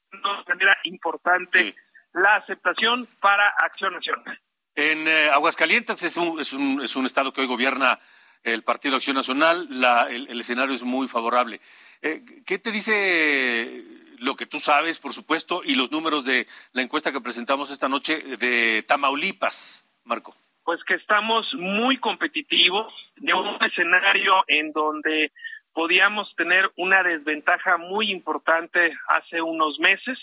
manera 0.49 0.77
importante 0.85 1.75
la 2.15 2.37
aceptación 2.37 3.07
para 3.21 3.49
Acción 3.49 3.95
Nacional. 3.95 4.41
En 4.75 5.07
eh, 5.07 5.29
Aguascalientes 5.31 6.03
es 6.03 6.17
un, 6.17 6.41
es, 6.41 6.53
un, 6.55 6.81
es 6.83 6.97
un 6.97 7.05
estado 7.05 7.33
que 7.33 7.43
hoy 7.43 7.47
gobierna 7.47 7.99
el 8.45 8.63
Partido 8.63 8.97
Acción 8.97 9.17
Nacional, 9.17 9.67
la, 9.71 10.09
el, 10.11 10.29
el, 10.29 10.41
escenario 10.41 10.75
es 10.75 10.83
muy 10.83 11.09
favorable. 11.09 11.61
Eh, 12.03 12.23
¿Qué 12.45 12.59
te 12.59 12.73
dice 12.73 13.85
lo 14.19 14.37
que 14.37 14.47
tú 14.47 14.59
sabes, 14.59 14.99
por 14.99 15.13
supuesto, 15.13 15.63
y 15.65 15.75
los 15.75 15.91
números 15.91 16.25
de 16.25 16.47
la 16.73 16.83
encuesta 16.83 17.13
que 17.13 17.21
presentamos 17.21 17.71
esta 17.71 17.89
noche 17.89 18.23
de 18.39 18.85
Tamaulipas, 18.87 19.87
Marco? 20.05 20.35
Pues 20.65 20.83
que 20.85 20.95
estamos 20.95 21.47
muy 21.55 21.99
competitivos 21.99 22.93
de 23.17 23.35
un 23.35 23.57
escenario 23.65 24.45
en 24.47 24.73
donde 24.73 25.33
podíamos 25.73 26.33
tener 26.37 26.71
una 26.77 27.03
desventaja 27.03 27.79
muy 27.79 28.11
importante 28.11 28.93
hace 29.09 29.41
unos 29.41 29.79
meses. 29.79 30.19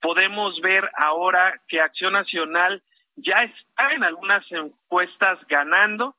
Podemos 0.00 0.60
ver 0.60 0.90
ahora 0.96 1.60
que 1.68 1.80
Acción 1.80 2.12
Nacional 2.12 2.82
ya 3.16 3.42
está 3.42 3.92
en 3.92 4.04
algunas 4.04 4.44
encuestas 4.50 5.38
ganando, 5.48 6.14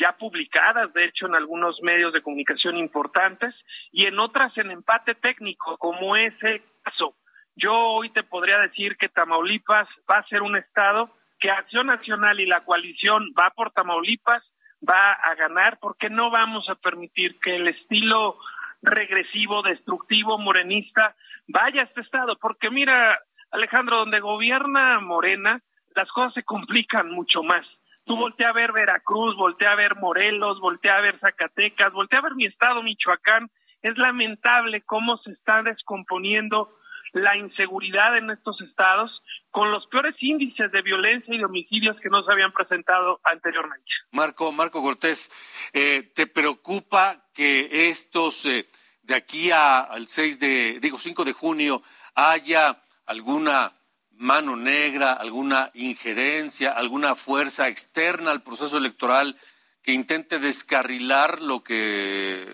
ya 0.00 0.16
publicadas, 0.16 0.92
de 0.94 1.04
hecho, 1.04 1.26
en 1.26 1.34
algunos 1.34 1.80
medios 1.82 2.12
de 2.12 2.22
comunicación 2.22 2.78
importantes, 2.78 3.54
y 3.92 4.06
en 4.06 4.18
otras 4.18 4.56
en 4.56 4.70
empate 4.70 5.14
técnico, 5.14 5.76
como 5.76 6.16
ese 6.16 6.62
caso. 6.82 7.14
Yo 7.54 7.74
hoy 7.74 8.08
te 8.10 8.22
podría 8.22 8.58
decir 8.58 8.96
que 8.96 9.10
Tamaulipas 9.10 9.88
va 10.10 10.18
a 10.18 10.26
ser 10.28 10.42
un 10.42 10.56
estado 10.56 11.10
que 11.38 11.50
Acción 11.50 11.86
Nacional 11.86 12.40
y 12.40 12.46
la 12.46 12.60
coalición 12.62 13.32
va 13.38 13.50
por 13.50 13.72
Tamaulipas, 13.72 14.42
va 14.88 15.12
a 15.12 15.34
ganar, 15.34 15.78
porque 15.80 16.08
no 16.08 16.30
vamos 16.30 16.68
a 16.68 16.74
permitir 16.74 17.38
que 17.40 17.56
el 17.56 17.68
estilo 17.68 18.38
regresivo, 18.82 19.62
destructivo, 19.62 20.38
morenista 20.38 21.14
vaya 21.48 21.82
a 21.82 21.84
este 21.84 22.00
estado, 22.00 22.36
porque 22.38 22.70
mira, 22.70 23.18
Alejandro, 23.50 23.98
donde 23.98 24.20
gobierna 24.20 25.00
Morena, 25.00 25.60
las 25.94 26.08
cosas 26.12 26.34
se 26.34 26.44
complican 26.44 27.10
mucho 27.10 27.42
más. 27.42 27.66
Tú 28.10 28.16
voltea 28.16 28.48
a 28.48 28.52
ver 28.52 28.72
Veracruz, 28.72 29.36
voltea 29.36 29.70
a 29.70 29.76
ver 29.76 29.94
Morelos, 29.94 30.58
voltea 30.58 30.96
a 30.96 31.00
ver 31.00 31.20
Zacatecas, 31.20 31.92
voltea 31.92 32.18
a 32.18 32.22
ver 32.22 32.34
mi 32.34 32.44
estado, 32.44 32.82
Michoacán. 32.82 33.48
Es 33.82 33.96
lamentable 33.98 34.80
cómo 34.80 35.16
se 35.18 35.30
está 35.30 35.62
descomponiendo 35.62 36.76
la 37.12 37.36
inseguridad 37.36 38.16
en 38.16 38.30
estos 38.30 38.60
estados 38.62 39.22
con 39.52 39.70
los 39.70 39.86
peores 39.86 40.16
índices 40.18 40.72
de 40.72 40.82
violencia 40.82 41.32
y 41.32 41.38
de 41.38 41.44
homicidios 41.44 42.00
que 42.00 42.08
no 42.08 42.24
se 42.24 42.32
habían 42.32 42.50
presentado 42.50 43.20
anteriormente. 43.22 43.88
Marco, 44.10 44.50
Marco 44.50 44.82
Cortés, 44.82 45.30
eh, 45.72 46.02
¿te 46.12 46.26
preocupa 46.26 47.28
que 47.32 47.90
estos 47.90 48.44
eh, 48.44 48.68
de 49.02 49.14
aquí 49.14 49.52
a, 49.52 49.82
al 49.82 50.08
6 50.08 50.40
de, 50.40 50.80
digo, 50.80 50.98
5 50.98 51.24
de 51.24 51.32
junio 51.32 51.80
haya 52.16 52.82
alguna 53.06 53.79
mano 54.20 54.54
negra, 54.54 55.14
alguna 55.14 55.70
injerencia, 55.72 56.72
alguna 56.72 57.14
fuerza 57.14 57.68
externa 57.68 58.30
al 58.30 58.42
proceso 58.42 58.76
electoral 58.76 59.34
que 59.82 59.92
intente 59.92 60.38
descarrilar 60.38 61.40
lo 61.40 61.64
que 61.64 62.46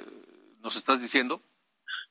nos 0.63 0.77
estás 0.77 1.01
diciendo? 1.01 1.43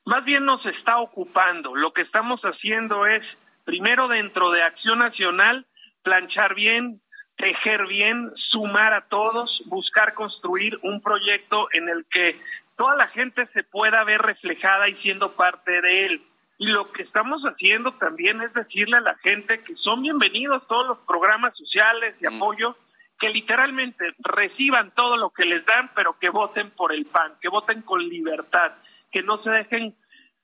Más 0.04 0.24
bien 0.24 0.44
nos 0.44 0.64
está 0.66 0.98
ocupando. 0.98 1.74
Lo 1.74 1.94
que 1.94 2.02
estamos 2.02 2.40
haciendo 2.42 3.06
es, 3.06 3.22
primero 3.64 4.08
dentro 4.08 4.50
de 4.50 4.62
Acción 4.62 4.98
Nacional, 4.98 5.66
planchar 6.02 6.54
bien, 6.54 7.00
tejer 7.36 7.86
bien, 7.86 8.30
sumar 8.50 8.92
a 8.92 9.08
todos, 9.08 9.62
buscar 9.66 10.12
construir 10.12 10.78
un 10.82 11.00
proyecto 11.00 11.68
en 11.72 11.88
el 11.88 12.04
que 12.10 12.38
toda 12.76 12.94
la 12.94 13.08
gente 13.08 13.46
se 13.54 13.64
pueda 13.64 14.04
ver 14.04 14.20
reflejada 14.20 14.88
y 14.90 14.96
siendo 14.96 15.32
parte 15.32 15.80
de 15.80 16.06
él. 16.06 16.22
Y 16.58 16.66
lo 16.66 16.90
que 16.90 17.02
estamos 17.02 17.42
haciendo 17.42 17.92
también 17.94 18.40
es 18.40 18.52
decirle 18.54 18.96
a 18.96 19.00
la 19.00 19.16
gente 19.16 19.62
que 19.62 19.74
son 19.76 20.02
bienvenidos 20.02 20.66
todos 20.66 20.86
los 20.86 20.98
programas 21.06 21.54
sociales 21.56 22.14
y 22.20 22.26
apoyo, 22.26 22.76
que 23.18 23.28
literalmente 23.28 24.14
reciban 24.18 24.92
todo 24.94 25.16
lo 25.16 25.30
que 25.30 25.44
les 25.44 25.64
dan, 25.66 25.90
pero 25.94 26.18
que 26.18 26.30
voten 26.30 26.70
por 26.70 26.92
el 26.92 27.06
PAN, 27.06 27.34
que 27.40 27.48
voten 27.48 27.82
con 27.82 28.06
libertad, 28.06 28.72
que 29.10 29.22
no 29.22 29.42
se 29.42 29.50
dejen 29.50 29.96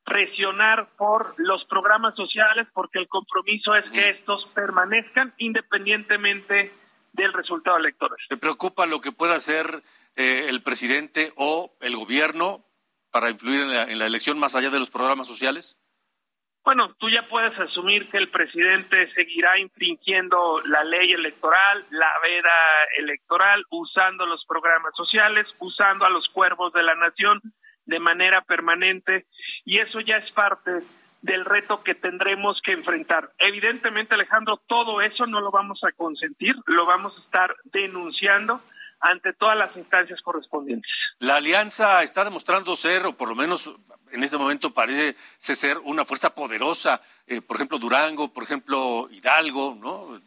presionar 0.04 0.90
por 0.96 1.34
los 1.38 1.64
programas 1.66 2.14
sociales, 2.14 2.66
porque 2.74 2.98
el 2.98 3.08
compromiso 3.08 3.74
es 3.74 3.90
que 3.90 4.10
estos 4.10 4.46
permanezcan 4.54 5.32
independientemente 5.38 6.72
del 7.12 7.32
resultado 7.32 7.76
electoral. 7.76 8.18
¿Te 8.28 8.36
preocupa 8.36 8.86
lo 8.86 9.00
que 9.00 9.12
pueda 9.12 9.34
hacer 9.34 9.82
eh, 10.16 10.46
el 10.48 10.62
presidente 10.62 11.32
o 11.36 11.74
el 11.80 11.96
gobierno 11.96 12.64
para 13.10 13.30
influir 13.30 13.60
en 13.60 13.72
la, 13.72 13.82
en 13.84 13.98
la 13.98 14.06
elección 14.06 14.38
más 14.38 14.56
allá 14.56 14.70
de 14.70 14.78
los 14.78 14.90
programas 14.90 15.28
sociales? 15.28 15.78
Bueno, 16.64 16.94
tú 16.98 17.10
ya 17.10 17.26
puedes 17.28 17.58
asumir 17.58 18.08
que 18.08 18.18
el 18.18 18.28
presidente 18.28 19.12
seguirá 19.14 19.58
infringiendo 19.58 20.60
la 20.64 20.84
ley 20.84 21.12
electoral, 21.12 21.84
la 21.90 22.10
veda 22.22 22.50
electoral, 22.98 23.64
usando 23.70 24.26
los 24.26 24.44
programas 24.46 24.94
sociales, 24.96 25.46
usando 25.58 26.04
a 26.04 26.10
los 26.10 26.28
cuervos 26.28 26.72
de 26.72 26.84
la 26.84 26.94
nación 26.94 27.40
de 27.86 27.98
manera 27.98 28.42
permanente 28.42 29.26
y 29.64 29.78
eso 29.78 30.00
ya 30.00 30.18
es 30.18 30.30
parte 30.32 30.70
del 31.20 31.44
reto 31.44 31.82
que 31.82 31.96
tendremos 31.96 32.60
que 32.62 32.72
enfrentar. 32.72 33.30
Evidentemente, 33.38 34.14
Alejandro, 34.14 34.60
todo 34.66 35.00
eso 35.00 35.26
no 35.26 35.40
lo 35.40 35.50
vamos 35.50 35.80
a 35.82 35.92
consentir, 35.92 36.54
lo 36.66 36.86
vamos 36.86 37.16
a 37.16 37.20
estar 37.22 37.56
denunciando 37.64 38.60
ante 39.02 39.32
todas 39.32 39.58
las 39.58 39.76
instancias 39.76 40.20
correspondientes. 40.22 40.90
La 41.18 41.36
alianza 41.36 42.02
está 42.02 42.24
demostrando 42.24 42.74
ser, 42.76 43.04
o 43.04 43.16
por 43.16 43.28
lo 43.28 43.34
menos 43.34 43.74
en 44.12 44.22
este 44.22 44.38
momento 44.38 44.72
parece 44.72 45.14
ser 45.38 45.78
una 45.78 46.04
fuerza 46.04 46.34
poderosa, 46.34 47.00
eh, 47.26 47.40
por 47.40 47.56
ejemplo 47.56 47.78
Durango, 47.78 48.32
por 48.32 48.44
ejemplo 48.44 49.08
Hidalgo, 49.10 49.76
¿no? 49.80 50.20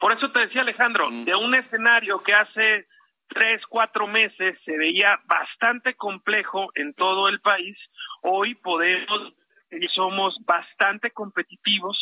Por 0.00 0.12
eso 0.12 0.30
te 0.32 0.40
decía 0.40 0.62
Alejandro, 0.62 1.08
de 1.10 1.34
un 1.34 1.54
escenario 1.54 2.22
que 2.22 2.34
hace 2.34 2.86
tres, 3.28 3.62
cuatro 3.68 4.06
meses 4.06 4.58
se 4.64 4.76
veía 4.76 5.18
bastante 5.24 5.94
complejo 5.94 6.70
en 6.74 6.92
todo 6.94 7.28
el 7.28 7.40
país, 7.40 7.76
hoy 8.22 8.54
podemos 8.56 9.32
y 9.70 9.88
somos 9.88 10.36
bastante 10.44 11.10
competitivos 11.10 11.96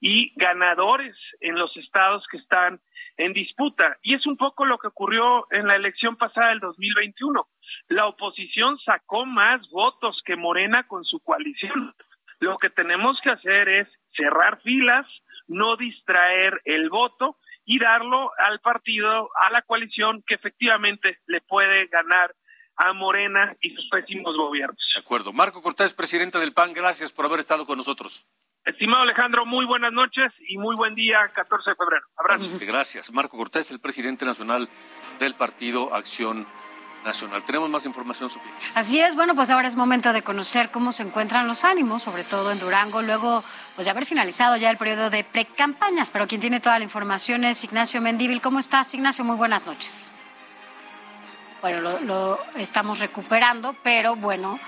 y 0.00 0.32
ganadores 0.36 1.16
en 1.40 1.56
los 1.56 1.76
estados 1.76 2.24
que 2.30 2.38
están 2.38 2.80
en 3.16 3.32
disputa. 3.32 3.98
Y 4.02 4.14
es 4.14 4.26
un 4.26 4.36
poco 4.36 4.64
lo 4.64 4.78
que 4.78 4.88
ocurrió 4.88 5.46
en 5.50 5.66
la 5.66 5.76
elección 5.76 6.16
pasada 6.16 6.50
del 6.50 6.60
2021. 6.60 7.48
La 7.88 8.06
oposición 8.06 8.78
sacó 8.78 9.26
más 9.26 9.68
votos 9.70 10.20
que 10.24 10.36
Morena 10.36 10.86
con 10.86 11.04
su 11.04 11.20
coalición. 11.20 11.94
Lo 12.40 12.56
que 12.58 12.70
tenemos 12.70 13.20
que 13.22 13.30
hacer 13.30 13.68
es 13.68 13.88
cerrar 14.16 14.60
filas, 14.62 15.06
no 15.48 15.76
distraer 15.76 16.60
el 16.64 16.88
voto 16.88 17.36
y 17.64 17.78
darlo 17.78 18.30
al 18.38 18.60
partido, 18.60 19.30
a 19.34 19.50
la 19.50 19.62
coalición 19.62 20.22
que 20.26 20.34
efectivamente 20.34 21.18
le 21.26 21.40
puede 21.40 21.86
ganar 21.88 22.34
a 22.76 22.92
Morena 22.92 23.56
y 23.60 23.74
sus 23.74 23.88
pésimos 23.90 24.36
gobiernos. 24.36 24.78
De 24.94 25.00
acuerdo. 25.00 25.32
Marco 25.32 25.60
Cortés, 25.60 25.92
presidente 25.92 26.38
del 26.38 26.52
PAN, 26.52 26.72
gracias 26.72 27.12
por 27.12 27.26
haber 27.26 27.40
estado 27.40 27.66
con 27.66 27.76
nosotros. 27.76 28.24
Estimado 28.68 29.02
Alejandro, 29.02 29.46
muy 29.46 29.64
buenas 29.64 29.94
noches 29.94 30.30
y 30.46 30.58
muy 30.58 30.76
buen 30.76 30.94
día, 30.94 31.16
14 31.32 31.70
de 31.70 31.76
febrero. 31.76 32.06
Abrazo. 32.18 32.44
Gracias. 32.60 33.10
Marco 33.10 33.38
Cortés, 33.38 33.70
el 33.70 33.80
presidente 33.80 34.26
nacional 34.26 34.68
del 35.18 35.34
Partido 35.34 35.94
Acción 35.94 36.46
nacional. 37.02 37.42
Tenemos 37.44 37.70
más 37.70 37.86
información, 37.86 38.28
Sofía. 38.28 38.52
Así 38.74 39.00
es, 39.00 39.14
bueno, 39.14 39.34
pues 39.34 39.48
ahora 39.48 39.68
es 39.68 39.74
momento 39.74 40.12
de 40.12 40.20
conocer 40.20 40.70
cómo 40.70 40.92
se 40.92 41.02
encuentran 41.02 41.48
los 41.48 41.64
ánimos, 41.64 42.02
sobre 42.02 42.24
todo 42.24 42.52
en 42.52 42.58
Durango, 42.58 43.00
luego 43.00 43.42
pues 43.74 43.86
de 43.86 43.90
haber 43.90 44.04
finalizado 44.04 44.58
ya 44.58 44.68
el 44.68 44.76
periodo 44.76 45.08
de 45.08 45.24
precampañas, 45.24 46.10
pero 46.10 46.26
quien 46.26 46.42
tiene 46.42 46.60
toda 46.60 46.78
la 46.78 46.84
información 46.84 47.44
es 47.44 47.64
Ignacio 47.64 48.02
Mendíbil. 48.02 48.42
¿Cómo 48.42 48.58
estás, 48.58 48.92
Ignacio? 48.92 49.24
Muy 49.24 49.36
buenas 49.36 49.64
noches. 49.64 50.12
Bueno, 51.62 51.80
lo, 51.80 52.00
lo 52.00 52.38
estamos 52.56 52.98
recuperando, 52.98 53.74
pero 53.82 54.14
bueno, 54.14 54.60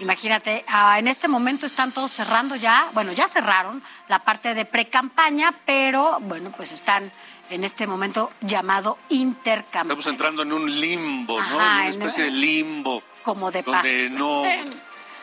Imagínate, 0.00 0.64
ah, 0.66 0.98
en 0.98 1.08
este 1.08 1.28
momento 1.28 1.66
están 1.66 1.92
todos 1.92 2.10
cerrando 2.10 2.56
ya, 2.56 2.90
bueno, 2.94 3.12
ya 3.12 3.28
cerraron 3.28 3.82
la 4.08 4.20
parte 4.20 4.54
de 4.54 4.64
pre-campaña, 4.64 5.52
pero 5.66 6.18
bueno, 6.20 6.52
pues 6.56 6.72
están 6.72 7.12
en 7.50 7.64
este 7.64 7.86
momento 7.86 8.32
llamado 8.40 8.96
intercambio. 9.10 9.92
Estamos 9.92 10.06
entrando 10.06 10.42
en 10.42 10.52
un 10.54 10.80
limbo, 10.80 11.38
¿no? 11.38 11.48
en 11.48 11.54
una 11.54 11.88
especie 11.88 12.24
de 12.24 12.30
limbo. 12.30 13.02
Como 13.22 13.50
de 13.50 13.62
Donde 13.62 14.10
no, 14.10 14.42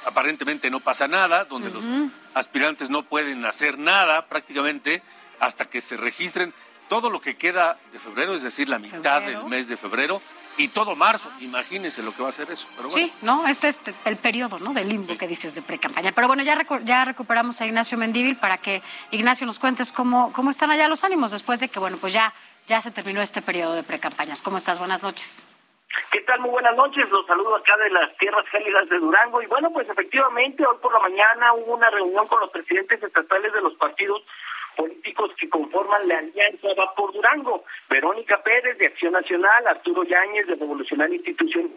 aparentemente 0.05 0.69
no 0.69 0.79
pasa 0.79 1.07
nada, 1.07 1.45
donde 1.45 1.71
los 1.71 1.83
aspirantes 2.35 2.91
no 2.91 3.01
pueden 3.01 3.45
hacer 3.45 3.79
nada 3.79 4.27
prácticamente 4.27 5.01
hasta 5.39 5.65
que 5.65 5.81
se 5.81 5.97
registren 5.97 6.53
todo 6.87 7.09
lo 7.09 7.19
que 7.19 7.35
queda 7.35 7.79
de 7.91 7.99
febrero, 7.99 8.35
es 8.35 8.43
decir, 8.43 8.69
la 8.69 8.77
mitad 8.77 9.23
del 9.23 9.43
mes 9.45 9.67
de 9.67 9.75
febrero, 9.75 10.21
y 10.57 10.67
todo 10.69 10.95
marzo. 10.95 11.31
Imagínense 11.39 12.01
lo 12.03 12.13
que 12.13 12.23
va 12.23 12.29
a 12.29 12.31
ser 12.31 12.49
eso. 12.49 12.67
Pero 12.75 12.89
Sí, 12.89 13.13
no, 13.21 13.47
es 13.47 13.63
este, 13.63 13.93
el 14.05 14.17
periodo 14.17 14.59
¿no? 14.59 14.73
del 14.73 14.89
limbo 14.89 15.17
que 15.17 15.27
dices 15.27 15.53
de 15.55 15.61
pre-campaña. 15.61 16.11
Pero 16.11 16.27
bueno, 16.27 16.43
ya, 16.43 16.57
ya 16.83 17.05
recuperamos 17.05 17.61
a 17.61 17.65
Ignacio 17.65 17.97
Mendíbil 17.97 18.35
para 18.37 18.57
que 18.57 18.81
Ignacio 19.11 19.45
nos 19.45 19.59
cuentes 19.59 19.91
cómo, 19.91 20.33
cómo 20.33 20.49
están 20.49 20.71
allá 20.71 20.87
los 20.87 21.03
ánimos 21.03 21.31
después 21.31 21.59
de 21.59 21.69
que, 21.69 21.79
bueno, 21.79 21.97
pues 21.97 22.13
ya, 22.13 22.33
ya 22.67 22.81
se 22.81 22.91
terminó 22.91 23.21
este 23.21 23.41
periodo 23.41 23.73
de 23.73 23.83
pre-campañas. 23.83 24.41
¿Cómo 24.41 24.57
estás? 24.57 24.79
Buenas 24.79 25.03
noches. 25.03 25.47
¿Qué 26.11 26.21
tal? 26.21 26.39
Muy 26.41 26.51
buenas 26.51 26.75
noches. 26.75 27.09
Los 27.09 27.25
saludo 27.25 27.55
acá 27.55 27.75
de 27.77 27.89
las 27.89 28.15
tierras 28.17 28.45
gélidas 28.49 28.89
de 28.89 28.99
Durango. 28.99 29.41
Y 29.41 29.47
bueno, 29.47 29.71
pues 29.71 29.87
efectivamente, 29.89 30.65
hoy 30.65 30.77
por 30.81 30.93
la 30.93 30.99
mañana 30.99 31.53
hubo 31.53 31.75
una 31.75 31.89
reunión 31.89 32.27
con 32.27 32.39
los 32.39 32.49
presidentes 32.51 33.01
estatales 33.01 33.53
de 33.53 33.61
los 33.61 33.73
partidos 33.75 34.21
políticos 34.77 35.31
que 35.37 35.49
conforman 35.49 36.07
la 36.07 36.19
alianza 36.19 36.67
Va 36.79 36.93
por 36.95 37.11
Durango, 37.11 37.65
Verónica 37.89 38.41
Pérez 38.43 38.77
de 38.77 38.87
Acción 38.87 39.13
Nacional, 39.13 39.67
Arturo 39.67 40.03
Yáñez 40.03 40.47
de 40.47 40.55
Revolucionaria 40.55 41.17
Institución 41.17 41.69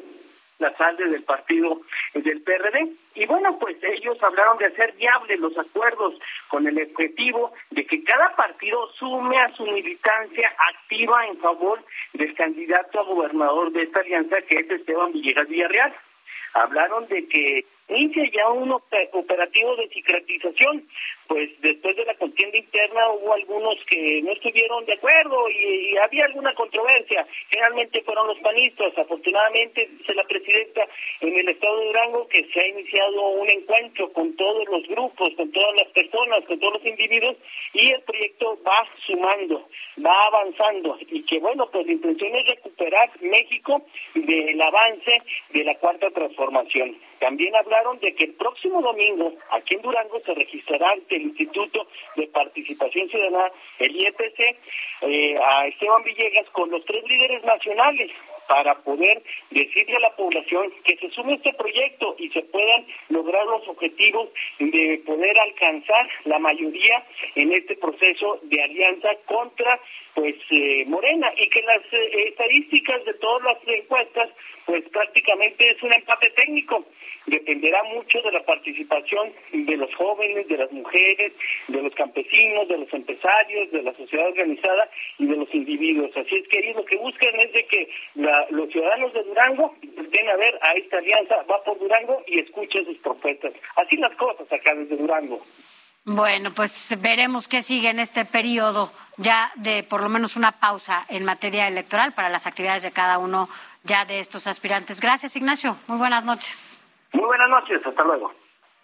la 0.60 0.76
salde 0.76 1.08
del 1.08 1.24
partido 1.24 1.80
del 2.14 2.42
PRD. 2.42 2.92
Y 3.14 3.26
bueno, 3.26 3.58
pues 3.58 3.76
ellos 3.82 4.22
hablaron 4.22 4.58
de 4.58 4.66
hacer 4.66 4.92
viables 4.92 5.40
los 5.40 5.56
acuerdos 5.58 6.14
con 6.48 6.66
el 6.66 6.80
objetivo 6.80 7.52
de 7.70 7.86
que 7.86 8.04
cada 8.04 8.36
partido 8.36 8.86
sume 8.98 9.38
a 9.38 9.52
su 9.56 9.64
militancia 9.64 10.54
activa 10.74 11.26
en 11.26 11.38
favor 11.38 11.82
del 12.12 12.34
candidato 12.34 13.00
a 13.00 13.04
gobernador 13.04 13.72
de 13.72 13.82
esta 13.82 14.00
alianza, 14.00 14.42
que 14.42 14.60
es 14.60 14.70
Esteban 14.70 15.12
Villegas 15.12 15.48
Villarreal. 15.48 15.94
Hablaron 16.52 17.06
de 17.08 17.26
que 17.28 17.64
inicia 17.88 18.24
ya 18.32 18.48
un 18.50 18.70
operativo 18.72 19.76
de 19.76 19.88
secretización, 19.88 20.84
pues 21.30 21.48
después 21.60 21.94
de 21.94 22.04
la 22.04 22.14
contienda 22.14 22.58
interna 22.58 23.08
hubo 23.12 23.32
algunos 23.32 23.76
que 23.88 24.20
no 24.20 24.32
estuvieron 24.32 24.84
de 24.84 24.94
acuerdo 24.94 25.48
y, 25.48 25.96
había 25.96 26.24
alguna 26.24 26.52
controversia. 26.54 27.24
Generalmente 27.48 28.02
fueron 28.02 28.26
los 28.26 28.38
panistas. 28.40 28.98
Afortunadamente, 28.98 29.88
dice 29.96 30.12
la 30.14 30.24
presidenta 30.24 30.88
en 31.20 31.38
el 31.38 31.48
estado 31.50 31.78
de 31.78 31.86
Durango 31.86 32.26
que 32.26 32.44
se 32.52 32.60
ha 32.60 32.66
iniciado 32.66 33.28
un 33.28 33.48
encuentro 33.48 34.12
con 34.12 34.34
todos 34.34 34.66
los 34.70 34.88
grupos, 34.88 35.32
con 35.36 35.52
todas 35.52 35.76
las 35.76 35.86
personas, 35.92 36.44
con 36.46 36.58
todos 36.58 36.72
los 36.74 36.86
individuos 36.86 37.36
y 37.74 37.92
el 37.92 38.02
proyecto 38.02 38.58
va 38.66 38.88
sumando, 39.06 39.68
va 40.04 40.26
avanzando 40.26 40.98
y 41.00 41.22
que 41.26 41.38
bueno, 41.38 41.70
pues 41.70 41.86
la 41.86 41.92
intención 41.92 42.34
es 42.34 42.46
recuperar 42.46 43.08
México 43.20 43.82
del 44.14 44.60
avance 44.60 45.22
de 45.50 45.62
la 45.62 45.76
cuarta 45.76 46.10
transformación. 46.10 46.96
También 47.20 47.54
hablaron 47.54 48.00
de 48.00 48.14
que 48.14 48.24
el 48.24 48.34
próximo 48.34 48.80
domingo 48.80 49.34
aquí 49.50 49.74
en 49.74 49.82
Durango 49.82 50.20
se 50.24 50.34
registrará 50.34 50.92
ante 50.92 51.19
el 51.20 51.28
Instituto 51.28 51.86
de 52.16 52.26
Participación 52.28 53.08
Ciudadana, 53.08 53.52
el 53.78 53.94
IEPC, 53.94 54.40
eh, 55.02 55.36
a 55.38 55.66
Esteban 55.66 56.02
Villegas 56.02 56.48
con 56.50 56.70
los 56.70 56.84
tres 56.84 57.04
líderes 57.04 57.44
nacionales 57.44 58.10
para 58.48 58.74
poder 58.82 59.22
decirle 59.50 59.96
a 59.96 60.00
la 60.00 60.16
población 60.16 60.72
que 60.84 60.96
se 60.96 61.08
sume 61.10 61.34
a 61.34 61.36
este 61.36 61.52
proyecto 61.54 62.16
y 62.18 62.28
se 62.30 62.42
puedan 62.42 62.84
lograr 63.08 63.46
los 63.46 63.66
objetivos 63.68 64.28
de 64.58 65.00
poder 65.06 65.38
alcanzar 65.38 66.08
la 66.24 66.38
mayoría 66.40 67.04
en 67.36 67.52
este 67.52 67.76
proceso 67.76 68.40
de 68.42 68.60
alianza 68.60 69.10
contra 69.26 69.78
pues 70.14 70.34
eh, 70.50 70.84
Morena. 70.86 71.32
Y 71.36 71.48
que 71.48 71.62
las 71.62 71.82
eh, 71.92 72.28
estadísticas 72.28 73.04
de 73.04 73.14
todas 73.14 73.44
las 73.44 73.68
encuestas 73.68 74.30
pues 74.66 74.82
prácticamente 74.88 75.70
es 75.70 75.82
un 75.82 75.92
empate 75.92 76.30
técnico 76.30 76.84
dependerá 77.30 77.82
mucho 77.84 78.20
de 78.22 78.32
la 78.32 78.44
participación 78.44 79.32
de 79.52 79.76
los 79.76 79.94
jóvenes, 79.94 80.48
de 80.48 80.58
las 80.58 80.70
mujeres, 80.72 81.32
de 81.68 81.82
los 81.82 81.94
campesinos, 81.94 82.68
de 82.68 82.78
los 82.78 82.92
empresarios, 82.92 83.70
de 83.70 83.82
la 83.82 83.94
sociedad 83.94 84.28
organizada 84.28 84.90
y 85.18 85.26
de 85.26 85.36
los 85.36 85.54
individuos. 85.54 86.10
Así 86.16 86.36
es 86.36 86.48
que 86.48 86.72
lo 86.74 86.84
que 86.84 86.96
buscan 86.96 87.34
es 87.40 87.52
de 87.52 87.64
que 87.66 87.88
los 88.50 88.68
ciudadanos 88.70 89.12
de 89.14 89.22
Durango 89.22 89.74
estén 89.82 90.28
a 90.28 90.36
ver 90.36 90.58
a 90.60 90.72
esta 90.74 90.98
alianza, 90.98 91.36
va 91.50 91.62
por 91.64 91.78
Durango 91.78 92.22
y 92.26 92.40
escuchen 92.40 92.84
sus 92.84 92.98
propuestas. 92.98 93.52
Así 93.76 93.96
las 93.96 94.14
cosas 94.16 94.52
acá 94.52 94.74
desde 94.74 94.96
Durango. 94.96 95.40
Bueno, 96.04 96.52
pues 96.54 96.96
veremos 97.00 97.46
qué 97.46 97.62
sigue 97.62 97.90
en 97.90 98.00
este 98.00 98.24
periodo 98.24 98.90
ya 99.18 99.52
de 99.54 99.82
por 99.82 100.02
lo 100.02 100.08
menos 100.08 100.36
una 100.36 100.52
pausa 100.52 101.04
en 101.08 101.24
materia 101.24 101.68
electoral 101.68 102.14
para 102.14 102.30
las 102.30 102.46
actividades 102.46 102.82
de 102.82 102.90
cada 102.90 103.18
uno 103.18 103.48
ya 103.84 104.04
de 104.04 104.18
estos 104.18 104.46
aspirantes. 104.46 105.00
Gracias, 105.00 105.36
Ignacio. 105.36 105.76
Muy 105.86 105.98
buenas 105.98 106.24
noches. 106.24 106.80
Muy 107.12 107.24
buenas 107.24 107.48
noches, 107.48 107.84
hasta 107.84 108.04
luego. 108.04 108.32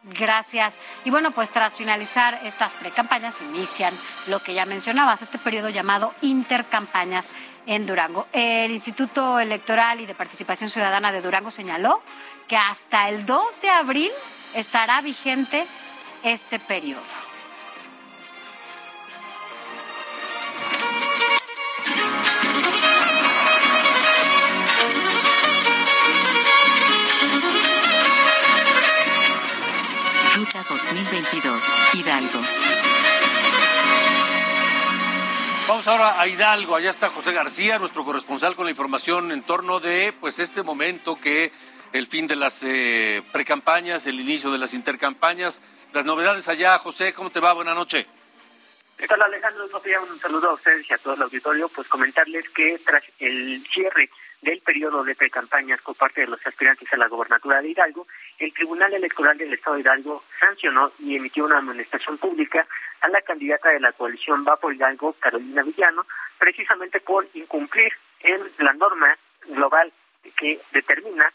Gracias. 0.03 0.81
Y 1.05 1.11
bueno, 1.11 1.33
pues 1.33 1.51
tras 1.51 1.77
finalizar 1.77 2.39
estas 2.45 2.75
precampañas, 2.75 3.41
inician 3.41 3.93
lo 4.29 4.41
que 4.41 4.55
ya 4.55 4.65
mencionabas, 4.65 5.23
este 5.23 5.39
periodo 5.39 5.69
llamado 5.69 6.15
intercampañas 6.21 7.35
en 7.67 7.87
Durango. 7.87 8.29
El 8.33 8.71
Instituto 8.71 9.41
Electoral 9.41 10.01
y 10.01 10.07
de 10.07 10.15
Participación 10.15 10.71
Ciudadana 10.71 11.11
de 11.11 11.23
Durango 11.23 11.51
señaló 11.51 12.03
que 12.47 12.57
hasta 12.57 13.09
el 13.09 13.27
2 13.27 13.61
de 13.63 13.71
abril 13.71 14.13
estará 14.55 15.01
vigente 15.01 15.67
este 16.23 16.61
periodo. 16.61 17.03
Ruta 30.57 30.69
2022, 30.71 31.65
Hidalgo. 31.95 32.41
Vamos 35.69 35.87
ahora 35.87 36.19
a 36.19 36.27
Hidalgo. 36.27 36.77
Allá 36.77 36.89
está 36.89 37.11
José 37.11 37.33
García, 37.33 37.79
nuestro 37.79 38.05
corresponsal 38.05 38.57
con 38.57 38.65
la 38.65 38.71
información 38.71 39.33
en 39.33 39.43
torno 39.43 39.81
de 39.81 40.15
pues 40.19 40.39
este 40.39 40.63
momento 40.63 41.17
que 41.21 41.53
el 41.93 42.07
fin 42.07 42.27
de 42.27 42.37
las 42.37 42.63
eh, 42.63 43.23
precampañas, 43.33 44.07
el 44.07 44.19
inicio 44.19 44.51
de 44.51 44.59
las 44.59 44.73
intercampañas, 44.73 45.63
las 45.93 46.07
novedades 46.07 46.49
allá. 46.49 46.79
José, 46.79 47.13
¿cómo 47.13 47.31
te 47.31 47.41
va? 47.41 47.53
Buenas 47.53 47.75
noches. 47.75 48.07
¿Qué 48.97 49.07
tal 49.07 49.21
Alejandro? 49.21 49.69
Sofía, 49.69 50.01
un 50.01 50.19
saludo 50.21 50.51
a 50.51 50.55
ustedes 50.55 50.89
y 50.89 50.95
a 50.95 50.99
todo 50.99 51.15
el 51.15 51.23
auditorio. 51.23 51.69
Pues 51.69 51.87
comentarles 51.87 52.49
que 52.51 52.81
tras 52.83 53.03
el 53.19 53.63
cierre 53.71 54.09
del 54.43 54.61
periodo 54.61 55.03
de 55.05 55.15
precampañas 55.15 55.81
por 55.83 55.97
parte 55.97 56.23
de 56.23 56.27
los 56.27 56.47
aspirantes 56.47 56.93
a 56.93 56.97
la 56.97 57.09
gobernatura 57.09 57.61
de 57.63 57.71
Hidalgo, 57.71 58.07
el 58.39 58.53
Tribunal 58.53 58.93
Electoral 58.95 59.37
del 59.39 59.53
Estado 59.53 59.77
de 59.77 59.83
Hidalgo 59.83 60.25
sancionó 60.39 60.93
y 60.99 61.17
emitió 61.17 61.45
una 61.45 61.59
amonestación 61.59 62.19
pública 62.19 62.67
a 63.01 63.09
la 63.09 63.23
candidata 63.23 63.71
de 63.71 63.81
la 63.81 63.93
coalición 63.93 64.45
Va 64.47 64.57
por 64.57 64.75
Hidalgo, 64.75 65.15
Carolina 65.15 65.63
Villano, 65.63 66.07
precisamente 66.39 67.01
por 67.01 67.27
incumplir 67.35 67.93
en 68.21 68.41
la 68.59 68.73
norma 68.73 69.17
global 69.49 69.93
que 70.37 70.61
determina 70.73 71.33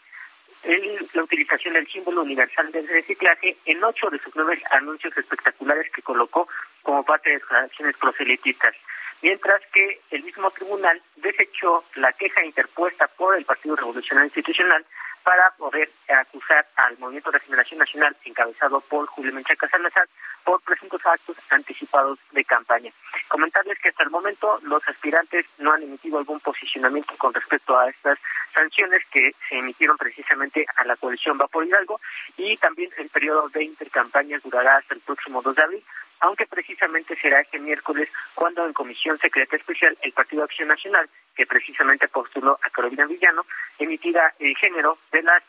la 1.14 1.22
utilización 1.22 1.74
del 1.74 1.88
símbolo 1.88 2.22
universal 2.22 2.70
de 2.70 2.82
reciclaje 2.82 3.56
en 3.64 3.82
ocho 3.82 4.08
de 4.10 4.18
sus 4.20 4.34
nueve 4.36 4.62
anuncios 4.70 5.16
espectaculares 5.16 5.90
que 5.92 6.02
colocó 6.02 6.48
como 6.82 7.04
parte 7.04 7.30
de 7.30 7.40
sus 7.40 7.50
acciones 7.50 7.96
proselitistas 7.96 8.74
mientras 9.22 9.62
que 9.72 10.00
el 10.10 10.24
mismo 10.24 10.50
tribunal 10.50 11.00
desechó 11.16 11.84
la 11.94 12.12
queja 12.12 12.44
interpuesta 12.44 13.06
por 13.08 13.36
el 13.36 13.44
Partido 13.44 13.76
Revolucionario 13.76 14.26
Institucional 14.26 14.84
para 15.22 15.50
poder 15.52 15.88
acusar 16.08 16.66
al 16.76 16.98
Movimiento 16.98 17.30
de 17.30 17.38
Regeneración 17.38 17.78
Nacional, 17.78 18.16
encabezado 18.24 18.80
por 18.80 19.06
Julio 19.06 19.32
Menchaca 19.32 19.68
Salazar, 19.68 20.08
por 20.44 20.60
presuntos 20.62 21.00
actos 21.04 21.36
anticipados 21.50 22.18
de 22.32 22.44
campaña. 22.44 22.92
Comentarles 23.28 23.78
que 23.78 23.90
hasta 23.90 24.02
el 24.02 24.10
momento 24.10 24.58
los 24.62 24.86
aspirantes 24.88 25.46
no 25.58 25.72
han 25.72 25.84
emitido 25.84 26.18
algún 26.18 26.40
posicionamiento 26.40 27.16
con 27.18 27.32
respecto 27.32 27.78
a 27.78 27.88
estas 27.88 28.18
sanciones 28.52 29.02
que 29.12 29.30
se 29.48 29.58
emitieron 29.58 29.96
precisamente 29.96 30.66
a 30.76 30.84
la 30.84 30.96
coalición 30.96 31.38
Va 31.40 31.46
por 31.46 31.64
Hidalgo 31.64 32.00
y 32.36 32.56
también 32.56 32.90
el 32.98 33.08
periodo 33.08 33.48
de 33.50 33.64
intercampañas 33.64 34.42
durará 34.42 34.78
hasta 34.78 34.94
el 34.94 35.00
próximo 35.00 35.40
2 35.40 35.54
de 35.54 35.62
abril 35.62 35.84
aunque 36.22 36.46
precisamente 36.46 37.16
será 37.16 37.40
este 37.40 37.58
miércoles 37.58 38.08
cuando 38.34 38.64
en 38.64 38.72
comisión 38.72 39.18
secreta 39.18 39.56
especial 39.56 39.98
el 40.02 40.12
Partido 40.12 40.44
Acción 40.44 40.68
Nacional, 40.68 41.08
que 41.34 41.46
precisamente 41.46 42.06
postuló 42.08 42.58
a 42.62 42.70
Carolina 42.70 43.06
Villano, 43.06 43.44
emitirá 43.78 44.32
el 44.38 44.56
género 44.56 44.98
de 45.10 45.22
la, 45.22 45.42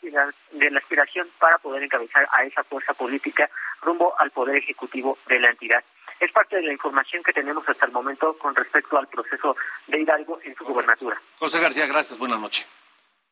de 0.51 0.71
la 0.71 0.79
aspiración 0.79 1.27
para 1.39 1.59
poder 1.59 1.83
encabezar 1.83 2.27
a 2.31 2.43
esa 2.43 2.63
fuerza 2.63 2.93
política 2.95 3.49
rumbo 3.81 4.19
al 4.19 4.31
Poder 4.31 4.57
Ejecutivo 4.57 5.19
de 5.27 5.39
la 5.39 5.51
entidad. 5.51 5.83
Es 6.19 6.31
parte 6.31 6.55
de 6.55 6.63
la 6.63 6.73
información 6.73 7.21
que 7.21 7.33
tenemos 7.33 7.67
hasta 7.69 7.85
el 7.85 7.91
momento 7.91 8.35
con 8.39 8.55
respecto 8.55 8.97
al 8.97 9.07
proceso 9.07 9.55
de 9.85 10.01
Hidalgo 10.01 10.39
en 10.43 10.55
su 10.55 10.63
gubernatura. 10.63 11.21
José 11.37 11.59
García, 11.59 11.85
gracias. 11.85 12.17
Buenas 12.17 12.39
noches. 12.39 12.67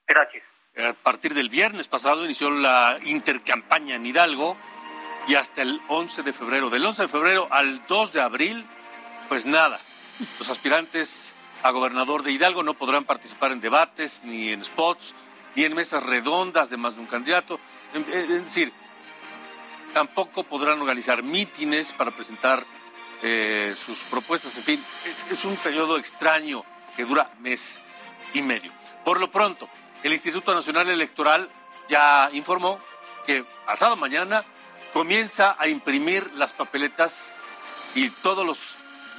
Gracias. 0.08 0.44
A 0.78 0.94
partir 0.94 1.34
del 1.34 1.50
viernes 1.50 1.88
pasado 1.88 2.24
inició 2.24 2.52
la 2.52 3.00
intercampaña 3.04 3.96
en 3.96 4.06
Hidalgo 4.06 4.58
y 5.28 5.36
hasta 5.36 5.62
el 5.62 5.82
11 5.88 6.24
de 6.24 6.34
febrero. 6.34 6.70
Del 6.70 6.86
11 6.86 7.04
de 7.04 7.08
febrero 7.08 7.48
al 7.52 7.86
2 7.88 8.14
de 8.14 8.22
abril, 8.22 8.66
pues 9.30 9.46
nada. 9.46 9.80
Los 10.40 10.50
aspirantes 10.50 11.36
a 11.64 11.72
gobernador 11.72 12.24
de 12.24 12.32
Hidalgo 12.32 12.64
no 12.64 12.74
podrán 12.74 13.06
participar 13.06 13.52
en 13.52 13.62
debates, 13.62 14.24
ni 14.24 14.50
en 14.50 14.64
spots, 14.64 15.16
ni 15.56 15.64
en 15.64 15.76
mesas 15.76 16.04
redondas 16.04 16.70
de 16.70 16.78
más 16.78 16.96
de 16.96 17.02
un 17.02 17.08
candidato. 17.08 17.60
Es 17.94 18.28
decir, 18.28 18.74
tampoco 19.94 20.44
podrán 20.44 20.82
organizar 20.82 21.24
mítines 21.24 21.92
para 21.92 22.12
presentar 22.12 22.66
eh, 23.22 23.76
sus 23.78 24.04
propuestas. 24.04 24.56
En 24.58 24.64
fin, 24.64 24.86
es 25.30 25.46
un 25.46 25.56
periodo 25.58 25.98
extraño 25.98 26.64
que 26.96 27.06
dura 27.06 27.32
mes 27.40 27.84
y 28.34 28.42
medio. 28.42 28.72
Por 29.06 29.20
lo 29.20 29.30
pronto, 29.32 29.70
el 30.04 30.14
Instituto 30.14 30.54
Nacional 30.54 30.90
Electoral 30.90 31.50
ya 31.88 32.30
informó 32.34 32.80
que 33.26 33.46
pasado 33.66 33.96
mañana 33.96 34.44
comienza 34.94 35.56
a 35.60 35.68
imprimir 35.68 36.32
las 36.36 36.54
papeletas 36.54 37.36
y 37.96 38.10
todos 38.10 38.46
los 38.46 38.78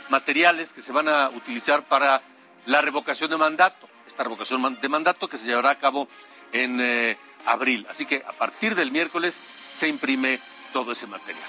materiales 0.09 0.73
que 0.73 0.83
se 0.83 0.93
van 0.93 1.09
a 1.09 1.29
utilizar 1.31 1.85
para 1.85 2.23
la 2.67 2.81
revocación 2.81 3.31
de 3.31 3.37
mandato, 3.37 3.89
esta 4.07 4.23
revocación 4.23 4.79
de 4.81 4.89
mandato 4.89 5.29
que 5.29 5.37
se 5.37 5.47
llevará 5.47 5.71
a 5.71 5.79
cabo 5.79 6.09
en 6.53 6.81
eh, 6.81 7.19
abril. 7.47 7.87
Así 7.91 8.07
que 8.07 8.23
a 8.27 8.33
partir 8.33 8.75
del 8.75 8.93
miércoles 8.93 9.43
se 9.75 9.89
imprime 9.89 10.41
todo 10.73 10.93
ese 10.93 11.07
material. 11.07 11.45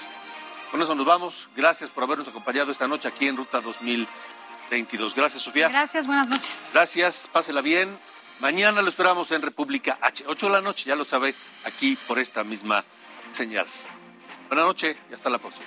Con 0.70 0.82
eso 0.82 0.94
nos 0.94 1.06
vamos. 1.06 1.50
Gracias 1.54 1.90
por 1.90 2.04
habernos 2.04 2.26
acompañado 2.26 2.70
esta 2.72 2.88
noche 2.88 3.06
aquí 3.06 3.28
en 3.28 3.36
Ruta 3.36 3.60
2022. 3.60 5.14
Gracias, 5.14 5.42
Sofía. 5.42 5.68
Gracias, 5.68 6.06
buenas 6.06 6.26
noches. 6.26 6.70
Gracias, 6.72 7.28
pásela 7.32 7.60
bien. 7.60 7.98
Mañana 8.40 8.82
lo 8.82 8.88
esperamos 8.88 9.30
en 9.30 9.42
República 9.42 9.98
H. 10.00 10.24
8 10.26 10.46
de 10.46 10.52
la 10.52 10.60
noche, 10.60 10.86
ya 10.86 10.96
lo 10.96 11.04
sabe, 11.04 11.36
aquí 11.64 11.96
por 12.08 12.18
esta 12.18 12.42
misma 12.42 12.84
señal. 13.30 13.66
Buenas 14.48 14.66
noches 14.66 14.96
y 15.10 15.14
hasta 15.14 15.30
la 15.30 15.38
próxima. 15.38 15.66